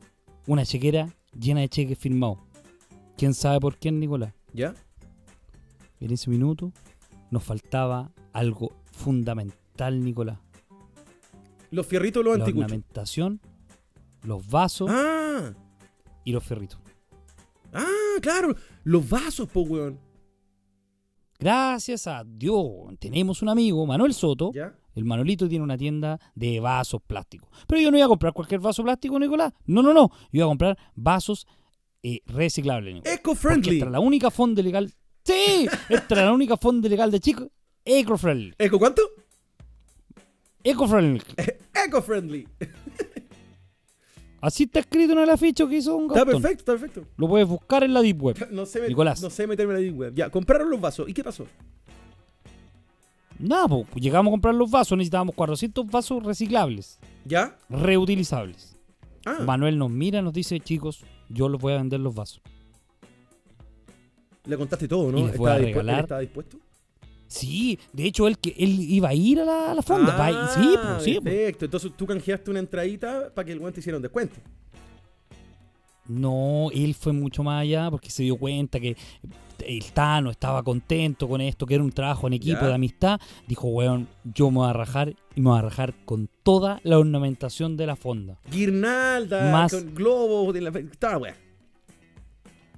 una 0.47 0.67
chequera 0.67 1.09
llena 1.39 1.61
de 1.61 1.69
cheques 1.71 1.99
firmados. 1.99 2.39
¿Quién 3.17 3.33
sabe 3.33 3.61
por 3.61 3.77
quién, 3.79 3.99
Nicolás? 3.99 4.35
¿Ya? 4.53 4.75
En 6.01 6.11
ese 6.13 6.29
minuto 6.29 6.73
nos 7.31 7.43
faltaba 7.45 8.11
algo 8.35 8.73
fundamental, 8.93 10.05
Nicolás. 10.05 10.39
Los 11.71 11.87
fierritos 11.87 12.23
los 12.23 12.37
La 12.37 12.45
anticuchos. 12.45 12.65
ornamentación, 12.67 13.41
los 14.23 14.47
vasos 14.49 14.91
Ah, 14.93 15.55
y 16.25 16.33
los 16.33 16.45
ferritos. 16.45 16.79
Ah, 17.77 18.20
claro. 18.20 18.55
Los 18.85 19.09
vasos, 19.09 19.49
po, 19.49 19.62
weón. 19.62 19.99
Gracias 21.39 22.07
a 22.07 22.24
Dios, 22.24 22.64
tenemos 22.99 23.43
un 23.43 23.51
amigo, 23.51 23.85
Manuel 23.85 24.14
Soto, 24.14 24.53
¿Ya? 24.55 24.74
El 24.95 25.05
Manolito 25.05 25.47
tiene 25.47 25.62
una 25.62 25.77
tienda 25.77 26.18
de 26.35 26.59
vasos 26.59 27.03
plásticos. 27.07 27.51
Pero 27.68 27.83
yo 27.83 27.91
no 27.91 27.99
iba 27.99 28.07
a 28.07 28.09
comprar 28.09 28.33
cualquier 28.33 28.61
vaso 28.61 28.83
plástico, 28.83 29.18
Nicolás. 29.18 29.53
No, 29.66 29.83
no, 29.83 29.93
no. 29.93 30.09
Yo 30.33 30.39
iba 30.39 30.47
a 30.47 30.49
comprar 30.49 30.79
vasos 30.95 31.47
eh, 32.03 32.20
reciclables, 32.24 33.03
Eco-friendly. 33.05 33.74
esta 33.74 33.85
era 33.85 33.91
la 33.91 34.01
única 34.01 34.31
fonda 34.31 34.62
legal. 34.62 34.91
¡Sí! 35.22 35.68
Esta 35.91 36.14
era 36.14 36.24
la 36.24 36.33
única 36.33 36.57
fonda 36.57 36.89
legal 36.89 37.11
de 37.11 37.20
chicos. 37.20 37.49
Eco-friendly. 37.85 38.55
¿Eco 38.57 38.79
cuánto? 38.79 39.03
Eco-friendly. 40.64 41.22
Eco-friendly. 41.87 42.49
Así 44.41 44.64
está 44.64 44.80
escrito 44.80 45.12
en 45.14 45.20
el 45.20 45.30
afiche 45.30 45.66
que 45.66 45.76
hizo 45.78 45.97
un 45.97 46.05
Está 46.11 46.24
perfecto, 46.24 46.49
está 46.59 46.72
perfecto. 46.72 47.05
Lo 47.16 47.26
puedes 47.28 47.49
buscar 47.49 47.82
en 47.84 47.95
la 47.95 48.03
Deep 48.03 48.22
Web. 48.22 48.49
No 48.53 48.66
sé, 48.66 48.80
met- 48.82 48.89
Nicolás. 48.89 49.22
no 49.22 49.30
sé 49.30 49.47
meterme 49.47 49.74
en 49.74 49.80
la 49.80 49.84
deep 49.84 49.99
web. 49.99 50.14
Ya, 50.14 50.30
compraron 50.30 50.70
los 50.70 50.80
vasos. 50.80 51.09
¿Y 51.09 51.14
qué 51.14 51.24
pasó? 51.24 51.47
Nada, 53.39 53.66
pues 53.68 53.87
llegamos 53.97 54.30
a 54.30 54.32
comprar 54.32 54.55
los 54.55 54.70
vasos, 54.70 54.97
necesitábamos 54.97 55.34
400 55.34 55.87
vasos 55.91 56.22
reciclables, 56.22 56.99
¿Ya? 57.26 57.57
reutilizables. 57.68 58.76
Ah, 59.26 59.39
Manuel 59.45 59.76
nos 59.78 59.91
mira, 59.91 60.22
nos 60.22 60.32
dice, 60.32 60.59
chicos, 60.61 61.05
yo 61.28 61.49
les 61.49 61.61
voy 61.61 61.72
a 61.74 61.76
vender 61.76 62.01
los 62.01 62.14
vasos. 62.14 62.41
le 64.47 64.57
contaste 64.57 64.87
todo, 64.89 65.09
y 65.11 65.12
¿no? 65.12 65.26
les 65.26 65.37
voy 65.37 65.51
a 65.51 65.55
¿Estaba 65.57 65.59
dispu- 65.59 65.64
regalar- 65.74 66.01
¿Estaba 66.05 66.20
dispuesto? 66.20 66.59
Sí, 67.29 67.79
de 67.93 68.05
hecho 68.05 68.29
él 68.29 68.39
que 68.39 68.55
él 68.59 68.79
iba 68.81 69.09
a 69.09 69.14
ir 69.14 69.41
a 69.41 69.45
la, 69.45 69.70
a 69.72 69.74
la 69.74 69.83
fonda. 69.83 70.12
sí, 70.55 70.74
Ah, 70.77 70.93
pues, 70.95 71.03
sí. 71.05 71.12
pues. 71.20 71.24
Perfecto. 71.35 71.64
Entonces 71.64 71.93
tú 71.97 72.07
canjeaste 72.07 72.51
una 72.51 72.61
entradita 72.61 73.33
para 73.35 73.45
que 73.47 73.53
el 73.53 73.59
guante 73.59 73.74
te 73.77 73.81
hiciera 73.81 73.97
un 73.97 74.03
descuento. 74.03 74.37
No, 76.09 76.70
él 76.72 76.95
fue 76.95 77.12
mucho 77.12 77.43
más 77.43 77.62
allá 77.62 77.91
porque 77.91 78.11
se 78.11 78.22
dio 78.22 78.37
cuenta 78.37 78.79
que 78.79 78.97
el 79.66 79.85
Tano 79.93 80.31
estaba 80.31 80.62
contento 80.62 81.27
con 81.29 81.41
esto, 81.41 81.66
que 81.66 81.74
era 81.74 81.83
un 81.83 81.91
trabajo 81.91 82.29
en 82.29 82.35
equipo 82.35 82.61
Ya. 82.61 82.68
de 82.68 82.74
amistad. 82.74 83.20
Dijo, 83.49 83.66
weón, 83.68 84.07
yo 84.22 84.51
me 84.53 84.59
voy 84.59 84.68
a 84.68 84.72
rajar 84.72 85.16
y 85.35 85.41
me 85.41 85.51
voy 85.51 85.59
a 85.59 85.62
rajar 85.62 85.95
con 86.05 86.29
toda 86.45 86.81
la 86.85 86.99
ornamentación 87.01 87.77
de 87.77 87.87
la 87.87 87.97
fonda. 87.97 88.39
Guirnalda, 88.53 89.51
Más- 89.51 89.72
con 89.72 89.95
globos, 89.97 90.55
de 90.55 90.61
la... 90.61 90.70
Estaba 90.79 91.18
weá. 91.18 91.35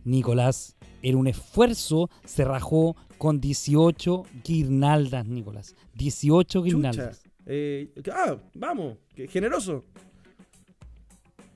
Nicolás, 0.05 0.77
era 1.03 1.19
un 1.19 1.27
esfuerzo, 1.27 2.09
se 2.25 2.45
rajó 2.45 2.97
con 3.19 3.41
18 3.41 4.25
guirnaldas, 4.45 5.27
Nicolás. 5.27 5.75
18 5.95 6.45
Chucha. 6.61 6.65
guirnaldas. 6.65 7.23
Eh, 7.47 7.91
ah, 8.13 8.37
vamos, 8.55 8.97
qué 9.15 9.27
generoso. 9.29 9.85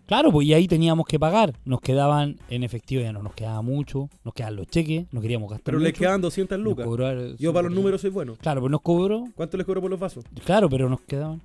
Claro, 0.06 0.30
pues 0.32 0.46
y 0.46 0.52
ahí 0.52 0.68
teníamos 0.68 1.06
que 1.06 1.18
pagar. 1.18 1.54
Nos 1.64 1.80
quedaban 1.80 2.36
en 2.50 2.64
efectivo, 2.64 3.00
ya 3.02 3.12
no 3.12 3.22
nos 3.22 3.34
quedaba 3.34 3.62
mucho. 3.62 4.10
Nos 4.24 4.34
quedaban 4.34 4.56
los 4.56 4.66
cheques, 4.66 5.06
no 5.12 5.20
queríamos 5.22 5.48
gastar 5.48 5.64
Pero 5.64 5.78
mucho. 5.78 5.86
le 5.86 5.92
quedan 5.94 6.20
200 6.20 6.58
Nos 6.58 6.64
lucas. 6.64 6.84
cobró 6.84 7.36
Yo 7.36 7.52
para 7.52 7.68
los 7.68 7.72
5%. 7.72 7.74
números 7.76 8.00
soy 8.00 8.10
bueno. 8.10 8.36
Claro, 8.40 8.60
pues 8.60 8.70
nos 8.70 8.82
cobró. 8.82 9.24
¿Cuánto 9.34 9.56
les 9.56 9.64
cobro 9.64 9.80
por 9.80 9.90
los 9.90 9.98
vasos? 10.00 10.24
Claro, 10.44 10.68
pero 10.68 10.90
nos 10.90 11.00
quedaban. 11.02 11.40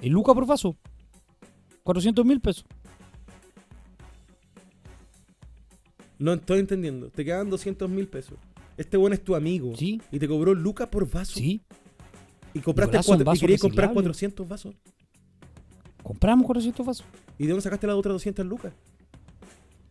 El 0.00 0.12
Luca 0.12 0.32
por 0.32 0.46
vaso. 0.46 0.76
400 1.82 2.24
mil 2.24 2.40
pesos. 2.40 2.64
No 6.18 6.34
estoy 6.34 6.60
entendiendo. 6.60 7.08
Te 7.10 7.24
quedan 7.24 7.50
200 7.50 7.88
mil 7.88 8.06
pesos. 8.06 8.38
Este 8.80 8.96
bueno 8.96 9.14
es 9.14 9.22
tu 9.22 9.34
amigo. 9.34 9.74
Sí, 9.76 10.00
Y 10.10 10.18
te 10.18 10.26
cobró 10.26 10.54
lucas 10.54 10.88
por 10.88 11.08
vaso. 11.10 11.34
sí. 11.38 11.60
Y 12.54 12.60
compraste 12.60 12.92
Nicolás, 12.96 13.06
son 13.06 13.16
cuatro, 13.22 13.34
y 13.34 13.38
querías 13.40 13.60
comprar 13.60 13.88
reciclables. 13.90 14.04
400 14.18 14.48
vasos. 14.48 14.74
Compramos 16.02 16.46
400 16.46 16.86
vasos. 16.86 17.06
¿Y 17.38 17.44
de 17.44 17.50
dónde 17.50 17.62
sacaste 17.62 17.86
las 17.86 17.94
otras 17.96 18.14
200 18.14 18.44
lucas? 18.46 18.72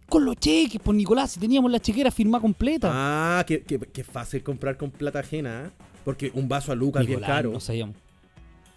Con 0.09 0.25
los 0.25 0.35
cheques, 0.37 0.81
por 0.81 0.95
Nicolás, 0.95 1.31
si 1.31 1.39
teníamos 1.39 1.71
la 1.71 1.79
chequera 1.79 2.09
firmada 2.11 2.41
completa. 2.41 2.89
Ah, 2.91 3.45
qué, 3.45 3.61
qué- 3.61 3.77
qué 3.79 4.03
fácil 4.03 4.41
comprar 4.43 4.75
con 4.75 4.89
plata 4.91 5.19
ajena, 5.19 5.67
¿eh? 5.67 5.83
Porque 6.03 6.31
un 6.33 6.49
vaso 6.49 6.71
a 6.71 6.75
lucas 6.75 7.01
es 7.01 7.07
bien 7.07 7.19
Nicolás, 7.19 7.37
caro. 7.37 7.51
no 7.51 7.59
sabíamos. 7.59 7.95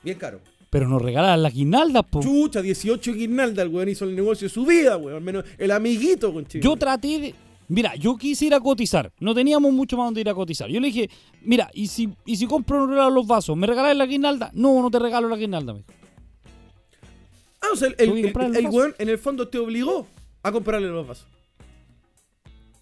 Bien 0.05 0.19
caro. 0.19 0.41
Pero 0.69 0.89
nos 0.89 1.01
regalaban 1.03 1.43
las 1.43 1.55
guirnaldas, 1.55 2.05
po. 2.05 2.21
Chucha, 2.23 2.61
18 2.63 3.15
guirnaldas, 3.15 3.65
el 3.67 3.73
weón 3.73 3.89
hizo 3.89 4.05
el 4.05 4.15
negocio 4.15 4.47
de 4.47 4.53
su 4.55 4.65
vida, 4.67 4.97
weón. 4.99 5.17
Al 5.17 5.23
menos 5.23 5.45
el 5.59 5.71
amiguito 5.71 6.33
con 6.35 6.47
Yo 6.47 6.77
traté 6.77 7.19
de. 7.19 7.35
Mira, 7.73 7.95
yo 7.97 8.19
quise 8.19 8.45
ir 8.45 8.53
a 8.55 8.61
cotizar. 8.61 9.11
No 9.19 9.35
teníamos 9.35 9.73
mucho 9.73 9.97
más 9.97 10.07
donde 10.09 10.21
ir 10.21 10.29
a 10.29 10.35
cotizar. 10.35 10.69
Yo 10.69 10.79
le 10.79 10.89
dije, 10.89 11.09
mira, 11.41 11.71
¿y 11.73 11.87
si, 11.87 12.07
y 12.27 12.37
si 12.37 12.47
compro 12.47 12.85
un 12.85 12.91
regalo 12.91 13.09
los 13.11 13.27
vasos? 13.27 13.57
¿Me 13.57 13.67
regalas 13.67 13.97
la 13.97 14.05
guirnalda? 14.05 14.51
No, 14.53 14.83
no 14.83 14.91
te 14.91 14.99
regalo 14.99 15.27
la 15.27 15.37
guirnalda, 15.37 15.73
me. 15.73 15.85
Ah, 17.63 17.69
o 17.73 17.77
sea, 17.77 17.89
el, 17.89 17.95
el, 17.99 18.27
el- 18.57 18.69
weón 18.69 18.95
en 18.99 19.09
el 19.09 19.17
fondo 19.17 19.49
te 19.49 19.57
obligó 19.57 20.07
a 20.43 20.53
comprarle 20.53 20.89
los 20.89 21.07
vasos. 21.07 21.27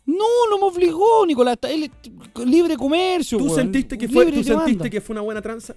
No, 0.06 0.24
no 0.50 0.58
me 0.58 0.64
obligó, 0.64 1.24
Nicolás. 1.24 1.56
Él 1.68 1.88
libre 2.44 2.76
comercio, 2.76 3.38
¿Tú 3.38 3.44
weón. 3.44 3.56
sentiste 3.56 3.96
que 3.96 4.08
fue, 4.08 4.32
tú 4.32 4.42
sentiste 4.42 4.90
que 4.90 5.00
fue 5.00 5.14
una 5.14 5.20
buena 5.20 5.40
tranza? 5.40 5.76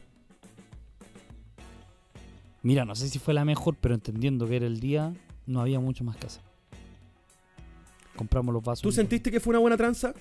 Mira, 2.64 2.84
no 2.84 2.96
sé 2.96 3.10
si 3.10 3.20
fue 3.20 3.36
la 3.36 3.46
mejor, 3.46 3.76
pero 3.80 3.94
entendiendo 3.94 4.48
que 4.48 4.56
era 4.56 4.66
el 4.66 4.80
día, 4.80 5.14
no 5.46 5.62
había 5.62 5.80
mucho 5.80 6.04
más 6.04 6.16
que 6.18 6.26
hacer. 6.26 6.42
Compramos 8.16 8.54
los 8.54 8.64
vasos. 8.64 8.82
¿Tú 8.82 8.92
sentiste 8.92 9.32
que 9.32 9.40
fue 9.40 9.52
una 9.52 9.60
buena 9.60 9.78
tranza? 9.78 10.14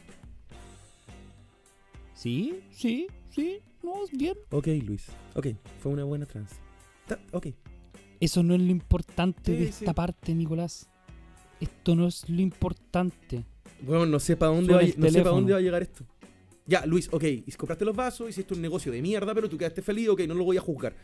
Sí, 2.15 2.61
sí, 2.71 3.07
sí. 3.31 3.59
No, 3.83 3.95
bien. 4.13 4.35
Ok, 4.51 4.69
Luis. 4.85 5.07
Ok, 5.35 5.49
fue 5.81 5.93
una 5.93 6.05
buena 6.05 6.27
tranza. 6.27 6.57
Ta- 7.07 7.19
Ok. 7.33 7.49
Eso 8.21 8.43
no 8.45 8.55
es 8.55 8.61
lo 8.61 8.71
importante 8.71 9.51
de 9.53 9.65
Sí, 9.65 9.81
esta 9.81 9.93
parte, 9.93 10.33
Nicolás. 10.35 10.89
Esto 11.61 11.97
no 11.97 12.07
es 12.07 12.29
lo 12.29 12.41
importante. 12.41 13.45
Bueno, 13.81 14.07
no 14.07 14.21
sé 14.21 14.37
para 14.37 14.53
dónde, 14.53 14.67
Suena 14.67 14.77
va, 14.79 14.83
el 14.85 14.89
no 14.91 14.95
sé 14.95 15.01
pa' 15.01 15.07
teléfono. 15.09 15.35
dónde 15.35 15.53
va 15.53 15.59
a 15.59 15.63
llegar 15.63 15.83
esto. 15.83 16.05
Ya, 16.65 16.87
Luis, 16.87 17.09
ok, 17.13 17.25
y 17.25 17.51
compraste 17.53 17.85
los 17.85 17.97
vasos, 17.97 18.31
hiciste 18.31 18.55
un 18.55 18.63
negocio 18.63 18.93
de 18.93 19.03
mierda, 19.03 19.35
pero 19.35 19.49
tú 19.49 19.59
quedaste 19.59 19.83
feliz, 19.83 20.09
ok, 20.09 20.21
no 20.29 20.35
lo 20.35 20.45
voy 20.45 20.57
a 20.57 20.61
juzgar. 20.61 20.95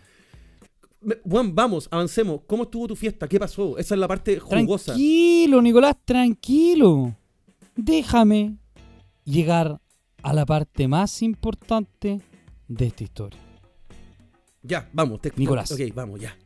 Juan, 1.25 1.55
vamos, 1.55 1.89
avancemos. 1.91 2.41
¿Cómo 2.47 2.65
estuvo 2.65 2.89
tu 2.89 2.97
fiesta? 2.97 3.29
¿Qué 3.29 3.39
pasó? 3.39 3.79
Esa 3.79 3.95
es 3.95 4.01
la 4.01 4.09
parte 4.09 4.39
jugosa. 4.39 4.93
Tranquilo, 4.93 5.63
Nicolás, 5.63 5.97
tranquilo. 6.05 7.15
Déjame 7.77 8.57
llegar 9.25 9.81
a 10.23 10.33
la 10.33 10.45
parte 10.45 10.89
más 10.89 11.23
importante 11.23 12.21
de 12.67 12.87
esta 12.87 13.05
historia. 13.05 13.41
Ya, 14.63 14.89
vamos, 14.93 15.21
te 15.21 15.33
Nicolás. 15.37 15.71
Ok, 15.71 15.81
vamos, 15.95 16.21
ya. 16.21 16.37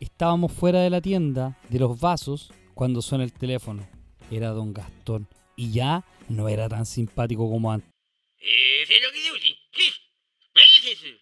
Estábamos 0.00 0.52
fuera 0.52 0.80
de 0.80 0.90
la 0.90 1.00
tienda 1.00 1.58
de 1.68 1.78
los 1.78 2.00
vasos 2.00 2.52
cuando 2.74 3.02
suena 3.02 3.24
el 3.24 3.32
teléfono. 3.32 3.86
Era 4.30 4.48
don 4.48 4.72
Gastón. 4.72 5.28
Y 5.54 5.72
ya 5.72 6.04
no 6.28 6.48
era 6.48 6.68
tan 6.68 6.86
simpático 6.86 7.48
como 7.48 7.70
antes. 7.70 7.90
Eh, 8.40 8.86
sé 8.86 8.94
lo 8.94 9.12
que 9.12 9.20
digo, 9.20 9.36
sí. 9.40 9.54
Sí. 9.72 9.90
¿Me 10.54 10.62
dices? 10.62 11.20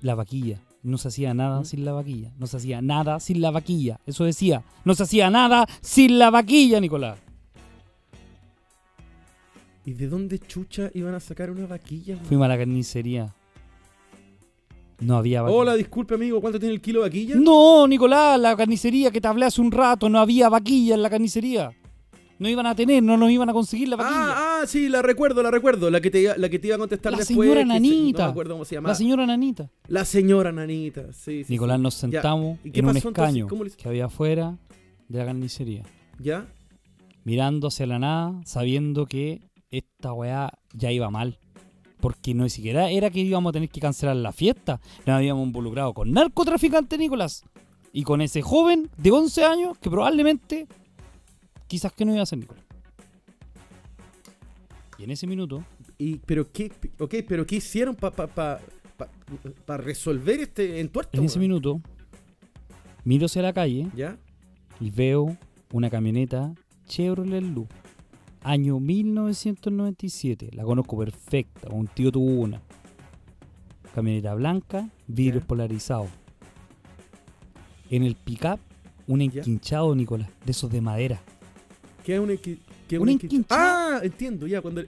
La 0.00 0.14
vaquilla. 0.14 0.60
No 0.82 0.96
se 0.96 1.08
hacía 1.08 1.34
nada 1.34 1.60
¿Mm? 1.60 1.64
sin 1.64 1.84
la 1.84 1.92
vaquilla. 1.92 2.32
No 2.38 2.46
se 2.46 2.56
hacía 2.56 2.80
nada 2.80 3.18
sin 3.20 3.40
la 3.40 3.50
vaquilla. 3.50 3.98
Eso 4.06 4.24
decía. 4.24 4.62
No 4.84 4.94
se 4.94 5.02
hacía 5.02 5.28
nada 5.30 5.66
sin 5.80 6.18
la 6.18 6.30
vaquilla, 6.30 6.80
Nicolás. 6.80 7.18
¿Y 9.84 9.94
de 9.94 10.06
dónde 10.08 10.38
chucha 10.38 10.90
iban 10.94 11.14
a 11.14 11.20
sacar 11.20 11.50
una 11.50 11.66
vaquilla? 11.66 12.14
güey? 12.14 12.26
Fuimos 12.26 12.44
a 12.44 12.48
la 12.48 12.58
carnicería. 12.58 13.34
No 15.00 15.16
había 15.16 15.42
vaquilla. 15.42 15.58
Hola, 15.58 15.74
disculpe, 15.76 16.14
amigo, 16.14 16.40
¿cuánto 16.40 16.58
tiene 16.58 16.74
el 16.74 16.80
kilo 16.80 17.00
de 17.02 17.08
vaquilla? 17.08 17.34
No, 17.36 17.86
Nicolás, 17.86 18.38
la 18.38 18.56
carnicería 18.56 19.10
que 19.10 19.20
te 19.20 19.28
hablé 19.28 19.46
hace 19.46 19.60
un 19.60 19.70
rato, 19.72 20.08
no 20.08 20.18
había 20.20 20.48
vaquilla 20.48 20.94
en 20.94 21.02
la 21.02 21.10
carnicería. 21.10 21.72
No 22.38 22.48
iban 22.48 22.66
a 22.66 22.74
tener, 22.74 23.02
no 23.02 23.16
nos 23.16 23.30
iban 23.30 23.48
a 23.48 23.52
conseguir 23.52 23.88
la 23.88 23.96
vaquilla. 23.96 24.16
Ah, 24.20 24.60
ah, 24.62 24.66
sí, 24.66 24.88
la 24.88 25.02
recuerdo, 25.02 25.42
la 25.42 25.50
recuerdo. 25.50 25.90
La 25.90 26.00
que 26.00 26.10
te, 26.10 26.20
iba- 26.20 26.36
la 26.36 26.48
que 26.48 26.58
te 26.58 26.68
iba 26.68 26.76
a 26.76 26.78
contestar 26.78 27.12
La 27.12 27.18
después. 27.18 27.36
señora 27.48 27.60
que 27.62 27.66
se- 27.66 27.72
Nanita. 27.74 28.18
no 28.22 28.24
me 28.28 28.30
acuerdo 28.30 28.54
cómo 28.54 28.64
se 28.64 28.74
llamaba. 28.76 28.92
la 28.92 28.94
señora 28.94 29.26
Nanita. 29.26 29.70
La 29.88 30.04
señora 30.04 30.52
Nanita, 30.52 31.12
sí, 31.12 31.42
sí. 31.44 31.52
Nicolás, 31.52 31.80
nos 31.80 31.94
sentamos 31.94 32.58
¿Y 32.64 32.70
qué 32.70 32.80
en 32.80 32.86
un 32.86 32.94
pasó 32.94 33.08
escaño 33.08 33.48
¿Cómo 33.48 33.64
le- 33.64 33.70
que 33.70 33.88
había 33.88 34.04
afuera 34.06 34.56
de 35.08 35.18
la 35.18 35.24
carnicería, 35.24 35.82
¿Ya? 36.20 36.46
mirando 37.24 37.68
hacia 37.68 37.86
la 37.86 37.98
nada, 37.98 38.40
sabiendo 38.44 39.06
que 39.06 39.42
esta 39.70 40.12
weá 40.12 40.52
ya 40.72 40.92
iba 40.92 41.10
mal. 41.10 41.38
Porque 42.00 42.32
no 42.32 42.48
siquiera 42.48 42.90
era 42.90 43.10
que 43.10 43.20
íbamos 43.20 43.50
a 43.50 43.52
tener 43.54 43.68
que 43.68 43.80
cancelar 43.80 44.14
la 44.16 44.30
fiesta. 44.32 44.80
Nos 45.04 45.16
habíamos 45.16 45.44
involucrado 45.44 45.92
con 45.94 46.12
narcotraficante 46.12 46.96
Nicolás. 46.96 47.44
Y 47.92 48.04
con 48.04 48.20
ese 48.20 48.40
joven 48.42 48.88
de 48.98 49.10
11 49.10 49.44
años 49.44 49.76
que 49.78 49.90
probablemente, 49.90 50.68
quizás 51.68 51.92
que 51.92 52.04
no 52.04 52.12
iba 52.12 52.22
a 52.22 52.26
ser 52.26 52.38
Nicolás. 52.40 52.64
Y 54.98 55.04
en 55.04 55.10
ese 55.12 55.26
minuto, 55.28 55.62
Y, 55.96 56.16
pero 56.18 56.50
qué, 56.50 56.72
ok, 56.98 57.14
pero 57.28 57.46
¿qué 57.46 57.56
hicieron 57.56 57.94
para 57.94 58.26
pa, 58.26 58.60
pa, 59.66 59.76
resolver 59.76 60.40
este 60.40 60.80
entuerto? 60.80 61.16
en 61.18 61.24
ese 61.24 61.38
minuto, 61.38 61.80
miro 63.04 63.26
hacia 63.26 63.42
la 63.42 63.52
calle 63.52 63.88
¿Ya? 63.94 64.16
y 64.80 64.90
veo 64.90 65.36
una 65.72 65.88
camioneta 65.90 66.52
Chevrolet 66.86 67.42
Luz, 67.44 67.68
año 68.42 68.80
1997. 68.80 70.50
La 70.52 70.64
conozco 70.64 70.98
perfecta, 70.98 71.68
un 71.70 71.86
tío 71.86 72.10
tuvo 72.10 72.26
una. 72.42 72.60
Camioneta 73.94 74.34
blanca, 74.34 74.88
vidrios 75.06 75.42
Ya. 75.44 75.48
polarizados. 75.48 76.08
En 77.90 78.02
el 78.02 78.14
pickup, 78.16 78.58
un 79.06 79.20
Ya. 79.20 79.24
enquinchado, 79.40 79.94
Nicolás, 79.94 80.28
de 80.44 80.50
esos 80.52 80.70
de 80.70 80.80
madera. 80.80 81.20
¿Qué 82.08 82.14
es 82.14 82.20
un, 82.20 82.30
enqui- 82.30 82.58
qué 82.88 82.96
es 82.96 83.02
Un 83.02 83.08
enqui- 83.08 83.24
enquinchado. 83.24 83.60
Ah, 83.60 84.00
entiendo, 84.02 84.46
ya, 84.46 84.62
cuando... 84.62 84.82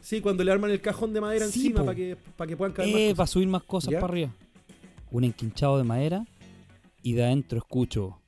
Sí, 0.00 0.22
cuando 0.22 0.42
le 0.44 0.50
arman 0.50 0.70
el 0.70 0.80
cajón 0.80 1.12
de 1.12 1.20
madera 1.20 1.46
Sí, 1.46 1.66
encima 1.66 1.84
para 1.84 1.94
que, 1.94 2.16
para 2.38 2.48
que 2.48 2.56
puedan 2.56 2.72
caer 2.72 2.88
más 2.88 2.96
Eh, 2.96 3.04
cosas. 3.04 3.16
para 3.18 3.26
subir 3.26 3.48
más 3.48 3.62
cosas 3.64 3.90
¿Ya? 3.92 4.00
para 4.00 4.10
arriba. 4.14 4.30
Un 5.10 5.24
enquinchado 5.24 5.76
de 5.76 5.84
madera 5.84 6.24
y 7.02 7.12
de 7.12 7.22
adentro 7.22 7.58
escucho. 7.58 8.18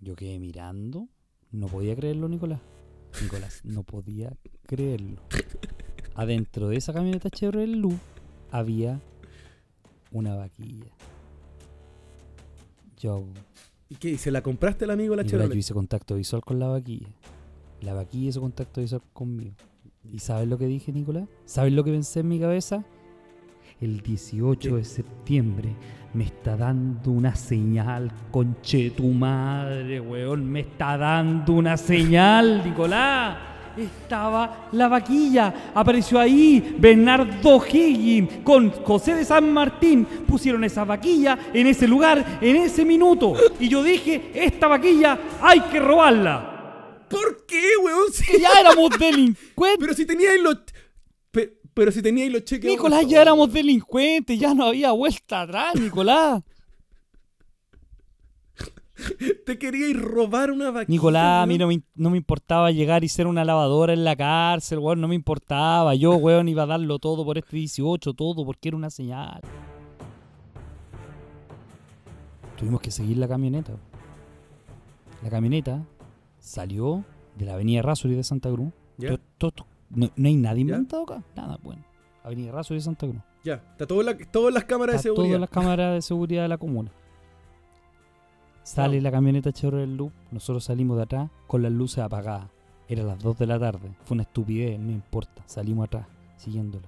Yo 0.00 0.16
quedé 0.16 0.38
mirando. 0.38 1.08
No 1.50 1.68
podía 1.68 1.94
creerlo, 1.94 2.28
Nicolás. 2.28 2.60
Nicolás, 3.22 3.60
no 3.64 3.82
podía 3.82 4.32
creerlo. 4.66 5.22
Adentro 6.14 6.68
de 6.68 6.76
esa 6.76 6.92
camioneta 6.92 7.30
Chevrolet 7.30 7.68
Luz 7.68 7.98
había 8.50 9.00
una 10.10 10.34
vaquilla. 10.34 10.90
Yo 13.02 13.24
¿Y 13.88 13.96
qué? 13.96 14.16
¿Se 14.16 14.30
la 14.30 14.42
compraste 14.42 14.84
al 14.84 14.92
amigo 14.92 15.16
la 15.16 15.22
Nicolás, 15.22 15.32
yo 15.32 15.38
Chevrolet? 15.38 15.58
hice 15.58 15.74
contacto 15.74 16.14
visual 16.14 16.42
con 16.42 16.58
la 16.60 16.68
vaquilla. 16.68 17.08
La 17.80 17.94
vaquilla 17.94 18.28
hizo 18.28 18.40
contacto 18.40 18.80
visual 18.80 19.02
conmigo. 19.12 19.56
¿Y 20.10 20.20
sabes 20.20 20.48
lo 20.48 20.56
que 20.56 20.66
dije, 20.66 20.92
Nicolás? 20.92 21.28
¿Sabes 21.44 21.72
lo 21.72 21.82
que 21.82 21.90
pensé 21.90 22.20
en 22.20 22.28
mi 22.28 22.38
cabeza? 22.38 22.84
El 23.80 24.00
18 24.00 24.70
¿Qué? 24.70 24.76
de 24.76 24.84
septiembre 24.84 25.74
me 26.14 26.24
está 26.24 26.56
dando 26.56 27.10
una 27.10 27.34
señal, 27.34 28.12
conche 28.30 28.90
tu 28.90 29.08
madre, 29.08 30.00
weón. 30.00 30.48
Me 30.48 30.60
está 30.60 30.96
dando 30.96 31.54
una 31.54 31.76
señal, 31.76 32.62
Nicolás. 32.64 33.51
Estaba 33.76 34.68
la 34.72 34.88
vaquilla, 34.88 35.70
apareció 35.74 36.18
ahí 36.18 36.76
Bernardo 36.78 37.62
Higgins 37.66 38.30
con 38.44 38.70
José 38.70 39.14
de 39.14 39.24
San 39.24 39.52
Martín. 39.52 40.04
Pusieron 40.04 40.62
esa 40.64 40.84
vaquilla 40.84 41.38
en 41.52 41.66
ese 41.66 41.86
lugar, 41.88 42.38
en 42.40 42.56
ese 42.56 42.84
minuto. 42.84 43.34
Y 43.58 43.68
yo 43.68 43.82
dije, 43.82 44.30
esta 44.34 44.68
vaquilla 44.68 45.18
hay 45.40 45.60
que 45.60 45.80
robarla. 45.80 47.06
¿Por 47.08 47.44
qué, 47.46 47.62
weón? 47.82 48.12
Si- 48.12 48.40
ya 48.40 48.50
éramos 48.60 48.90
delincuentes. 48.98 49.78
Pero 49.78 49.94
si 49.94 50.06
teníais 50.06 50.40
los... 50.40 50.58
pe- 51.30 51.58
Pero 51.74 51.92
si 51.92 52.00
teníais 52.02 52.32
los 52.32 52.44
cheques... 52.44 52.70
Nicolás, 52.70 53.06
ya 53.06 53.22
éramos 53.22 53.52
delincuentes, 53.52 54.38
ya 54.38 54.54
no 54.54 54.66
había 54.66 54.92
vuelta 54.92 55.42
atrás, 55.42 55.74
Nicolás. 55.74 56.42
Te 59.46 59.58
queríais 59.58 60.00
robar 60.00 60.50
una 60.50 60.70
vaquilla. 60.70 60.86
Nicolás, 60.94 61.42
a 61.42 61.46
mí 61.46 61.58
no 61.58 61.66
me, 61.68 61.82
no 61.94 62.10
me 62.10 62.16
importaba 62.18 62.70
llegar 62.70 63.04
y 63.04 63.08
ser 63.08 63.26
una 63.26 63.44
lavadora 63.44 63.92
en 63.92 64.04
la 64.04 64.16
cárcel, 64.16 64.78
weón, 64.78 65.00
no 65.00 65.08
me 65.08 65.14
importaba. 65.14 65.94
Yo, 65.94 66.14
weón, 66.16 66.48
iba 66.48 66.62
a 66.62 66.66
darlo 66.66 66.98
todo 66.98 67.24
por 67.24 67.38
este 67.38 67.56
18, 67.56 68.14
todo, 68.14 68.44
porque 68.44 68.68
era 68.68 68.76
una 68.76 68.90
señal. 68.90 69.40
Tuvimos 72.58 72.80
que 72.80 72.90
seguir 72.90 73.16
la 73.18 73.28
camioneta. 73.28 73.72
La 75.22 75.30
camioneta 75.30 75.84
salió 76.38 77.04
de 77.36 77.46
la 77.46 77.54
avenida 77.54 77.82
Rasuri 77.82 78.14
de 78.14 78.24
Santa 78.24 78.50
Cruz. 78.50 78.72
No, 79.94 80.08
no 80.16 80.28
hay 80.28 80.34
nadie 80.36 80.62
inventado 80.62 81.02
acá, 81.02 81.22
nada, 81.36 81.58
bueno. 81.62 81.84
Avenida 82.24 82.52
Rasuri 82.52 82.78
de 82.78 82.84
Santa 82.84 83.06
Cruz. 83.06 83.20
Ya, 83.44 83.54
está 83.72 83.86
todo 83.86 84.00
en 84.00 84.06
la- 84.06 84.16
todo 84.16 84.48
en 84.48 84.54
las 84.54 84.64
cámaras 84.64 84.96
de 84.96 85.02
seguridad. 85.02 85.26
todas 85.28 85.40
las 85.40 85.50
cámaras 85.50 85.94
de 85.94 86.02
seguridad 86.02 86.42
de 86.42 86.48
la 86.48 86.58
comuna. 86.58 86.92
Sale 88.62 89.00
la 89.00 89.10
camioneta 89.10 89.52
Chevrolet 89.52 89.88
Loop, 89.88 90.12
nosotros 90.30 90.64
salimos 90.64 90.96
de 90.96 91.02
atrás 91.04 91.30
con 91.46 91.62
las 91.62 91.72
luces 91.72 91.98
apagadas. 91.98 92.46
Era 92.88 93.02
las 93.02 93.18
2 93.22 93.38
de 93.38 93.46
la 93.46 93.58
tarde, 93.58 93.90
fue 94.04 94.14
una 94.14 94.22
estupidez, 94.22 94.78
no 94.78 94.90
importa. 94.92 95.42
Salimos 95.46 95.86
atrás, 95.86 96.06
siguiéndola. 96.36 96.86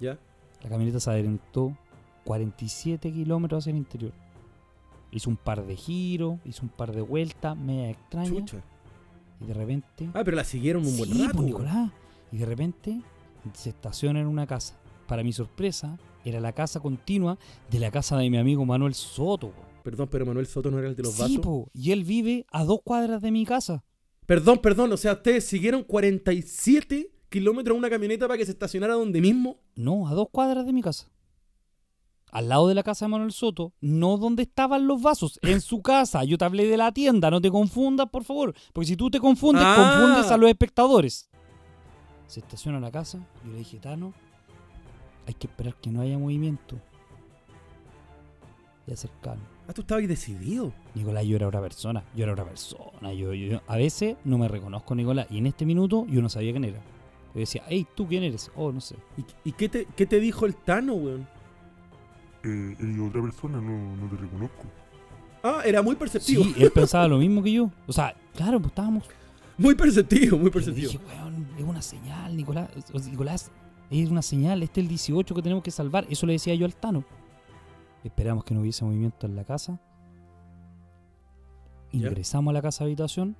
Ya. 0.00 0.18
La 0.62 0.68
camioneta 0.68 1.00
se 1.00 1.10
adelantó 1.10 1.76
47 2.24 3.12
kilómetros 3.12 3.62
hacia 3.64 3.70
el 3.70 3.76
interior. 3.78 4.12
Hizo 5.10 5.30
un 5.30 5.36
par 5.36 5.64
de 5.64 5.76
giros, 5.76 6.38
hizo 6.44 6.62
un 6.62 6.68
par 6.68 6.92
de 6.92 7.00
vueltas, 7.02 7.56
media 7.56 7.90
extraña. 7.90 8.28
Chucha. 8.30 8.58
Y 9.40 9.46
de 9.46 9.54
repente. 9.54 10.08
Ah, 10.14 10.22
pero 10.24 10.36
la 10.36 10.44
siguieron 10.44 10.84
un 10.86 10.96
buen 10.96 11.10
Sí, 11.12 11.18
rato. 11.26 11.36
pues, 11.38 11.52
weón. 11.52 11.64
Nicolás. 11.64 11.90
Y 12.32 12.36
de 12.38 12.46
repente 12.46 13.00
se 13.52 13.70
estaciona 13.70 14.20
en 14.20 14.26
una 14.26 14.46
casa. 14.46 14.74
Para 15.06 15.22
mi 15.22 15.32
sorpresa, 15.32 15.98
era 16.24 16.40
la 16.40 16.52
casa 16.52 16.80
continua 16.80 17.38
de 17.70 17.78
la 17.78 17.90
casa 17.90 18.16
de 18.16 18.28
mi 18.30 18.38
amigo 18.38 18.64
Manuel 18.64 18.94
Soto. 18.94 19.52
Perdón, 19.84 20.08
pero 20.10 20.24
Manuel 20.26 20.46
Soto 20.46 20.70
no 20.70 20.78
era 20.80 20.88
el 20.88 20.96
de 20.96 21.02
los 21.04 21.12
Sí, 21.12 21.20
vasos. 21.22 21.38
po, 21.40 21.70
y 21.74 21.92
él 21.92 22.02
vive 22.04 22.46
a 22.50 22.64
dos 22.64 22.80
cuadras 22.82 23.20
de 23.22 23.30
mi 23.30 23.44
casa. 23.44 23.84
Perdón, 24.26 24.58
perdón, 24.58 24.90
o 24.92 24.96
sea, 24.96 25.12
ustedes 25.12 25.44
siguieron 25.44 25.84
47 25.84 27.10
kilómetros 27.28 27.74
en 27.74 27.78
una 27.80 27.90
camioneta 27.90 28.26
para 28.26 28.38
que 28.38 28.46
se 28.46 28.52
estacionara 28.52 28.94
donde 28.94 29.20
mismo. 29.20 29.58
No, 29.76 30.08
a 30.08 30.14
dos 30.14 30.28
cuadras 30.32 30.64
de 30.64 30.72
mi 30.72 30.80
casa. 30.80 31.10
Al 32.32 32.48
lado 32.48 32.66
de 32.66 32.74
la 32.74 32.82
casa 32.82 33.04
de 33.04 33.10
Manuel 33.10 33.30
Soto, 33.32 33.74
no 33.82 34.16
donde 34.16 34.42
estaban 34.44 34.86
los 34.88 35.02
vasos, 35.02 35.38
en 35.42 35.60
su 35.60 35.82
casa. 35.82 36.24
Yo 36.24 36.38
te 36.38 36.46
hablé 36.46 36.66
de 36.66 36.78
la 36.78 36.90
tienda, 36.90 37.30
no 37.30 37.40
te 37.40 37.50
confundas, 37.50 38.08
por 38.10 38.24
favor. 38.24 38.54
Porque 38.72 38.86
si 38.88 38.96
tú 38.96 39.10
te 39.10 39.20
confundes, 39.20 39.62
Ah. 39.64 39.76
confundes 40.00 40.32
a 40.32 40.36
los 40.38 40.48
espectadores. 40.48 41.28
Se 42.26 42.40
estaciona 42.40 42.78
en 42.78 42.82
la 42.84 42.90
casa, 42.90 43.18
yo 43.44 43.52
le 43.52 43.58
dije, 43.58 43.78
Tano, 43.78 44.14
hay 45.26 45.34
que 45.34 45.46
esperar 45.46 45.76
que 45.76 45.90
no 45.90 46.00
haya 46.00 46.18
movimiento. 46.18 46.76
Y 48.86 48.92
acercarme. 48.92 49.44
Ah, 49.66 49.72
tú 49.72 49.80
estabas 49.80 50.06
decidido. 50.06 50.72
Nicolás, 50.94 51.24
yo 51.24 51.36
era 51.36 51.48
otra 51.48 51.60
persona, 51.60 52.04
yo 52.14 52.24
era 52.24 52.32
otra 52.32 52.44
persona. 52.44 53.12
Yo, 53.14 53.32
yo- 53.32 53.52
yo- 53.52 53.62
a 53.66 53.76
veces 53.76 54.16
no 54.24 54.36
me 54.38 54.46
reconozco, 54.48 54.94
Nicolás, 54.94 55.26
y 55.30 55.38
en 55.38 55.46
este 55.46 55.64
minuto 55.64 56.06
yo 56.08 56.20
no 56.20 56.28
sabía 56.28 56.52
quién 56.52 56.64
era. 56.64 56.80
Yo 57.34 57.40
decía, 57.40 57.62
hey, 57.68 57.86
¿tú 57.94 58.06
quién 58.06 58.22
eres? 58.22 58.50
Oh, 58.54 58.70
no 58.72 58.80
sé. 58.80 58.96
¿Y, 59.16 59.48
y 59.48 59.52
qué, 59.52 59.68
te, 59.68 59.86
qué 59.96 60.06
te 60.06 60.20
dijo 60.20 60.46
el 60.46 60.54
Tano, 60.54 60.94
weón? 60.94 61.26
Eh, 62.44 62.76
eres 62.78 62.98
otra 63.00 63.22
persona, 63.22 63.60
no, 63.60 63.96
no 63.96 64.08
te 64.08 64.16
reconozco. 64.16 64.62
Ah, 65.42 65.62
era 65.64 65.82
muy 65.82 65.94
perceptivo. 65.96 66.44
Sí, 66.44 66.54
él 66.58 66.70
pensaba 66.70 67.08
lo 67.08 67.18
mismo 67.18 67.42
que 67.42 67.52
yo. 67.52 67.70
O 67.86 67.92
sea, 67.92 68.14
claro, 68.34 68.58
pues 68.60 68.70
estábamos. 68.70 69.04
Muy 69.56 69.74
perceptivo, 69.74 70.36
muy 70.38 70.50
perceptivo. 70.50 70.90
dije, 70.90 71.00
weón, 71.06 71.46
es 71.58 71.64
una 71.64 71.80
señal, 71.82 72.36
Nicolás. 72.36 72.68
Nicolás, 73.10 73.50
es 73.90 74.10
una 74.10 74.22
señal, 74.22 74.62
este 74.62 74.80
es 74.80 74.84
el 74.84 74.88
18 74.88 75.34
que 75.34 75.42
tenemos 75.42 75.62
que 75.64 75.70
salvar. 75.70 76.06
Eso 76.10 76.26
le 76.26 76.34
decía 76.34 76.54
yo 76.54 76.66
al 76.66 76.74
Tano. 76.74 77.04
Esperamos 78.04 78.44
que 78.44 78.54
no 78.54 78.60
hubiese 78.60 78.84
movimiento 78.84 79.26
en 79.26 79.34
la 79.36 79.44
casa. 79.44 79.80
Ya. 81.92 81.98
Ingresamos 82.08 82.50
a 82.50 82.54
la 82.54 82.62
casa 82.62 82.84
habitación 82.84 83.36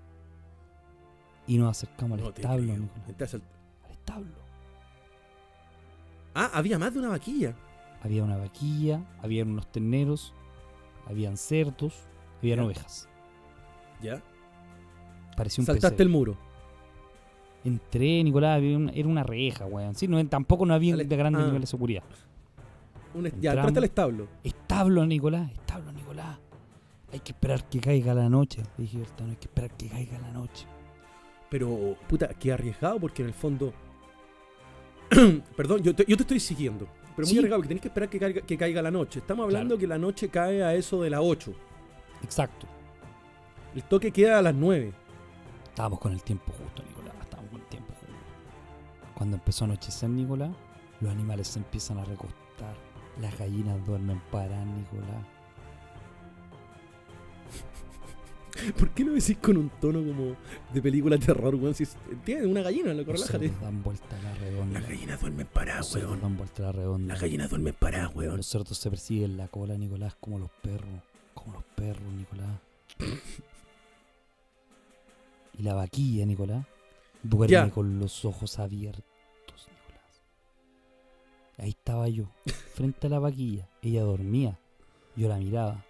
y 1.46 1.58
nos 1.58 1.70
acercamos 1.70 2.18
al 2.18 2.24
No 2.24 2.30
establo, 2.30 2.72
al- 2.72 2.88
Al 3.06 3.90
establo. 3.90 4.34
Ah, 6.34 6.50
había 6.54 6.78
más 6.78 6.92
de 6.92 6.98
una 7.00 7.08
vaquilla. 7.08 7.54
Había 8.02 8.22
una 8.24 8.36
vaquilla, 8.36 9.02
había 9.22 9.44
unos 9.44 9.66
terneros, 9.70 10.34
habían 11.06 11.36
cerdos, 11.36 11.94
habían 12.40 12.58
Ya. 12.58 12.64
ovejas. 12.64 13.08
Ya. 14.02 14.22
Parecía 15.36 15.62
un 15.62 15.66
Saltaste 15.66 15.96
pesebre. 15.96 16.02
el 16.04 16.08
muro. 16.10 16.36
Entré, 17.64 18.22
Nicolás, 18.22 18.56
había 18.56 18.76
una- 18.76 18.92
era 18.92 19.08
una 19.08 19.22
reja, 19.22 19.64
weón. 19.66 19.94
Sí, 19.94 20.06
no, 20.06 20.24
tampoco 20.28 20.66
no 20.66 20.74
había 20.74 20.94
Al- 20.94 21.08
de 21.08 21.16
grande 21.16 21.40
ah. 21.40 21.46
nivel 21.46 21.62
de 21.62 21.66
seguridad. 21.66 22.02
Un 23.14 23.26
est- 23.26 23.36
ya, 23.40 23.52
entraste 23.52 23.78
al 23.78 23.84
establo. 23.84 24.28
Establo, 24.42 25.06
Nicolás, 25.06 25.50
establo, 25.52 25.92
Nicolás. 25.92 26.38
Hay 27.12 27.20
que 27.20 27.32
esperar 27.32 27.68
que 27.68 27.80
caiga 27.80 28.12
la 28.14 28.28
noche. 28.28 28.62
Dije, 28.76 28.98
"Bertano, 28.98 29.30
hay 29.30 29.36
que 29.36 29.46
esperar 29.46 29.70
que 29.76 29.88
caiga 29.88 30.18
la 30.18 30.32
noche. 30.32 30.66
Pero, 31.48 31.96
puta, 32.08 32.28
qué 32.28 32.52
arriesgado 32.52 32.98
porque 32.98 33.22
en 33.22 33.28
el 33.28 33.34
fondo. 33.34 33.72
Perdón, 35.56 35.82
yo 35.82 35.94
te, 35.94 36.04
yo 36.08 36.16
te 36.16 36.22
estoy 36.22 36.40
siguiendo. 36.40 36.86
Pero 37.14 37.26
muy 37.26 37.26
Sí. 37.26 37.38
arriesgado 37.38 37.58
porque 37.60 37.68
tenés 37.68 37.82
que 37.82 37.88
esperar 37.88 38.08
que 38.08 38.18
caiga, 38.18 38.40
que 38.42 38.56
caiga 38.58 38.82
la 38.82 38.90
noche. 38.90 39.20
Estamos 39.20 39.44
hablando 39.44 39.74
Claro. 39.74 39.80
que 39.80 39.86
la 39.86 39.98
noche 39.98 40.28
cae 40.28 40.64
a 40.64 40.74
eso 40.74 41.00
de 41.02 41.10
las 41.10 41.20
8. 41.22 41.52
Exacto. 42.24 42.66
El 43.74 43.84
toque 43.84 44.10
queda 44.10 44.38
a 44.38 44.42
las 44.42 44.54
9. 44.54 44.92
Estábamos 45.68 46.00
con 46.00 46.12
el 46.12 46.22
tiempo 46.22 46.52
justo, 46.52 46.82
Nicolás. 46.88 47.14
Estábamos 47.22 47.52
con 47.52 47.60
el 47.60 47.66
tiempo 47.68 47.92
justo. 47.92 48.14
Cuando 49.14 49.36
empezó 49.36 49.64
a 49.64 49.68
anochecer, 49.68 50.10
Nicolás, 50.10 50.50
los 51.00 51.10
animales 51.12 51.46
se 51.48 51.60
empiezan 51.60 51.98
a 51.98 52.04
recostar. 52.04 52.74
Las 53.20 53.38
gallinas 53.38 53.84
duermen 53.86 54.20
paradas, 54.30 54.66
Nicolás. 54.66 55.24
¿Por 58.78 58.90
qué 58.90 59.04
no 59.04 59.12
decís 59.12 59.36
con 59.38 59.56
un 59.56 59.68
tono 59.80 59.98
como 60.04 60.36
de 60.72 60.82
película 60.82 61.16
de 61.16 61.26
terror, 61.26 61.54
weón? 61.56 61.74
Si 61.74 61.84
¿Entiendes? 62.10 62.46
Una 62.48 62.62
gallina, 62.62 62.94
loco, 62.94 63.12
Los 63.12 63.20
relájate. 63.22 63.48
cerdos 63.48 63.62
dan 63.62 63.82
vuelta 63.82 64.16
a 64.16 64.22
la 64.22 64.34
redonda. 64.34 64.80
Las 64.80 64.88
gallinas 64.88 65.20
duermen 65.20 65.48
Los 65.54 65.88
cerdos 65.88 66.08
weón. 66.08 66.20
dan 66.20 66.36
vuelta 66.36 66.62
a 66.62 66.66
la 66.66 66.72
redonda. 66.72 67.14
Las 67.14 67.22
gallinas 67.22 67.50
duermen 67.50 67.74
paradas, 67.78 68.14
weón. 68.14 68.36
Los 68.36 68.46
cerdos 68.46 68.78
se 68.78 68.90
persiguen 68.90 69.36
la 69.36 69.48
cola, 69.48 69.76
Nicolás, 69.76 70.16
como 70.20 70.38
los 70.38 70.50
perros. 70.62 71.00
Como 71.34 71.54
los 71.54 71.64
perros, 71.64 72.12
Nicolás. 72.12 72.58
y 75.58 75.62
la 75.62 75.74
vaquilla, 75.74 76.26
Nicolás, 76.26 76.64
duerme 77.22 77.52
Ya. 77.52 77.70
con 77.70 77.98
los 77.98 78.24
ojos 78.24 78.58
abiertos. 78.58 79.04
Ahí 81.58 81.70
estaba 81.70 82.08
yo, 82.08 82.24
frente 82.74 83.06
a 83.06 83.10
la 83.10 83.18
vaquilla. 83.18 83.68
Ella 83.82 84.02
dormía. 84.02 84.58
Yo 85.16 85.28
la 85.28 85.36
miraba. 85.38 85.84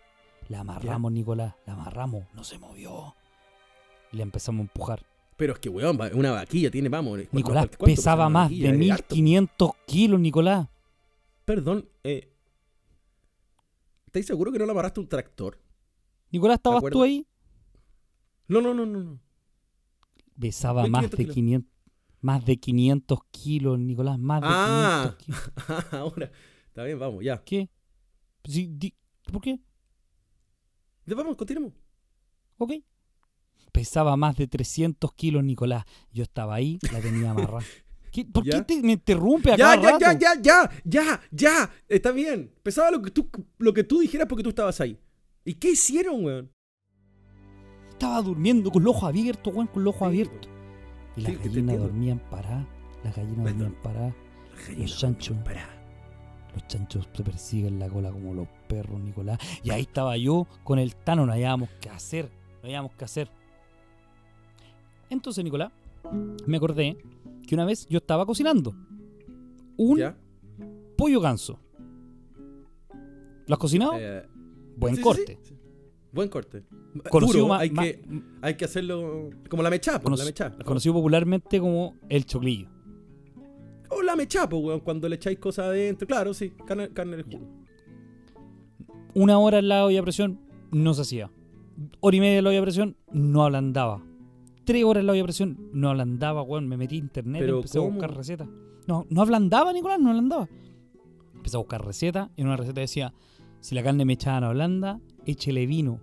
La 0.49 0.61
amarramos, 0.61 1.11
Nicolás. 1.13 1.55
La 1.67 1.73
amarramos. 1.73 2.25
No 2.35 2.45
se 2.45 2.59
movió. 2.59 3.15
Y 4.13 4.19
la 4.19 4.23
empezamos 4.25 4.61
a 4.61 4.63
empujar. 4.63 5.07
Pero 5.37 5.55
es 5.55 5.59
que, 5.59 5.69
weón, 5.69 5.99
una 6.15 6.31
vaquilla 6.33 6.71
tiene, 6.71 6.89
vamos. 6.89 7.13
¿cuánto- 7.19 7.37
Nicolás 7.37 7.67
cuánto 7.67 7.85
pesaba 7.87 8.29
más 8.29 8.45
vaquilla? 8.51 8.71
de 8.73 8.85
Es 8.85 8.91
harto. 8.93 9.15
1500 9.15 9.71
kilos, 9.87 10.21
Nicolás. 10.21 10.69
Perdón, 11.45 11.89
eh. 12.05 12.31
¿Estáis 14.07 14.27
seguro 14.27 14.53
que 14.53 14.59
no 14.59 14.67
la 14.67 14.73
amarraste 14.73 15.01
un 15.01 15.09
tractor? 15.09 15.59
Nicolás, 16.31 16.57
¿estabas 16.59 16.85
tú 16.91 17.03
ahí? 17.03 17.27
No, 18.47 18.61
no, 18.61 18.75
no, 18.75 18.87
no. 18.87 19.01
no. 19.01 19.21
Pesaba 20.39 20.83
¿De 20.83 20.91
más 20.91 21.01
500 21.01 21.19
de 21.19 21.25
kilos? 21.25 21.35
500, 21.35 21.73
más 22.25 22.43
de 22.47 22.57
500 22.57 23.19
kilos, 23.31 23.79
Nicolás, 23.79 24.19
más 24.19 24.41
de 24.41 24.47
Ah. 24.51 25.15
500 25.19 25.25
kilos. 25.53 25.53
Ahora, 25.93 26.31
está 26.69 26.85
bien, 26.85 26.99
vamos, 26.99 27.23
ya. 27.23 27.43
¿Qué? 27.45 27.69
Sí, 28.45 28.71
di- 28.73 28.95
¿Por 29.31 29.43
qué? 29.43 29.61
Ya, 31.05 31.15
Vamos, 31.15 31.37
continuemos. 31.37 31.75
Ok. 32.57 32.73
Pesaba 33.73 34.17
más 34.17 34.37
de 34.37 34.47
300 34.47 35.13
kilos, 35.13 35.45
Nicolás. 35.45 35.85
Yo 36.13 36.23
estaba 36.23 36.55
ahí, 36.55 36.79
la 36.93 37.01
tenía 37.01 37.31
amarrada. 37.33 37.63
¿Qué- 38.11 38.25
¿Por 38.25 38.43
Ya. 38.45 38.53
qué 38.53 38.63
te, 38.75 38.83
me 38.83 38.93
interrumpe 38.93 39.53
a 39.53 39.57
Ya, 39.57 39.65
cada 39.65 39.83
ya, 39.83 39.91
rato? 39.91 39.99
ya, 40.01 40.13
ya, 40.19 40.41
ya, 40.41 40.71
ya, 40.85 41.21
ya. 41.31 41.71
Está 41.89 42.11
bien. 42.13 42.55
Pesaba 42.63 42.91
lo 42.91 43.03
que 43.03 43.11
tú, 43.11 43.29
lo 43.59 43.75
que 43.75 43.85
tú 43.85 43.99
dijeras 44.01 44.27
porque 44.29 44.43
tú 44.43 44.49
estabas 44.49 44.81
ahí. 44.81 44.99
¿Y 45.45 45.55
qué 45.55 45.73
hicieron, 45.73 46.25
weón? 46.25 46.51
Estaba 47.91 48.23
durmiendo 48.23 48.71
con 48.71 48.83
los 48.83 48.95
ojos 48.95 49.09
abiertos, 49.11 49.53
weón, 49.55 49.67
con 49.67 49.85
los 49.85 49.95
ojos 49.95 50.09
Sí, 50.09 50.21
abiertos. 50.21 50.51
Y 51.17 51.21
las 51.23 51.33
Sí, 51.33 51.39
te 51.39 51.49
gallinas 51.49 51.79
dormían 51.79 52.19
paradas. 52.31 52.67
Las 53.05 53.17
gallinas 53.17 53.45
dormían 53.45 53.75
paradas. 53.83 54.15
Los 54.77 54.99
chanchos. 54.99 55.37
Pará. 55.45 55.69
Los 56.55 56.67
chanchos 56.69 57.09
se 57.13 57.23
persiguen 57.25 57.79
la 57.79 57.89
cola 57.89 58.11
como 58.13 58.33
los 58.35 58.47
perros, 58.69 59.01
Nicolás. 59.01 59.39
Y 59.63 59.71
ahí 59.71 59.83
estaba 59.83 60.17
yo 60.17 60.47
con 60.63 60.79
el 60.79 60.95
Tano, 60.95 61.27
no 61.27 61.33
hallábamos 61.33 61.69
qué 61.81 61.89
hacer. 61.91 62.31
No 62.63 62.69
hallábamos 62.69 62.93
qué 62.97 63.05
hacer. 63.05 63.29
Entonces, 65.11 65.43
Nicolás, 65.45 65.73
me 66.47 66.57
acordé 66.57 66.97
que 67.47 67.55
una 67.55 67.65
vez 67.65 67.87
yo 67.89 67.99
estaba 67.99 68.25
cocinando 68.25 68.75
un 69.77 69.99
¿Ya? 69.99 70.17
pollo 70.97 71.21
ganso. 71.21 71.59
¿Lo 73.47 73.55
has 73.55 73.59
cocinado? 73.59 73.95
Eh, 73.99 74.27
Buen 74.77 74.97
sí, 74.97 75.03
corte. 75.03 75.39
sí. 75.43 75.55
Buen 76.15 76.29
corte. 76.29 76.63
Conocido, 77.11 77.43
Duro, 77.43 77.55
hay, 77.55 77.71
que, 77.71 78.01
hay 78.41 78.55
que 78.55 78.65
hacerlo 78.65 79.31
como 79.51 79.63
la 79.65 79.71
mecha, 79.71 80.01
conoc- 80.01 80.19
la 80.19 80.25
mecha. 80.25 80.53
conocido 80.65 80.95
popularmente 80.95 81.59
como 81.61 81.97
el 82.09 82.25
choclillo. 82.25 82.69
O 83.91 84.01
la 84.03 84.15
mecha, 84.17 84.49
pues, 84.49 84.63
weón, 84.63 84.81
cuando 84.81 85.09
le 85.09 85.17
echáis 85.17 85.39
cosas 85.39 85.67
adentro. 85.67 86.07
Claro, 86.07 86.33
sí, 86.33 86.51
carne, 86.67 86.89
carne 86.91 87.17
de 87.17 87.23
jugo. 87.25 87.47
Una 89.15 89.39
hora 89.39 89.59
en 89.59 89.69
la 89.69 89.85
olla 89.85 90.01
a 90.01 90.03
presión 90.03 90.41
no 90.73 90.95
se 90.95 91.03
hacía. 91.03 91.31
Hora 92.01 92.17
y 92.17 92.21
media 92.21 92.39
en 92.39 92.45
la 92.45 92.51
olla 92.51 92.59
a 92.61 92.63
presión 92.63 92.97
no 93.13 93.45
ablandaba. 93.45 94.03
Tres 94.65 94.85
horas 94.85 95.01
en 95.03 95.07
la 95.07 95.13
olla 95.13 95.21
a 95.23 95.25
presión 95.25 95.71
no 95.73 95.91
ablandaba, 95.91 96.43
weón. 96.43 96.69
Me 96.69 96.77
metí 96.77 96.97
a 96.97 96.99
internet 96.99 97.43
y 97.43 97.45
Pero 97.45 97.57
empecé 97.59 97.79
¿cómo? 97.79 97.91
a 97.91 97.95
buscar 97.95 98.17
recetas. 98.17 98.49
No, 98.87 99.07
no 99.11 99.23
ablandaba, 99.23 99.73
Nicolás, 99.73 99.99
no 100.01 100.11
ablandaba. 100.11 100.49
Empecé 101.35 101.57
a 101.57 101.61
buscar 101.61 101.85
recetas 101.85 102.31
y 102.37 102.41
en 102.43 102.47
una 102.49 102.57
receta 102.57 102.81
decía, 102.81 103.13
si 103.61 103.75
la 103.75 103.83
carne 103.83 104.05
mechada 104.05 104.41
no 104.41 104.47
ablanda, 104.49 105.01
échele 105.27 105.67
vino. 105.67 106.01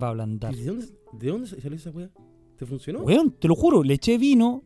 Va 0.00 0.08
a 0.08 0.10
ablandar. 0.10 0.54
¿Y 0.54 0.58
de 0.58 0.66
dónde, 0.66 0.86
de 1.12 1.28
dónde 1.28 1.46
salió 1.46 1.74
esa 1.76 1.90
weá? 1.90 2.10
¿Te 2.56 2.66
funcionó? 2.66 3.00
Weón, 3.00 3.32
te 3.32 3.48
lo 3.48 3.54
juro, 3.54 3.82
le 3.82 3.94
eché 3.94 4.18
vino, 4.18 4.62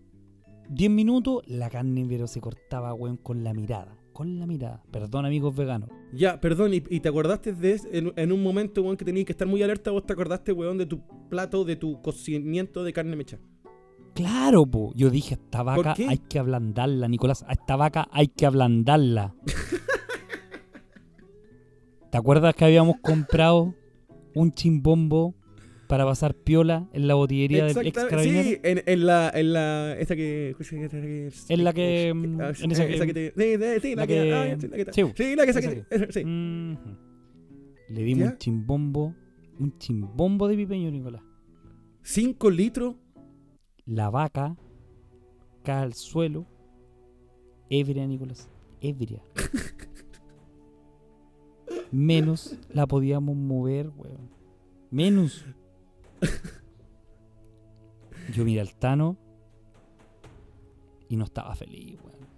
10 0.70 0.90
minutos, 0.90 1.42
la 1.46 1.70
carne 1.70 2.04
pero 2.08 2.26
se 2.26 2.40
cortaba, 2.40 2.92
weón, 2.94 3.16
con 3.16 3.42
la 3.44 3.52
mirada. 3.54 3.94
Con 4.12 4.38
la 4.38 4.46
mirada. 4.46 4.82
Perdón, 4.90 5.26
amigos 5.26 5.54
veganos. 5.54 5.90
Ya, 6.12 6.40
perdón, 6.40 6.74
¿y, 6.74 6.82
y 6.90 7.00
te 7.00 7.08
acordaste 7.08 7.52
de 7.52 7.72
es- 7.72 7.86
en, 7.92 8.12
en 8.16 8.32
un 8.32 8.42
momento, 8.42 8.82
weón, 8.82 8.96
que 8.96 9.04
tenías 9.04 9.26
que 9.26 9.32
estar 9.32 9.46
muy 9.46 9.62
alerta? 9.62 9.90
¿Vos 9.90 10.04
te 10.06 10.12
acordaste, 10.12 10.52
weón, 10.52 10.76
de 10.78 10.86
tu 10.86 11.00
plato, 11.28 11.64
de 11.64 11.76
tu 11.76 12.00
cocimiento 12.02 12.82
de 12.84 12.92
carne 12.92 13.14
mecha? 13.14 13.38
Claro, 14.14 14.66
po. 14.66 14.92
Yo 14.96 15.10
dije, 15.10 15.34
esta 15.34 15.62
vaca 15.62 15.94
hay 16.08 16.18
que 16.18 16.38
ablandarla, 16.40 17.06
Nicolás. 17.06 17.44
A 17.46 17.52
esta 17.52 17.76
vaca 17.76 18.08
hay 18.10 18.26
que 18.28 18.46
ablandarla. 18.46 19.34
¿Te 22.10 22.18
acuerdas 22.18 22.54
que 22.54 22.64
habíamos 22.64 22.96
comprado 23.00 23.74
un 24.34 24.52
chimbombo 24.52 25.34
para 25.88 26.04
pasar 26.04 26.34
piola 26.34 26.88
en 26.92 27.06
la 27.08 27.14
botillería 27.14 27.64
del 27.66 27.86
ex 27.86 28.04
carabinero? 28.04 28.42
Sí, 28.48 28.58
en, 28.62 28.82
en 28.86 29.06
la, 29.06 29.30
en 29.34 29.52
la, 29.52 29.96
esta 29.98 30.16
que... 30.16 30.54
En 31.48 31.64
la 31.64 31.72
que, 31.72 32.12
mm, 32.14 32.40
Ah, 32.40 32.52
en 32.60 32.70
esa 32.72 32.86
que- 32.86 33.12
te... 33.14 33.32
Sí, 33.34 33.94
la 33.96 34.06
que... 34.06 34.50
sí, 35.12 35.34
la 35.36 35.46
que... 35.46 36.12
sí. 36.12 36.24
Le 37.90 38.02
dimos 38.02 38.24
¿Ya? 38.26 38.30
un 38.32 38.38
chimbombo, 38.38 39.14
un 39.58 39.78
chimbombo 39.78 40.46
de 40.48 40.56
pipeño, 40.56 40.90
Nicolás. 40.90 41.22
Cinco 42.02 42.50
litros. 42.50 42.96
La 43.86 44.10
vaca 44.10 44.54
cae 45.62 45.82
al 45.82 45.94
suelo, 45.94 46.44
ebria, 47.70 48.06
Nicolás, 48.06 48.50
ebria. 48.82 49.22
Menos 51.90 52.58
la 52.70 52.86
podíamos 52.86 53.36
mover, 53.36 53.90
weón. 53.96 54.30
Menos. 54.90 55.44
Yo 58.34 58.44
miré 58.44 58.60
al 58.60 58.74
Tano 58.74 59.16
y 61.08 61.16
no 61.16 61.24
estaba 61.24 61.54
feliz, 61.54 61.98
weón. 62.02 62.28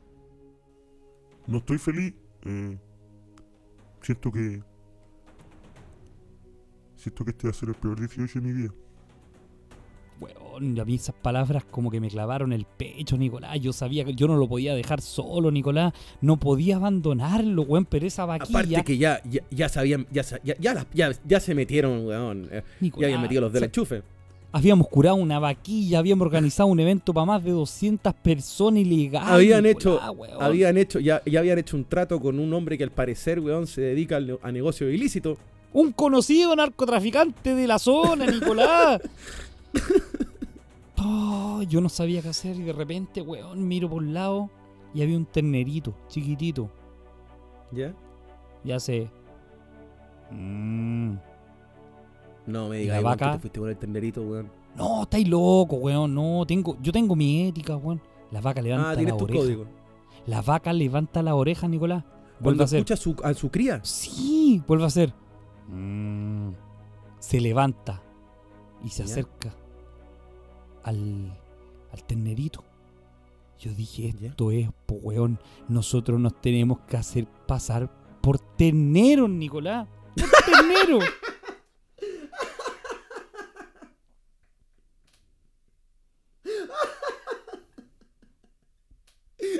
No 1.46 1.58
estoy 1.58 1.78
feliz. 1.78 2.14
eh, 2.44 2.78
siento 4.02 4.30
que. 4.30 4.62
Siento 6.96 7.24
que 7.24 7.30
este 7.30 7.46
va 7.46 7.50
a 7.50 7.54
ser 7.54 7.70
el 7.70 7.74
peor 7.74 7.98
18 7.98 8.40
de 8.40 8.46
mi 8.46 8.52
vida. 8.52 8.74
Weón, 10.20 10.78
a 10.78 10.84
mí 10.84 10.94
esas 10.96 11.14
palabras 11.14 11.64
como 11.70 11.90
que 11.90 11.98
me 11.98 12.08
clavaron 12.08 12.52
el 12.52 12.64
pecho, 12.66 13.16
Nicolás. 13.16 13.58
Yo 13.60 13.72
sabía 13.72 14.04
que 14.04 14.14
yo 14.14 14.28
no 14.28 14.36
lo 14.36 14.46
podía 14.48 14.74
dejar 14.74 15.00
solo, 15.00 15.50
Nicolás. 15.50 15.94
No 16.20 16.36
podía 16.36 16.76
abandonarlo, 16.76 17.62
weón, 17.62 17.86
pero 17.86 18.06
esa 18.06 18.26
vaquilla... 18.26 18.58
Aparte 18.60 18.84
que 18.84 18.98
ya, 18.98 19.22
ya, 19.24 19.40
ya 19.50 19.68
sabían, 19.70 20.06
ya, 20.10 20.22
ya, 20.92 21.12
ya, 21.24 21.40
se 21.40 21.54
metieron, 21.54 22.06
weón. 22.06 22.48
eh, 22.52 22.62
Ya 22.62 22.76
Nicolás, 22.80 23.06
habían 23.08 23.22
metido 23.22 23.40
los 23.40 23.52
del 23.52 23.64
enchufe. 23.64 24.02
Habíamos 24.52 24.88
curado 24.88 25.14
una 25.14 25.38
vaquilla, 25.38 26.00
habíamos 26.00 26.26
organizado 26.26 26.68
un 26.68 26.80
evento 26.80 27.14
para 27.14 27.24
más 27.24 27.44
de 27.44 27.52
200 27.52 28.12
personas 28.14 28.80
ilegales. 28.82 29.30
Habían 29.30 29.64
hecho, 29.64 29.92
Nicolás, 29.94 30.10
weón. 30.16 30.42
habían 30.42 30.76
hecho, 30.76 30.98
ya, 30.98 31.22
ya 31.24 31.38
habían 31.38 31.58
hecho 31.58 31.76
un 31.76 31.84
trato 31.84 32.20
con 32.20 32.38
un 32.38 32.52
hombre 32.52 32.76
que 32.76 32.84
al 32.84 32.90
parecer, 32.90 33.40
weón, 33.40 33.66
se 33.66 33.80
dedica 33.80 34.18
a 34.42 34.52
negocio 34.52 34.90
ilícito. 34.90 35.38
Un 35.72 35.92
conocido 35.92 36.54
narcotraficante 36.56 37.54
de 37.54 37.66
la 37.68 37.78
zona, 37.78 38.26
Nicolás. 38.26 39.00
Oh, 41.02 41.62
yo 41.62 41.80
no 41.80 41.88
sabía 41.88 42.22
qué 42.22 42.28
hacer 42.28 42.56
y 42.56 42.62
de 42.62 42.72
repente, 42.72 43.22
weón, 43.22 43.66
miro 43.66 43.88
por 43.88 44.02
un 44.02 44.12
lado 44.14 44.50
y 44.94 45.02
había 45.02 45.16
un 45.16 45.26
ternerito, 45.26 45.94
chiquitito. 46.08 46.70
¿Ya? 47.72 47.94
Y 48.64 48.72
hace... 48.72 49.10
Mm. 50.30 51.14
No 52.46 52.68
me 52.68 52.78
¿Y 52.78 52.82
digas, 52.82 53.16
que 53.16 53.24
te 53.24 53.38
fuiste 53.38 53.60
con 53.60 53.68
el 53.68 53.76
ternerito, 53.76 54.22
weón. 54.22 54.50
No, 54.76 55.02
estáis 55.02 55.28
loco, 55.28 55.76
weón. 55.76 56.14
No, 56.14 56.44
tengo, 56.46 56.76
yo 56.80 56.92
tengo 56.92 57.14
mi 57.16 57.46
ética, 57.48 57.76
weón. 57.76 58.00
La 58.30 58.40
vaca 58.40 58.62
levanta 58.62 58.90
Ah, 58.90 58.94
la 59.02 59.16
tu 59.16 59.24
oreja. 59.24 59.40
código. 59.40 59.64
La 60.26 60.42
vaca 60.42 60.72
levanta 60.72 61.22
la 61.22 61.34
oreja, 61.34 61.66
Nicolás. 61.68 62.04
Vuelve 62.40 62.62
a 62.62 62.64
hacer. 62.64 62.78
escucha 62.78 62.94
a 62.94 62.96
su, 62.96 63.16
a 63.24 63.34
su 63.34 63.50
cría. 63.50 63.80
Sí, 63.84 64.62
vuelve 64.66 64.84
a 64.84 64.86
hacer. 64.88 65.12
Mm. 65.68 66.50
Se 67.18 67.40
levanta 67.40 68.02
y 68.84 68.88
se 68.88 69.04
Ya. 69.04 69.12
acerca 69.12 69.52
al, 70.82 71.36
al 71.92 72.04
ternerito. 72.04 72.64
Yo 73.58 73.72
dije, 73.74 74.14
esto 74.22 74.50
es, 74.50 74.68
po, 74.86 74.94
weón. 74.94 75.38
Nosotros 75.68 76.18
nos 76.18 76.40
tenemos 76.40 76.80
que 76.80 76.96
hacer 76.96 77.26
pasar 77.46 77.90
por 78.22 78.38
terneros, 78.38 79.28
Nicolás. 79.28 79.86
Por 80.16 80.30
ternero. 80.54 80.98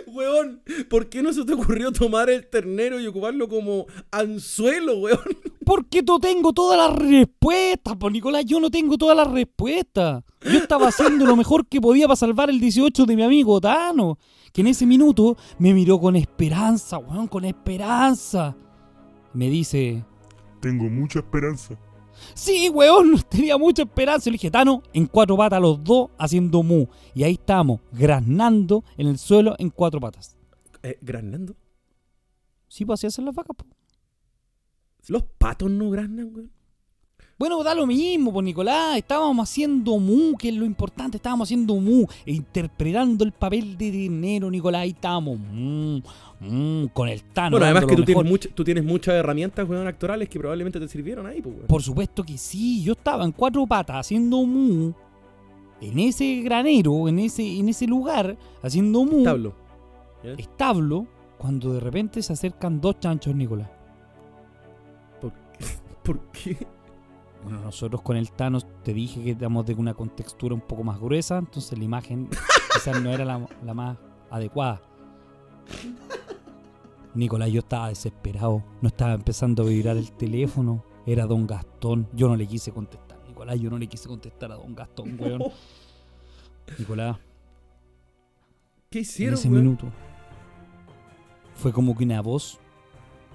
Weón, 0.06 0.62
¿por 0.90 1.08
qué 1.08 1.22
no 1.22 1.32
se 1.32 1.44
te 1.44 1.54
ocurrió 1.54 1.92
tomar 1.92 2.28
el 2.28 2.46
ternero 2.48 3.00
y 3.00 3.06
ocuparlo 3.06 3.48
como 3.48 3.86
anzuelo, 4.10 4.98
weón? 4.98 5.20
Porque 5.64 6.02
tú 6.02 6.18
tengo 6.18 6.52
todas 6.52 6.76
las 6.76 6.98
respuestas, 6.98 7.94
pues 7.96 8.12
Nicolás, 8.12 8.44
yo 8.44 8.58
no 8.58 8.70
tengo 8.70 8.98
todas 8.98 9.16
las 9.16 9.30
respuestas. 9.30 10.24
Yo 10.42 10.58
estaba 10.58 10.88
haciendo 10.88 11.24
lo 11.26 11.36
mejor 11.36 11.66
que 11.68 11.80
podía 11.80 12.08
para 12.08 12.16
salvar 12.16 12.50
el 12.50 12.58
18 12.58 13.06
de 13.06 13.14
mi 13.14 13.22
amigo 13.22 13.60
Tano, 13.60 14.18
que 14.52 14.62
en 14.62 14.66
ese 14.66 14.84
minuto 14.84 15.36
me 15.60 15.72
miró 15.72 16.00
con 16.00 16.16
esperanza, 16.16 16.98
weón, 16.98 17.28
con 17.28 17.44
esperanza. 17.44 18.56
Me 19.32 19.48
dice, 19.48 20.04
Tengo 20.60 20.90
mucha 20.90 21.20
esperanza. 21.20 21.78
sí, 22.34 22.68
weón, 22.68 23.22
tenía 23.30 23.56
mucha 23.56 23.82
esperanza. 23.82 24.28
Y 24.28 24.32
le 24.32 24.38
dije, 24.38 24.50
Tano, 24.50 24.82
en 24.92 25.06
cuatro 25.06 25.36
patas 25.36 25.60
los 25.60 25.84
dos 25.84 26.08
haciendo 26.18 26.64
mu. 26.64 26.86
Y 27.14 27.22
ahí 27.22 27.34
estamos, 27.34 27.80
graznando 27.92 28.82
en 28.96 29.06
el 29.06 29.18
suelo 29.18 29.54
en 29.60 29.70
cuatro 29.70 30.00
patas. 30.00 30.39
Eh, 30.82 30.98
¿Granando? 31.00 31.54
Sí, 32.68 32.84
pues 32.84 33.00
así 33.00 33.06
hacen 33.08 33.24
las 33.24 33.34
vacas, 33.34 33.56
po. 33.56 33.64
Los 35.08 35.22
patos 35.38 35.70
no 35.70 35.90
granan, 35.90 36.30
weón. 36.34 36.50
Bueno, 37.38 37.62
da 37.64 37.74
lo 37.74 37.86
mismo, 37.86 38.32
pues 38.34 38.44
Nicolás. 38.44 38.98
Estábamos 38.98 39.48
haciendo 39.48 39.98
mu, 39.98 40.36
que 40.36 40.50
es 40.50 40.54
lo 40.54 40.66
importante. 40.66 41.16
Estábamos 41.16 41.48
haciendo 41.48 41.74
mu, 41.76 42.04
e 42.26 42.32
interpretando 42.34 43.24
el 43.24 43.32
papel 43.32 43.78
de 43.78 43.90
dinero, 43.90 44.50
Nicolás. 44.50 44.86
Y 44.86 44.90
estábamos 44.90 45.38
mu, 45.38 46.02
mu, 46.38 46.88
con 46.92 47.08
el 47.08 47.22
Tano. 47.22 47.52
Bueno, 47.52 47.64
además 47.64 47.86
que 47.86 47.96
tú 47.96 48.04
tienes, 48.04 48.24
mucha- 48.26 48.48
tú 48.54 48.62
tienes 48.62 48.84
muchas 48.84 49.14
herramientas, 49.14 49.66
weón, 49.66 49.86
actorales 49.86 50.28
que 50.28 50.38
probablemente 50.38 50.78
te 50.78 50.86
sirvieron 50.86 51.26
ahí, 51.26 51.40
pues, 51.40 51.54
weón. 51.56 51.66
Por 51.66 51.82
supuesto 51.82 52.22
que 52.24 52.36
sí. 52.36 52.82
Yo 52.82 52.92
estaba 52.92 53.24
en 53.24 53.32
cuatro 53.32 53.66
patas 53.66 53.96
haciendo 53.96 54.44
mu. 54.44 54.92
En 55.80 55.98
ese 55.98 56.42
granero, 56.42 57.08
en 57.08 57.20
ese, 57.20 57.58
en 57.58 57.70
ese 57.70 57.86
lugar, 57.86 58.36
haciendo 58.62 59.02
mu. 59.06 59.18
Establo. 59.20 59.54
Establo. 60.22 61.06
Cuando 61.38 61.72
de 61.72 61.80
repente 61.80 62.22
se 62.22 62.34
acercan 62.34 62.80
dos 62.80 63.00
chanchos, 63.00 63.34
Nicolás. 63.34 63.70
¿Por 66.02 66.20
qué? 66.32 66.56
Bueno, 67.42 67.60
nosotros 67.62 68.02
con 68.02 68.18
el 68.18 68.30
Thanos 68.32 68.66
te 68.82 68.92
dije 68.92 69.24
que 69.24 69.30
éramos 69.30 69.64
de 69.64 69.72
una 69.72 69.94
contextura 69.94 70.54
un 70.54 70.60
poco 70.60 70.84
más 70.84 71.00
gruesa, 71.00 71.38
entonces 71.38 71.78
la 71.78 71.84
imagen 71.84 72.28
quizás 72.74 73.02
no 73.02 73.08
era 73.08 73.24
la, 73.24 73.48
la 73.64 73.72
más 73.72 73.96
adecuada. 74.28 74.82
Nicolás, 77.14 77.50
yo 77.50 77.60
estaba 77.60 77.88
desesperado, 77.88 78.62
no 78.82 78.88
estaba 78.88 79.14
empezando 79.14 79.62
a 79.62 79.66
vibrar 79.66 79.96
el 79.96 80.12
teléfono, 80.12 80.84
era 81.06 81.24
Don 81.24 81.46
Gastón, 81.46 82.10
yo 82.12 82.28
no 82.28 82.36
le 82.36 82.46
quise 82.46 82.72
contestar, 82.72 83.18
Nicolás, 83.26 83.58
yo 83.58 83.70
no 83.70 83.78
le 83.78 83.86
quise 83.86 84.06
contestar 84.06 84.52
a 84.52 84.56
Don 84.56 84.74
Gastón, 84.74 85.18
weón. 85.18 85.42
Nicolás, 86.78 87.16
¿Qué 88.90 88.98
en 88.98 89.02
hicieron, 89.02 89.38
ese 89.38 89.48
weón? 89.48 89.64
minuto 89.64 89.86
fue 91.60 91.72
como 91.72 91.96
que 91.96 92.04
una 92.04 92.20
voz 92.22 92.58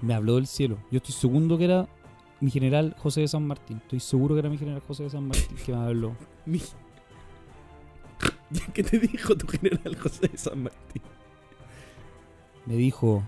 me 0.02 0.14
habló 0.14 0.36
del 0.36 0.46
cielo. 0.46 0.78
Yo 0.90 0.98
estoy 0.98 1.14
seguro 1.14 1.56
que 1.58 1.64
era 1.64 1.88
mi 2.40 2.50
general 2.50 2.94
José 2.98 3.22
de 3.22 3.28
San 3.28 3.46
Martín, 3.46 3.78
estoy 3.78 4.00
seguro 4.00 4.34
que 4.34 4.40
era 4.40 4.50
mi 4.50 4.58
general 4.58 4.82
José 4.86 5.04
de 5.04 5.10
San 5.10 5.26
Martín 5.26 5.56
que 5.64 5.72
me 5.72 5.78
habló. 5.78 6.14
Mi- 6.46 6.60
¿Qué 8.74 8.82
te 8.82 8.98
dijo 8.98 9.36
tu 9.36 9.46
general 9.46 9.96
José 9.96 10.28
de 10.28 10.38
San 10.38 10.62
Martín? 10.62 11.02
me 12.66 12.74
dijo, 12.74 13.22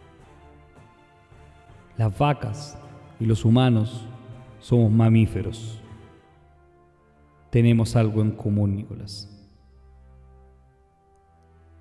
las 1.96 2.16
vacas 2.18 2.76
y 3.20 3.24
los 3.26 3.44
humanos 3.44 4.04
somos 4.60 4.90
mamíferos. 4.90 5.80
Tenemos 7.50 7.94
algo 7.96 8.20
en 8.20 8.32
común, 8.32 8.76
Nicolás. 8.76 9.28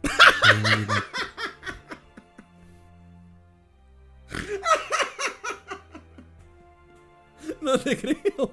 No 7.68 7.78
te 7.78 7.98
creo. 7.98 8.52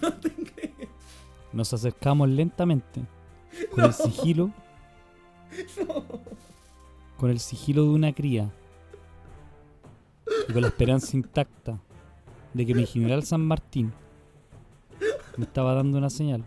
No 0.00 0.12
te 0.14 0.30
creo. 0.30 0.88
Nos 1.52 1.74
acercamos 1.74 2.26
lentamente, 2.30 3.02
con 3.70 3.84
el 3.84 3.92
sigilo, 3.92 4.50
con 7.18 7.28
el 7.28 7.38
sigilo 7.38 7.82
de 7.82 7.88
una 7.90 8.14
cría, 8.14 8.50
y 10.48 10.52
con 10.54 10.62
la 10.62 10.68
esperanza 10.68 11.14
intacta 11.18 11.78
de 12.54 12.64
que 12.64 12.74
mi 12.74 12.86
general 12.86 13.24
San 13.24 13.44
Martín 13.46 13.92
me 15.36 15.44
estaba 15.44 15.74
dando 15.74 15.98
una 15.98 16.08
señal. 16.08 16.42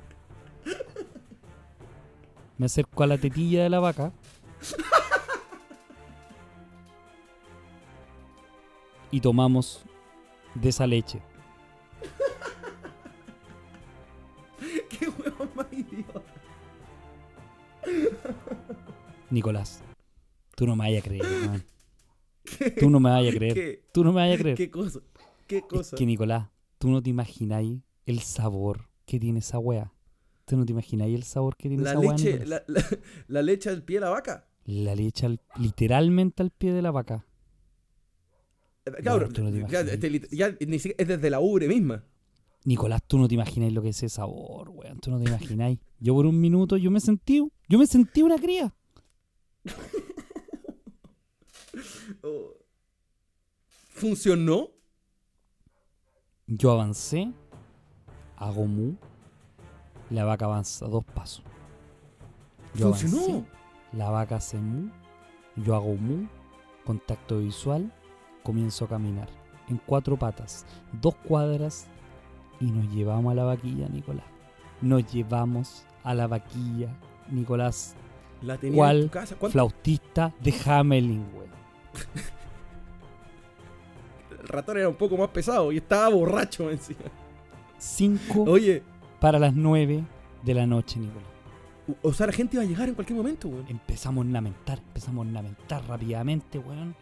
Me 2.58 2.66
acerco 2.66 3.04
a 3.04 3.08
la 3.08 3.20
tetilla 3.20 3.62
de 3.62 3.70
la 3.70 3.80
vaca 3.80 4.12
y 9.12 9.22
tomamos 9.22 9.84
de 10.56 10.70
esa 10.70 10.88
leche. 10.88 11.22
Idiota. 15.80 16.22
Nicolás, 19.30 19.84
tú 20.56 20.66
no 20.68 20.76
me 20.76 20.86
vayas 20.86 21.04
a 21.04 21.08
creer. 21.08 21.26
Tú 22.80 22.90
no 22.90 23.00
me 23.00 23.12
vayas 23.12 23.36
a 23.36 23.38
creer. 23.38 23.54
¿Qué? 23.54 23.84
Tú 23.94 24.04
no 24.04 24.12
me 24.12 24.22
vayas 24.22 24.40
a 24.40 24.42
creer. 24.42 24.58
¿Qué 24.58 24.72
cosa? 24.72 25.02
¿Qué 25.46 25.58
Es 25.58 25.64
cosa? 25.66 25.96
que 25.96 26.06
Nicolás, 26.06 26.48
tú 26.80 26.90
no 26.90 27.00
te 27.04 27.12
imagináis 27.12 27.82
el 28.08 28.22
sabor 28.22 28.90
que 29.06 29.20
tiene 29.20 29.40
esa 29.40 29.60
wea. 29.60 29.94
Tú 30.46 30.58
no 30.58 30.66
te 30.66 30.72
imagináis 30.72 31.14
el 31.16 31.22
sabor 31.24 31.56
que 31.56 31.68
tiene 31.70 31.84
La 31.84 31.92
esa 31.92 32.00
wea. 32.00 32.12
leche, 32.14 32.34
Nicolás. 32.40 32.64
la, 32.68 32.74
la, 32.82 32.86
la 33.28 33.42
leche 33.44 33.70
al 33.70 33.84
pie 33.84 33.98
de 33.98 34.02
la 34.02 34.10
vaca. 34.10 34.48
La 34.66 34.96
leche 34.96 35.28
al- 35.28 35.40
literalmente 35.60 36.42
al 36.42 36.50
pie 36.50 36.74
de 36.74 36.82
la 36.82 36.90
vaca. 36.90 37.24
Eh, 38.86 38.92
Cabrón, 39.04 39.32
no 39.38 39.52
te 39.52 39.60
ya, 39.72 39.84
ya 39.84 40.48
es 40.98 41.08
desde 41.08 41.30
la 41.30 41.40
ubre 41.40 41.68
misma. 41.68 42.04
Nicolás, 42.66 43.02
tú 43.08 43.18
no 43.18 43.28
te 43.28 43.36
imagináis 43.36 43.74
lo 43.74 43.82
que 43.82 43.90
es 43.90 43.98
ese 43.98 44.10
sabor, 44.10 44.70
weón. 44.70 45.00
Tú 45.00 45.12
no 45.12 45.20
te 45.20 45.30
imagináis. 45.30 45.80
Yo 46.00 46.14
por 46.14 46.26
un 46.26 46.40
minuto, 46.40 46.78
yo 46.78 46.92
me 46.92 47.00
sentí, 47.00 47.42
yo 47.68 47.80
me 47.80 47.88
sentí 47.88 48.22
una 48.22 48.38
cría. 48.38 48.74
Oh. 52.24 52.54
¿Funcionó? 53.92 54.70
Yo 56.48 56.72
avancé, 56.72 57.32
hago 58.36 58.66
mu, 58.66 58.96
la 60.10 60.26
vaca 60.26 60.46
avanza 60.46 60.88
dos 60.88 61.06
pasos. 61.06 61.44
Yo 62.74 62.90
¿Funcionó? 62.94 63.18
avancé, 63.18 63.46
la 63.94 64.10
vaca 64.10 64.38
hace 64.38 64.58
mu, 64.58 64.90
yo 65.56 65.76
hago 65.76 65.94
mu, 65.96 66.28
contacto 66.86 67.40
visual, 67.40 67.94
comienzo 68.44 68.86
a 68.86 68.90
caminar 68.90 69.30
en 69.70 69.80
cuatro 69.86 70.18
patas, 70.18 70.66
dos 71.02 71.16
cuadras 71.16 71.88
y 72.60 72.66
nos 72.72 72.92
llevamos 72.94 73.32
a 73.32 73.36
la 73.36 73.44
vaquilla, 73.44 73.88
Nicolás. 73.90 74.26
Nos 74.82 75.12
llevamos 75.12 75.84
a 76.04 76.14
la 76.14 76.28
vaquilla, 76.28 76.90
Nicolás, 77.30 77.96
¿La 78.42 78.58
tenía 78.58 78.78
¿Cuál 78.78 78.98
en 78.98 79.04
tu 79.04 79.10
casa? 79.10 79.36
¿Cuánto? 79.36 79.52
flautista 79.54 80.34
de 80.40 80.54
Hamelin, 80.66 81.26
weón. 81.34 81.50
El 84.42 84.48
ratón 84.48 84.78
era 84.78 84.88
un 84.90 84.96
poco 84.96 85.18
más 85.18 85.30
pesado 85.30 85.72
y 85.72 85.78
estaba 85.78 86.10
borracho 86.10 86.70
encima. 86.72 87.00
Cinco 87.78 88.44
Oye, 88.44 88.82
para 89.20 89.40
las 89.40 89.54
nueve 89.54 90.04
de 90.44 90.54
la 90.54 90.66
noche, 90.66 91.00
Nicolás. 91.00 91.28
o 92.02 92.14
sea, 92.14 92.28
la 92.28 92.34
gente 92.34 92.56
iba 92.56 92.64
a 92.64 92.68
llegar 92.68 92.88
en 92.88 92.96
cualquier 92.96 93.18
momento, 93.18 93.50
weón. 93.50 93.66
Empezamos 93.68 94.26
a 94.26 94.30
lamentar, 94.30 94.80
empezamos 94.80 95.28
a 95.28 95.32
lamentar 95.32 95.84
rápidamente, 95.88 96.60
weón. 96.60 96.96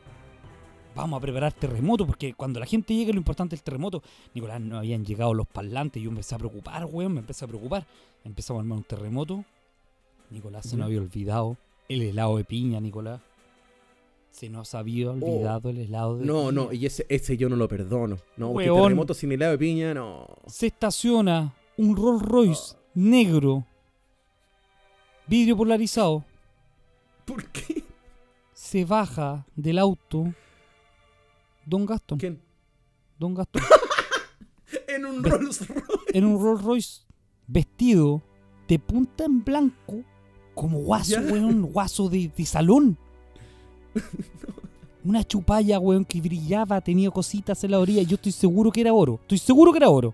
Vamos 0.97 1.17
a 1.17 1.21
preparar 1.21 1.53
terremoto, 1.53 2.05
porque 2.07 2.33
cuando 2.33 2.59
la 2.59 2.65
gente 2.65 2.95
llegue 2.95 3.13
lo 3.13 3.19
importante 3.19 3.55
es 3.55 3.61
el 3.61 3.63
terremoto. 3.63 4.01
Nicolás, 4.33 4.59
no 4.59 4.79
habían 4.79 5.05
llegado 5.05 5.33
los 5.33 5.45
parlantes, 5.47 6.01
yo 6.01 6.09
me 6.09 6.15
empecé 6.15 6.35
a 6.35 6.39
preocupar, 6.39 6.85
weón, 6.85 7.13
me 7.13 7.19
empecé 7.19 7.45
a 7.45 7.47
preocupar. 7.47 7.85
Empezamos 8.23 8.59
a 8.59 8.61
armar 8.61 8.77
un 8.79 8.83
terremoto. 8.83 9.45
Nicolás 10.31 10.65
se 10.67 10.75
nos 10.75 10.87
había 10.87 10.99
olvidado 10.99 11.55
el 11.87 12.01
helado 12.01 12.37
de 12.37 12.43
piña, 12.43 12.79
Nicolás. 12.79 13.21
Se 14.31 14.49
nos 14.49 14.75
había 14.75 15.11
olvidado 15.11 15.69
el 15.69 15.77
helado 15.77 16.17
de 16.17 16.23
Oh. 16.23 16.27
No, 16.27 16.49
piña. 16.49 16.51
no, 16.51 16.73
y 16.73 16.85
ese, 16.85 17.05
ese 17.09 17.37
yo 17.37 17.47
no 17.47 17.55
lo 17.55 17.67
perdono. 17.67 18.17
No, 18.35 18.51
porque 18.53 18.69
Weón. 18.71 18.83
terremoto 18.83 19.13
sin 19.13 19.31
helado 19.31 19.51
de 19.53 19.57
piña, 19.59 19.93
no. 19.93 20.27
se 20.47 20.67
estaciona 20.67 21.53
un 21.77 21.95
Rolls 21.95 22.23
Royce 22.23 22.75
negro, 22.95 23.63
vidrio 25.27 25.55
polarizado, 25.55 26.23
¿Por 27.25 27.45
qué? 27.51 27.83
se 28.53 28.83
baja 28.85 29.45
del 29.55 29.77
auto 29.79 30.33
Don 31.69 31.85
Gastón. 31.85 32.17
¿Quién? 32.17 32.41
Don 33.19 33.33
Gastón. 33.35 33.61
En 34.87 35.05
un 35.05 35.21
Ve- 35.21 35.29
Rolls 35.29 35.65
Royce. 35.67 35.83
en 36.13 36.25
un 36.25 36.41
Rolls 36.41 36.61
Royce 36.63 37.01
vestido 37.47 38.21
de 38.67 38.77
punta 38.79 39.23
en 39.25 39.43
blanco, 39.43 40.01
como 40.53 40.79
guaso, 40.79 41.11
Ya. 41.11 41.21
weón, 41.21 41.61
guaso 41.71 42.09
de, 42.09 42.29
de 42.35 42.45
salón. 42.45 42.97
Una 45.05 45.23
chupalla, 45.23 45.79
weón, 45.79 46.03
que 46.03 46.19
brillaba, 46.19 46.81
tenía 46.81 47.09
cositas 47.11 47.63
en 47.63 47.71
la 47.71 47.79
orilla. 47.79 48.01
Yo 48.01 48.15
estoy 48.15 48.31
seguro 48.33 48.71
que 48.71 48.81
era 48.81 48.91
oro. 48.93 49.19
Estoy 49.21 49.37
seguro 49.37 49.71
que 49.71 49.77
era 49.77 49.89
oro. 49.89 50.13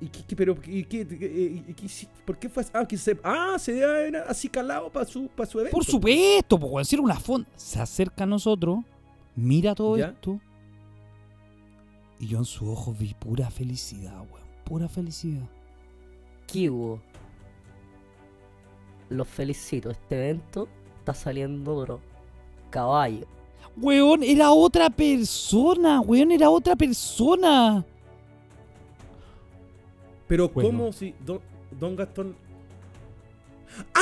¿Y 0.00 0.08
qué, 0.08 0.24
qué- 0.26 0.34
pero, 0.36 0.56
y 0.66 0.84
qué, 0.84 1.02
y- 1.02 2.06
¿Por 2.24 2.36
qué 2.38 2.48
fue 2.48 2.62
así? 2.62 2.72
Ah, 2.74 2.86
que 2.88 2.96
se, 2.96 3.16
ah, 3.22 3.56
se 3.60 3.78
era 3.78 4.24
así 4.26 4.48
calado 4.48 4.90
para 4.90 5.04
su, 5.06 5.28
pa' 5.28 5.46
su 5.46 5.60
evento. 5.60 5.76
Por 5.76 5.84
supuesto, 5.84 6.58
pues, 6.58 6.72
weón, 6.72 6.84
si 6.84 6.96
era 6.96 7.02
una 7.02 7.20
fonda. 7.20 7.48
Se 7.54 7.78
acerca 7.78 8.24
a 8.24 8.26
nosotros, 8.26 8.78
mira 9.40 9.74
todo 9.74 9.96
Ya. 9.96 10.08
esto. 10.08 10.40
Y 12.18 12.26
yo 12.28 12.38
en 12.38 12.44
sus 12.44 12.68
ojos 12.68 12.98
vi 12.98 13.14
pura 13.14 13.50
felicidad, 13.50 14.18
weón. 14.20 14.46
Pura 14.64 14.88
felicidad. 14.88 15.48
¿Qué 16.46 16.68
hubo? 16.70 17.00
Los 19.08 19.26
felicito, 19.26 19.90
este 19.90 20.16
evento 20.16 20.68
está 20.98 21.14
saliendo 21.14 21.74
duro. 21.74 22.00
Caballo. 22.70 23.26
Weón, 23.76 24.22
era 24.22 24.52
otra 24.52 24.90
persona, 24.90 26.00
weón, 26.00 26.30
era 26.32 26.50
otra 26.50 26.76
persona. 26.76 27.84
Pero 30.28 30.48
Bueno. 30.48 30.68
¿cómo 30.70 30.92
si 30.92 31.14
Don, 31.24 31.40
Don 31.72 31.96
Gastón... 31.96 32.36
¡Ah! 33.94 34.00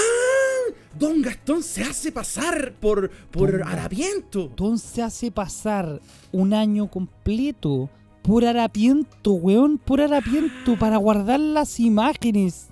Don 0.99 1.23
Gastón 1.23 1.63
se 1.63 1.83
hace 1.85 2.11
pasar 2.13 2.75
por, 2.81 3.11
por 3.31 3.53
Don- 3.53 3.69
harapiento. 3.69 4.43
Entonces 4.43 4.99
hace 5.05 5.31
pasar 5.31 6.01
un 6.33 6.53
año 6.55 6.89
completo 6.91 7.89
por 8.23 8.45
harapiento, 8.45 9.33
weón, 9.33 9.79
por 9.79 10.01
harapiento, 10.01 10.79
para 10.79 10.97
guardar 10.99 11.41
las 11.41 11.79
imágenes. 11.81 12.69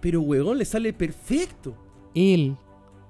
Pero, 0.00 0.20
weón, 0.22 0.58
le 0.58 0.64
sale 0.64 0.92
perfecto. 0.92 1.74
Él 2.14 2.56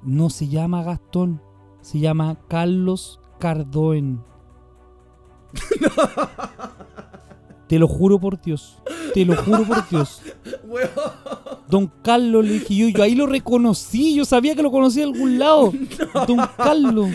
no 0.02 0.28
se 0.30 0.48
llama 0.48 0.82
Gastón, 0.82 1.40
se 1.80 1.98
llama 1.98 2.38
Carlos 2.48 3.20
Cardoen. 3.38 4.20
Te 7.68 7.78
lo 7.78 7.86
juro 7.86 8.18
por 8.18 8.40
Dios, 8.40 8.78
te 9.12 9.24
lo 9.26 9.36
juro 9.36 9.64
por 9.64 9.88
Dios. 9.88 10.22
Don 11.68 11.92
Carlos 12.02 12.44
le 12.44 12.54
dije 12.54 12.74
yo, 12.74 12.88
yo 12.88 13.02
ahí 13.02 13.14
lo 13.14 13.26
reconocí, 13.26 14.14
yo 14.14 14.24
sabía 14.24 14.54
que 14.54 14.62
lo 14.62 14.70
conocía 14.70 15.04
de 15.04 15.12
algún 15.12 15.38
lado. 15.38 15.72
Don 16.26 16.40
Carlos. 16.56 17.10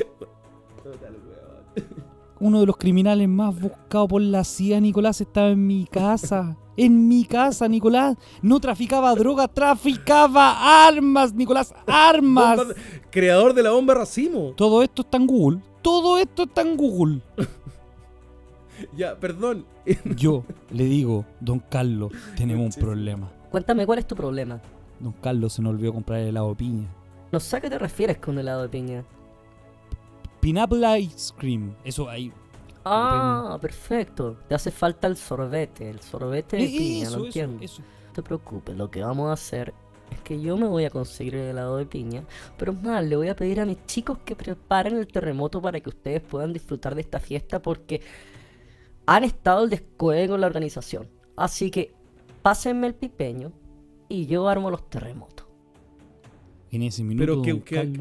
Uno 2.39 2.59
de 2.59 2.65
los 2.65 2.77
criminales 2.77 3.27
más 3.27 3.59
buscados 3.59 4.09
por 4.09 4.21
la 4.21 4.43
CIA, 4.43 4.79
Nicolás, 4.79 5.21
estaba 5.21 5.49
en 5.49 5.65
mi 5.65 5.85
casa. 5.85 6.55
En 6.75 7.07
mi 7.07 7.25
casa, 7.25 7.67
Nicolás. 7.67 8.17
No 8.41 8.59
traficaba 8.59 9.15
droga, 9.15 9.47
traficaba 9.47 10.85
armas, 10.85 11.33
Nicolás, 11.33 11.73
armas. 11.87 12.59
Creador 13.09 13.53
de 13.53 13.63
la 13.63 13.71
bomba 13.71 13.93
racimo. 13.93 14.53
Todo 14.55 14.83
esto 14.83 15.03
está 15.03 15.17
en 15.17 15.27
Google. 15.27 15.61
Todo 15.81 16.17
esto 16.17 16.43
está 16.43 16.61
en 16.61 16.77
Google. 16.77 17.21
Ya, 18.95 19.15
perdón. 19.19 19.65
Yo 20.15 20.43
le 20.71 20.85
digo, 20.85 21.25
don 21.39 21.59
Carlos, 21.59 22.11
tenemos 22.35 22.75
un 22.75 22.81
problema. 22.81 23.31
Cuéntame 23.51 23.85
cuál 23.85 23.99
es 23.99 24.07
tu 24.07 24.15
problema. 24.15 24.61
Don 24.99 25.13
Carlos 25.13 25.53
se 25.53 25.61
nos 25.61 25.71
olvidó 25.73 25.93
comprar 25.93 26.19
el 26.19 26.27
helado 26.29 26.49
de 26.49 26.55
piña. 26.55 26.87
No 27.31 27.39
sé 27.39 27.57
a 27.57 27.61
qué 27.61 27.69
te 27.69 27.79
refieres 27.79 28.17
con 28.17 28.37
helado 28.37 28.61
de 28.63 28.69
piña. 28.69 29.03
Pineapple 30.39 30.99
Ice 30.99 31.33
Cream. 31.37 31.75
Eso 31.83 32.09
ahí. 32.09 32.31
Ah, 32.85 33.57
perfecto. 33.61 34.37
Te 34.47 34.55
hace 34.55 34.69
falta 34.71 35.07
el 35.07 35.15
sorbete, 35.15 35.89
el 35.89 35.99
sorbete 36.01 36.57
de 36.57 36.63
Eh, 36.63 36.67
piña, 36.77 37.03
eso, 37.03 37.11
lo 37.11 37.17
eso, 37.17 37.25
entiendo. 37.25 37.63
eso. 37.63 37.81
No 37.81 38.13
te 38.13 38.21
preocupes, 38.23 38.75
lo 38.75 38.91
que 38.91 39.01
vamos 39.01 39.29
a 39.29 39.33
hacer 39.33 39.73
es 40.11 40.19
que 40.21 40.39
yo 40.39 40.57
me 40.57 40.67
voy 40.67 40.85
a 40.85 40.89
conseguir 40.89 41.35
el 41.35 41.49
helado 41.51 41.77
de 41.77 41.85
piña, 41.85 42.23
pero 42.57 42.73
más, 42.73 43.03
le 43.03 43.15
voy 43.15 43.29
a 43.29 43.35
pedir 43.35 43.59
a 43.61 43.65
mis 43.65 43.83
chicos 43.87 44.19
que 44.25 44.35
preparen 44.35 44.97
el 44.97 45.07
terremoto 45.07 45.61
para 45.61 45.79
que 45.79 45.89
ustedes 45.89 46.21
puedan 46.21 46.53
disfrutar 46.53 46.93
de 46.93 47.01
esta 47.01 47.19
fiesta 47.19 47.61
porque 47.61 48.01
han 49.05 49.23
estado 49.23 49.59
al 49.63 49.69
descueve 49.69 50.27
con 50.29 50.41
la 50.41 50.47
organización. 50.47 51.07
Así 51.35 51.71
que 51.71 51.93
pásenme 52.41 52.87
el 52.87 52.95
pipeño 52.95 53.51
y 54.09 54.25
yo 54.27 54.47
armo 54.47 54.69
los 54.69 54.89
terremotos. 54.89 55.47
En 56.71 56.81
ese 56.81 57.03
minuto, 57.03 57.41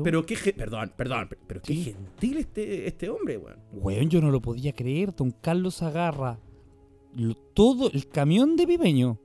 Pero 0.02 0.24
qué, 0.24 0.52
perdón, 0.54 0.92
perdón, 0.96 1.28
pero 1.46 1.60
qué 1.60 1.74
¿Qué? 1.74 1.82
gentil 1.92 2.38
este, 2.38 2.86
este 2.86 3.10
hombre, 3.10 3.36
weón. 3.36 3.58
Weón, 3.72 4.08
yo 4.08 4.20
no 4.22 4.30
lo 4.30 4.40
podía 4.40 4.72
creer. 4.72 5.14
Don 5.14 5.30
Carlos 5.30 5.82
agarra 5.82 6.38
lo- 7.14 7.34
todo 7.34 7.90
el 7.92 8.08
camión 8.08 8.56
de 8.56 8.66
Pipeño. 8.66 9.18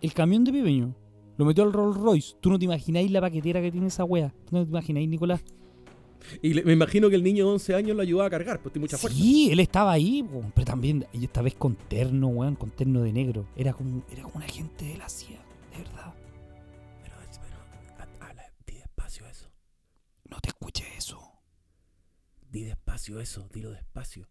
El 0.00 0.12
camión 0.12 0.42
de 0.42 0.50
Pipeño. 0.52 0.92
Lo 1.36 1.44
metió 1.44 1.62
al 1.62 1.72
Rolls 1.72 1.96
Royce. 1.98 2.34
Tú 2.40 2.50
no 2.50 2.58
te 2.58 2.64
imagináis 2.64 3.12
la 3.12 3.20
paquetera 3.20 3.60
que 3.60 3.70
tiene 3.70 3.86
esa 3.86 4.02
wea. 4.04 4.34
Tú 4.46 4.56
no 4.56 4.64
te 4.64 4.70
imagináis, 4.70 5.08
Nicolás. 5.08 5.44
Y 6.42 6.54
le- 6.54 6.62
me 6.64 6.72
imagino 6.72 7.08
que 7.08 7.16
el 7.16 7.22
niño 7.22 7.46
de 7.46 7.52
11 7.52 7.74
años 7.74 7.96
lo 7.96 8.02
ayudaba 8.02 8.26
a 8.26 8.30
cargar, 8.30 8.60
pues 8.60 8.72
tiene 8.72 8.84
mucha 8.84 8.98
fuerza. 8.98 9.16
Sí, 9.18 9.50
él 9.50 9.60
estaba 9.60 9.92
ahí, 9.92 10.22
po, 10.22 10.42
pero 10.54 10.64
también, 10.66 11.06
y 11.12 11.24
esta 11.24 11.42
vez 11.42 11.54
con 11.54 11.76
terno, 11.76 12.28
weón, 12.28 12.56
con 12.56 12.70
terno 12.70 13.02
de 13.02 13.12
negro. 13.12 13.48
Era 13.56 13.72
como, 13.72 14.02
era 14.10 14.22
como 14.22 14.36
un 14.36 14.42
agente 14.42 14.84
de 14.84 14.98
la 14.98 15.08
CIA, 15.08 15.40
de 15.72 15.78
verdad. 15.78 16.14
Pero, 17.02 17.16
pero, 17.42 17.56
ha- 17.98 18.26
habla, 18.28 18.52
di 18.66 18.74
despacio 18.74 19.26
eso. 19.26 19.50
No 20.28 20.38
te 20.40 20.48
escuché 20.48 20.84
eso. 20.96 21.32
Di 22.50 22.64
despacio 22.64 23.20
eso, 23.20 23.48
dilo 23.52 23.70
despacio. 23.70 24.28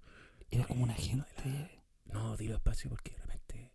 Era 0.51 0.65
como 0.65 0.83
un 0.83 0.91
agente. 0.91 1.81
No, 2.05 2.35
dilo 2.38 2.53
despacio 2.53 2.89
porque 2.89 3.11
de 3.11 3.17
repente 3.17 3.73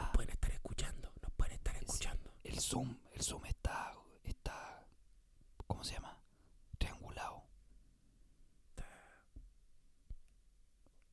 nos 0.00 0.10
pueden 0.10 0.30
estar 0.30 0.50
escuchando, 0.52 1.12
nos 1.22 1.32
pueden 1.32 1.54
estar 1.54 1.74
escuchando. 1.76 2.32
El 2.44 2.60
Zoom, 2.60 2.96
el 3.14 3.22
Zoom 3.22 3.44
está, 3.46 3.92
está, 4.24 4.86
¿cómo 5.66 5.82
se 5.84 5.94
llama? 5.94 6.18
Triangulado. 6.78 7.42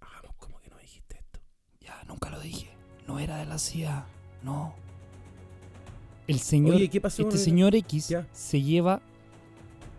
Hagamos 0.01 0.35
como 0.37 0.59
que 0.59 0.69
no 0.69 0.77
dijiste 0.77 1.17
esto. 1.17 1.39
Ya, 1.85 2.01
nunca 2.07 2.29
lo 2.29 2.39
dije. 2.39 2.69
No 3.07 3.19
era 3.19 3.37
de 3.37 3.45
la 3.45 3.57
CIA, 3.59 4.05
no. 4.43 4.73
El 6.27 6.39
señor, 6.39 6.75
Oye, 6.75 6.89
¿qué 6.89 6.99
pasó 6.99 7.21
este 7.21 7.37
señor 7.37 7.75
X 7.75 8.09
Ya. 8.09 8.27
se 8.31 8.59
lleva 8.61 8.99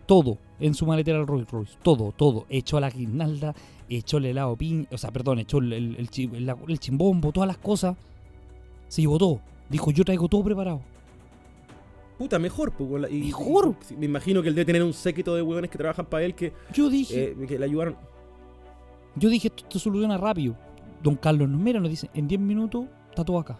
todo 0.05 0.37
en 0.59 0.73
su 0.73 0.85
maletera 0.85 1.19
al 1.19 1.27
Rolls 1.27 1.49
Royce. 1.49 1.77
Todo, 1.83 2.11
todo. 2.11 2.45
Echó 2.49 2.79
la 2.81 2.89
guirnalda, 2.89 3.55
echó 3.87 4.17
el 4.17 4.25
helado 4.25 4.55
piña, 4.57 4.85
o 4.91 4.97
sea, 4.97 5.11
perdón, 5.11 5.39
echó 5.39 5.59
el, 5.59 5.71
el, 5.71 5.95
el 5.95 6.55
el 6.67 6.79
chimbombo, 6.79 7.31
todas 7.31 7.47
las 7.47 7.57
cosas. 7.57 7.95
Se 8.89 9.01
llevó 9.01 9.17
todo. 9.17 9.39
Dijo, 9.69 9.91
yo 9.91 10.03
traigo 10.03 10.27
todo 10.27 10.43
preparado. 10.43 10.81
Puta, 12.17 12.39
mejor, 12.39 12.71
pues. 12.73 13.11
y- 13.11 13.19
Mejor. 13.25 13.75
y- 13.91 13.95
me 13.95 14.05
imagino 14.07 14.41
que 14.41 14.49
él 14.49 14.55
debe 14.55 14.65
tener 14.65 14.83
un 14.83 14.93
séquito 14.93 15.35
de 15.35 15.41
hueones 15.41 15.69
que 15.69 15.77
trabajan 15.77 16.05
para 16.05 16.23
él 16.25 16.33
que, 16.35 16.51
Yo 16.73 16.89
dije, 16.89 17.35
eh, 17.39 17.45
que 17.47 17.59
le 17.59 17.65
ayudaron. 17.65 17.95
yo 19.15 19.29
dije, 19.29 19.47
esto 19.49 19.65
se 19.69 19.79
soluciona 19.79 20.17
rápido. 20.17 20.55
Don 21.01 21.15
Carlos 21.15 21.47
nos 21.49 21.59
mira, 21.61 21.79
nos 21.79 21.89
dice, 21.89 22.09
en 22.13 22.27
10 22.27 22.39
minutos 22.41 22.85
está 23.09 23.23
todo 23.23 23.39
acá. 23.39 23.59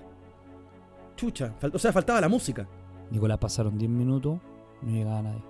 Chucha, 1.16 1.56
o 1.74 1.80
sea, 1.80 1.92
faltaba 1.94 2.22
la 2.22 2.30
música. 2.30 2.68
Nicolás, 3.12 3.38
pasaron 3.38 3.78
10 3.78 3.90
minutos, 3.90 4.40
no 4.82 4.92
llegaba 4.92 5.22
nadie. 5.22 5.44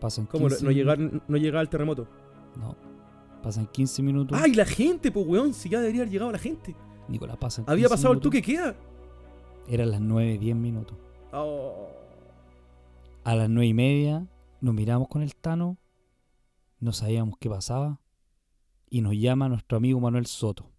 Pasan 0.00 0.26
15 0.26 0.30
¿Cómo 0.38 0.48
no, 0.48 0.54
no 0.56 0.68
minutos. 0.68 0.98
llegar, 0.98 1.22
no 1.28 1.36
llegaba 1.36 1.62
el 1.62 1.68
terremoto? 1.68 2.06
No. 2.58 2.76
Pasan 3.42 3.66
15 3.66 4.02
minutos. 4.02 4.38
¡Ay, 4.40 4.54
la 4.54 4.64
gente, 4.64 5.10
pues, 5.12 5.26
weón! 5.26 5.54
Si 5.54 5.68
ya 5.68 5.80
debería 5.80 6.02
haber 6.02 6.12
llegado 6.12 6.32
la 6.32 6.38
gente. 6.38 6.74
Nicolás, 7.08 7.36
pasan 7.36 7.64
Había 7.68 7.84
15 7.86 7.90
pasado 7.90 8.12
el 8.12 8.18
minutos. 8.18 8.30
toque 8.30 8.42
queda. 8.42 8.74
Eran 9.68 9.90
las 9.90 10.00
9, 10.00 10.38
10 10.38 10.56
minutos. 10.56 10.96
Oh. 11.32 11.88
A 13.24 13.34
las 13.34 13.48
9 13.48 13.66
y 13.66 13.74
media 13.74 14.26
nos 14.60 14.74
miramos 14.74 15.08
con 15.08 15.22
el 15.22 15.34
Tano, 15.34 15.78
no 16.80 16.92
sabíamos 16.92 17.36
qué 17.38 17.48
pasaba, 17.48 18.00
y 18.94 19.00
nos 19.00 19.14
llama 19.14 19.48
nuestro 19.48 19.76
amigo 19.78 19.98
Manuel 19.98 20.26
Soto, 20.26 20.70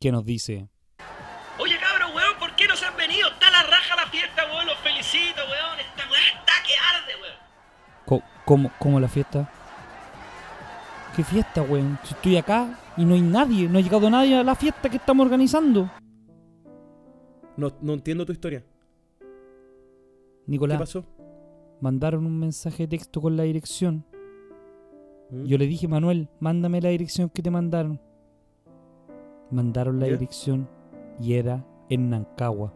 que 0.00 0.10
nos 0.10 0.24
dice, 0.24 0.70
Oye, 1.58 1.74
cabros, 1.78 2.14
weón, 2.16 2.38
¿por 2.38 2.56
qué 2.56 2.66
no 2.66 2.74
se 2.74 2.86
han 2.86 2.96
venido? 2.96 3.28
Está 3.28 3.50
la 3.50 3.62
raja 3.64 3.96
la 3.96 4.06
fiesta, 4.10 4.44
weón, 4.50 4.64
los 4.66 4.78
felicito, 4.78 5.42
weón. 5.42 5.78
Esta 5.78 6.10
weá 6.10 6.26
está 6.40 6.52
que 6.66 6.72
arde, 6.96 7.22
weón. 7.22 7.36
"Co- 8.06 8.22
¿cómo, 8.46 8.70
cómo 8.78 8.98
la 8.98 9.08
fiesta? 9.08 9.52
¿Qué 11.14 11.22
fiesta, 11.22 11.60
weón? 11.60 11.98
Si 12.04 12.14
estoy 12.14 12.38
acá 12.38 12.78
y 12.96 13.04
no 13.04 13.12
hay 13.14 13.20
nadie, 13.20 13.68
no 13.68 13.78
ha 13.78 13.82
llegado 13.82 14.08
nadie 14.08 14.36
a 14.38 14.42
la 14.42 14.54
fiesta 14.54 14.88
que 14.88 14.96
estamos 14.96 15.26
organizando. 15.26 15.90
No, 17.58 17.76
no 17.82 17.92
entiendo 17.92 18.24
tu 18.24 18.32
historia. 18.32 18.64
¿Qué 19.18 19.26
Nicolás, 20.46 20.78
pasó? 20.78 21.04
mandaron 21.82 22.24
un 22.24 22.38
mensaje 22.40 22.84
de 22.84 22.88
texto 22.96 23.20
con 23.20 23.36
la 23.36 23.42
dirección. 23.42 24.06
¿Mm? 25.30 25.44
Yo 25.44 25.58
le 25.58 25.66
dije, 25.66 25.88
Manuel, 25.88 26.28
mándame 26.40 26.80
la 26.80 26.90
dirección 26.90 27.28
que 27.28 27.42
te 27.42 27.50
mandaron. 27.50 28.00
Mandaron 29.50 29.98
la 29.98 30.06
dirección 30.06 30.68
y 31.20 31.34
era 31.34 31.66
en 31.88 32.10
Nancagua, 32.10 32.72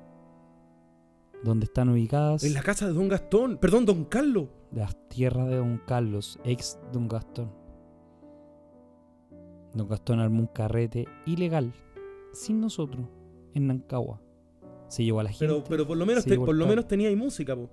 donde 1.45 1.67
están 1.67 1.89
ubicadas... 1.89 2.43
En 2.45 2.55
la 2.55 2.63
casa 2.63 2.87
de 2.87 2.93
don 2.93 3.09
Gastón, 3.09 3.59
perdón, 3.59 3.87
don 3.87 4.05
Carlos. 4.05 4.49
Las 4.73 4.97
tierras 5.09 5.49
de 5.49 5.57
don 5.57 5.81
Carlos, 5.87 6.41
ex 6.45 6.81
don 6.93 7.07
Gastón. 7.07 7.53
Don 9.73 9.89
Gastón 9.89 10.19
armó 10.21 10.41
un 10.41 10.47
carrete 10.49 11.07
ilegal, 11.27 11.73
sin 12.33 12.61
nosotros, 12.61 13.07
en 13.55 13.69
Nancagua. 13.69 14.21
Se 14.89 15.05
llevó 15.05 15.21
a 15.21 15.25
la 15.25 15.31
gente. 15.31 15.63
Pero, 15.69 15.87
por 15.87 15.97
lo 15.97 16.07
menos, 16.07 16.25
por 16.25 16.55
lo 16.55 16.67
menos 16.67 16.87
tenía 16.87 17.09
ahí 17.09 17.17
música, 17.17 17.57
po. 17.57 17.71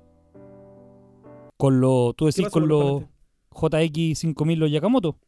Con 1.58 1.80
lo. 1.80 2.14
Tú 2.14 2.26
decís 2.26 2.50
con 2.50 2.68
lo. 2.68 3.08
JX5000 3.52 4.56
los 4.58 4.72
Yakamoto. 4.72 5.20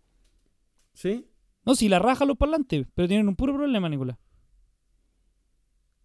¿Sí? 0.94 1.28
No, 1.66 1.76
sí, 1.76 1.88
la 1.90 2.00
raja 2.00 2.26
los 2.26 2.38
parlantes, 2.38 2.88
pero 2.94 3.08
tienen 3.08 3.28
un 3.28 3.36
puro 3.36 3.54
problema, 3.54 3.88
Nicolás. 3.90 4.18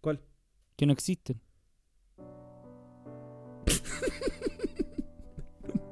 ¿Cuál? 0.01 0.21
Que 0.75 0.85
no 0.85 0.93
existen. 0.93 1.41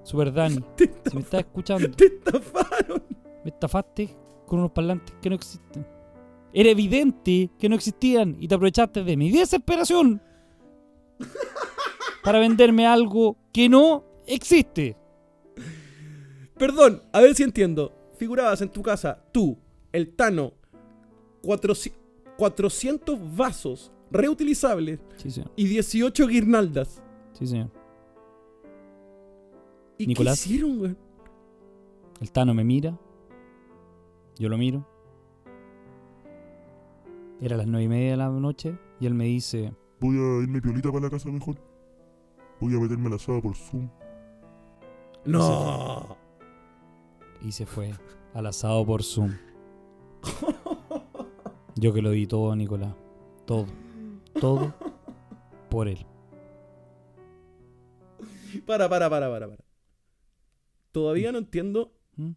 Super 0.03 0.31
Dani, 0.31 0.63
si 0.77 1.15
me 1.15 1.21
estás 1.21 1.41
escuchando. 1.41 1.91
Te 1.91 2.05
estafaron. 2.05 3.03
Me 3.43 3.49
estafaste 3.49 4.15
con 4.45 4.59
unos 4.59 4.71
parlantes 4.71 5.13
que 5.21 5.29
no 5.29 5.35
existen. 5.35 5.85
Era 6.53 6.69
evidente 6.69 7.51
que 7.59 7.67
no 7.67 7.75
existían 7.75 8.37
y 8.39 8.47
te 8.47 8.55
aprovechaste 8.55 9.03
de 9.03 9.17
mi 9.17 9.29
desesperación 9.29 10.21
para 12.23 12.39
venderme 12.39 12.87
algo 12.87 13.37
que 13.51 13.67
no 13.67 14.05
existe. 14.25 14.95
Perdón, 16.57 17.01
a 17.13 17.21
ver 17.21 17.35
si 17.35 17.43
entiendo. 17.43 17.93
Figurabas 18.17 18.61
en 18.61 18.69
tu 18.69 18.81
casa, 18.81 19.23
tú, 19.31 19.57
el 19.91 20.15
Tano, 20.15 20.53
400, 21.43 22.01
400 22.37 23.35
vasos 23.37 23.91
reutilizables 24.09 24.99
Sí, 25.17 25.29
señor. 25.31 25.51
y 25.55 25.67
18 25.67 26.27
guirnaldas. 26.27 27.03
Sí, 27.33 27.45
señor. 27.45 27.69
¿Y 29.99 30.07
Nicolás. 30.07 30.41
qué 30.43 30.49
hicieron, 30.49 30.79
güey? 30.79 30.95
El 32.21 32.31
Tano 32.31 32.53
me 32.53 32.63
mira. 32.63 32.97
Yo 34.39 34.49
lo 34.49 34.57
miro. 34.57 34.87
Era 37.39 37.55
las 37.57 37.67
nueve 37.67 37.83
y 37.83 37.87
media 37.87 38.11
de 38.11 38.17
la 38.17 38.29
noche 38.29 38.77
y 38.99 39.05
él 39.05 39.13
me 39.13 39.25
dice, 39.25 39.73
Voy 39.99 40.15
a 40.17 40.41
irme 40.43 40.59
piolita 40.61 40.89
para 40.91 41.05
la 41.05 41.09
casa 41.11 41.29
mejor. 41.29 41.55
Voy 42.59 42.75
a 42.75 42.79
meterme 42.79 43.07
al 43.07 43.13
asado 43.13 43.41
por 43.41 43.55
Zoom. 43.55 43.89
No. 45.25 46.17
Y 47.41 47.51
se 47.51 47.65
fue 47.65 47.93
al 48.33 48.45
asado 48.45 48.85
por 48.85 49.03
Zoom. 49.03 49.31
Yo 51.75 51.93
que 51.93 52.01
lo 52.01 52.11
di 52.11 52.25
todo, 52.27 52.55
Nicolás. 52.55 52.93
Todo. 53.45 53.67
Todo 54.39 54.73
por 55.69 55.87
él. 55.87 56.05
Para, 58.65 58.89
para, 58.89 59.09
para, 59.09 59.29
para, 59.29 59.47
para. 59.49 59.63
Todavía 60.91 61.31
no 61.31 61.37
entiendo. 61.37 61.93
¿Mm? 62.15 62.31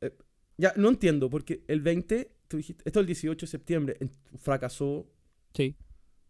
Eh, 0.00 0.16
ya, 0.56 0.72
no 0.76 0.88
entiendo, 0.88 1.30
porque 1.30 1.62
el 1.68 1.80
20, 1.80 2.34
tú 2.48 2.56
dijiste, 2.56 2.82
esto 2.86 3.00
es 3.00 3.02
el 3.02 3.06
18 3.06 3.46
de 3.46 3.50
septiembre, 3.50 3.98
fracasó, 4.38 5.06
Sí. 5.54 5.76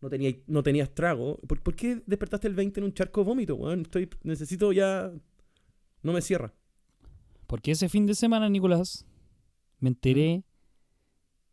no 0.01 0.11
tenía, 0.11 0.35
no 0.47 0.63
tenías 0.63 0.95
trago. 0.95 1.39
¿Por, 1.47 1.63
por 1.63 1.75
qué 1.77 2.03
despertaste 2.07 2.49
el 2.49 2.55
20 2.55 2.81
en 2.81 2.85
un 2.85 2.93
charco 2.93 3.21
de 3.23 3.27
vómito, 3.27 3.55
weón? 3.55 3.83
Estoy, 3.83 4.11
necesito 4.25 4.73
ya... 4.73 5.11
No 6.03 6.13
me 6.13 6.21
cierra. 6.21 6.53
Porque 7.53 7.73
ese 7.73 7.91
fin 7.91 8.07
de 8.07 8.15
semana, 8.15 8.49
Nicolás, 8.49 9.05
me 9.79 9.91
enteré 9.91 10.43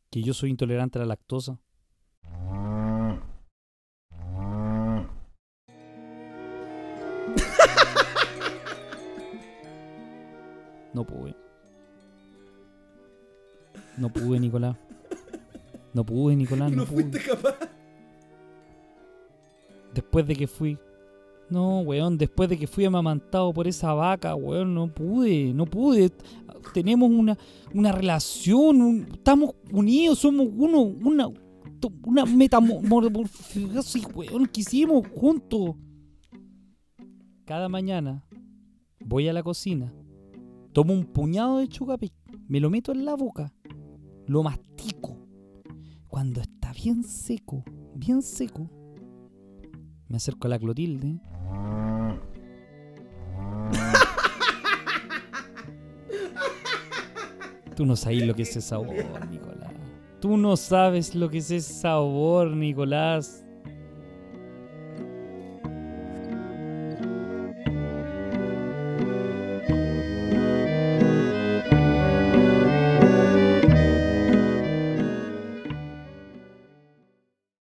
que 0.10 0.22
yo 0.24 0.34
soy 0.34 0.50
intolerante 0.50 0.98
a 0.98 1.02
la 1.02 1.08
lactosa. 1.08 1.60
No 10.94 11.06
pude. 11.06 11.36
No 13.98 14.10
pude, 14.10 14.40
Nicolás. 14.40 14.76
No 15.94 16.06
pude, 16.06 16.36
Nicolás. 16.36 16.72
no 16.72 16.78
No 16.78 16.86
pude. 16.86 17.04
fuiste 17.04 17.30
capaz. 17.30 17.56
Después 19.94 20.28
de 20.28 20.36
que 20.36 20.48
fui. 20.48 20.78
No, 21.50 21.80
weón, 21.82 22.18
después 22.18 22.48
de 22.50 22.58
que 22.58 22.68
fui 22.68 22.86
amamantado 22.86 23.52
por 23.54 23.68
esa 23.68 23.94
vaca, 23.94 24.36
weón, 24.36 24.76
no 24.76 24.88
pude, 24.94 25.54
no 25.54 25.66
pude. 25.66 26.12
Tenemos 26.74 27.10
una, 27.10 27.38
una 27.74 27.92
relación, 27.92 28.82
un- 28.82 29.08
estamos 29.12 29.56
unidos, 29.72 30.20
somos 30.20 30.48
uno, 30.56 30.82
una, 30.82 31.28
una 32.04 32.26
metamorfosis, 32.26 34.06
weón, 34.14 34.46
que 34.48 34.62
hicimos 34.62 35.08
juntos. 35.16 35.76
Cada 37.46 37.68
mañana 37.68 38.24
voy 39.04 39.28
a 39.28 39.34
la 39.34 39.42
cocina, 39.42 39.92
tomo 40.72 40.94
un 40.94 41.06
puñado 41.06 41.58
de 41.58 41.68
chucapic, 41.68 42.14
me 42.48 42.60
lo 42.60 42.70
meto 42.70 42.92
en 42.92 43.06
la 43.06 43.16
boca, 43.16 43.52
lo 44.28 44.44
mastico. 44.44 45.18
Cuando 46.08 46.42
está 46.42 46.74
bien 46.74 47.04
seco, 47.04 47.64
bien 47.96 48.22
seco, 48.22 48.70
me 50.08 50.18
acerco 50.18 50.46
a 50.48 50.50
la 50.52 50.60
Clotilde. 50.60 51.20
Tú 57.76 57.86
no 57.86 57.96
sabes 57.96 58.26
lo 58.26 58.34
que 58.36 58.42
es 58.42 58.50
ese 58.50 58.62
sabor, 58.62 58.96
Nicolás. 59.30 59.72
Tú 60.20 60.38
no 60.38 60.58
sabes 60.58 61.16
lo 61.16 61.30
que 61.30 61.38
es 61.38 61.50
ese 61.50 61.74
sabor, 61.74 62.50
Nicolás. 62.50 63.46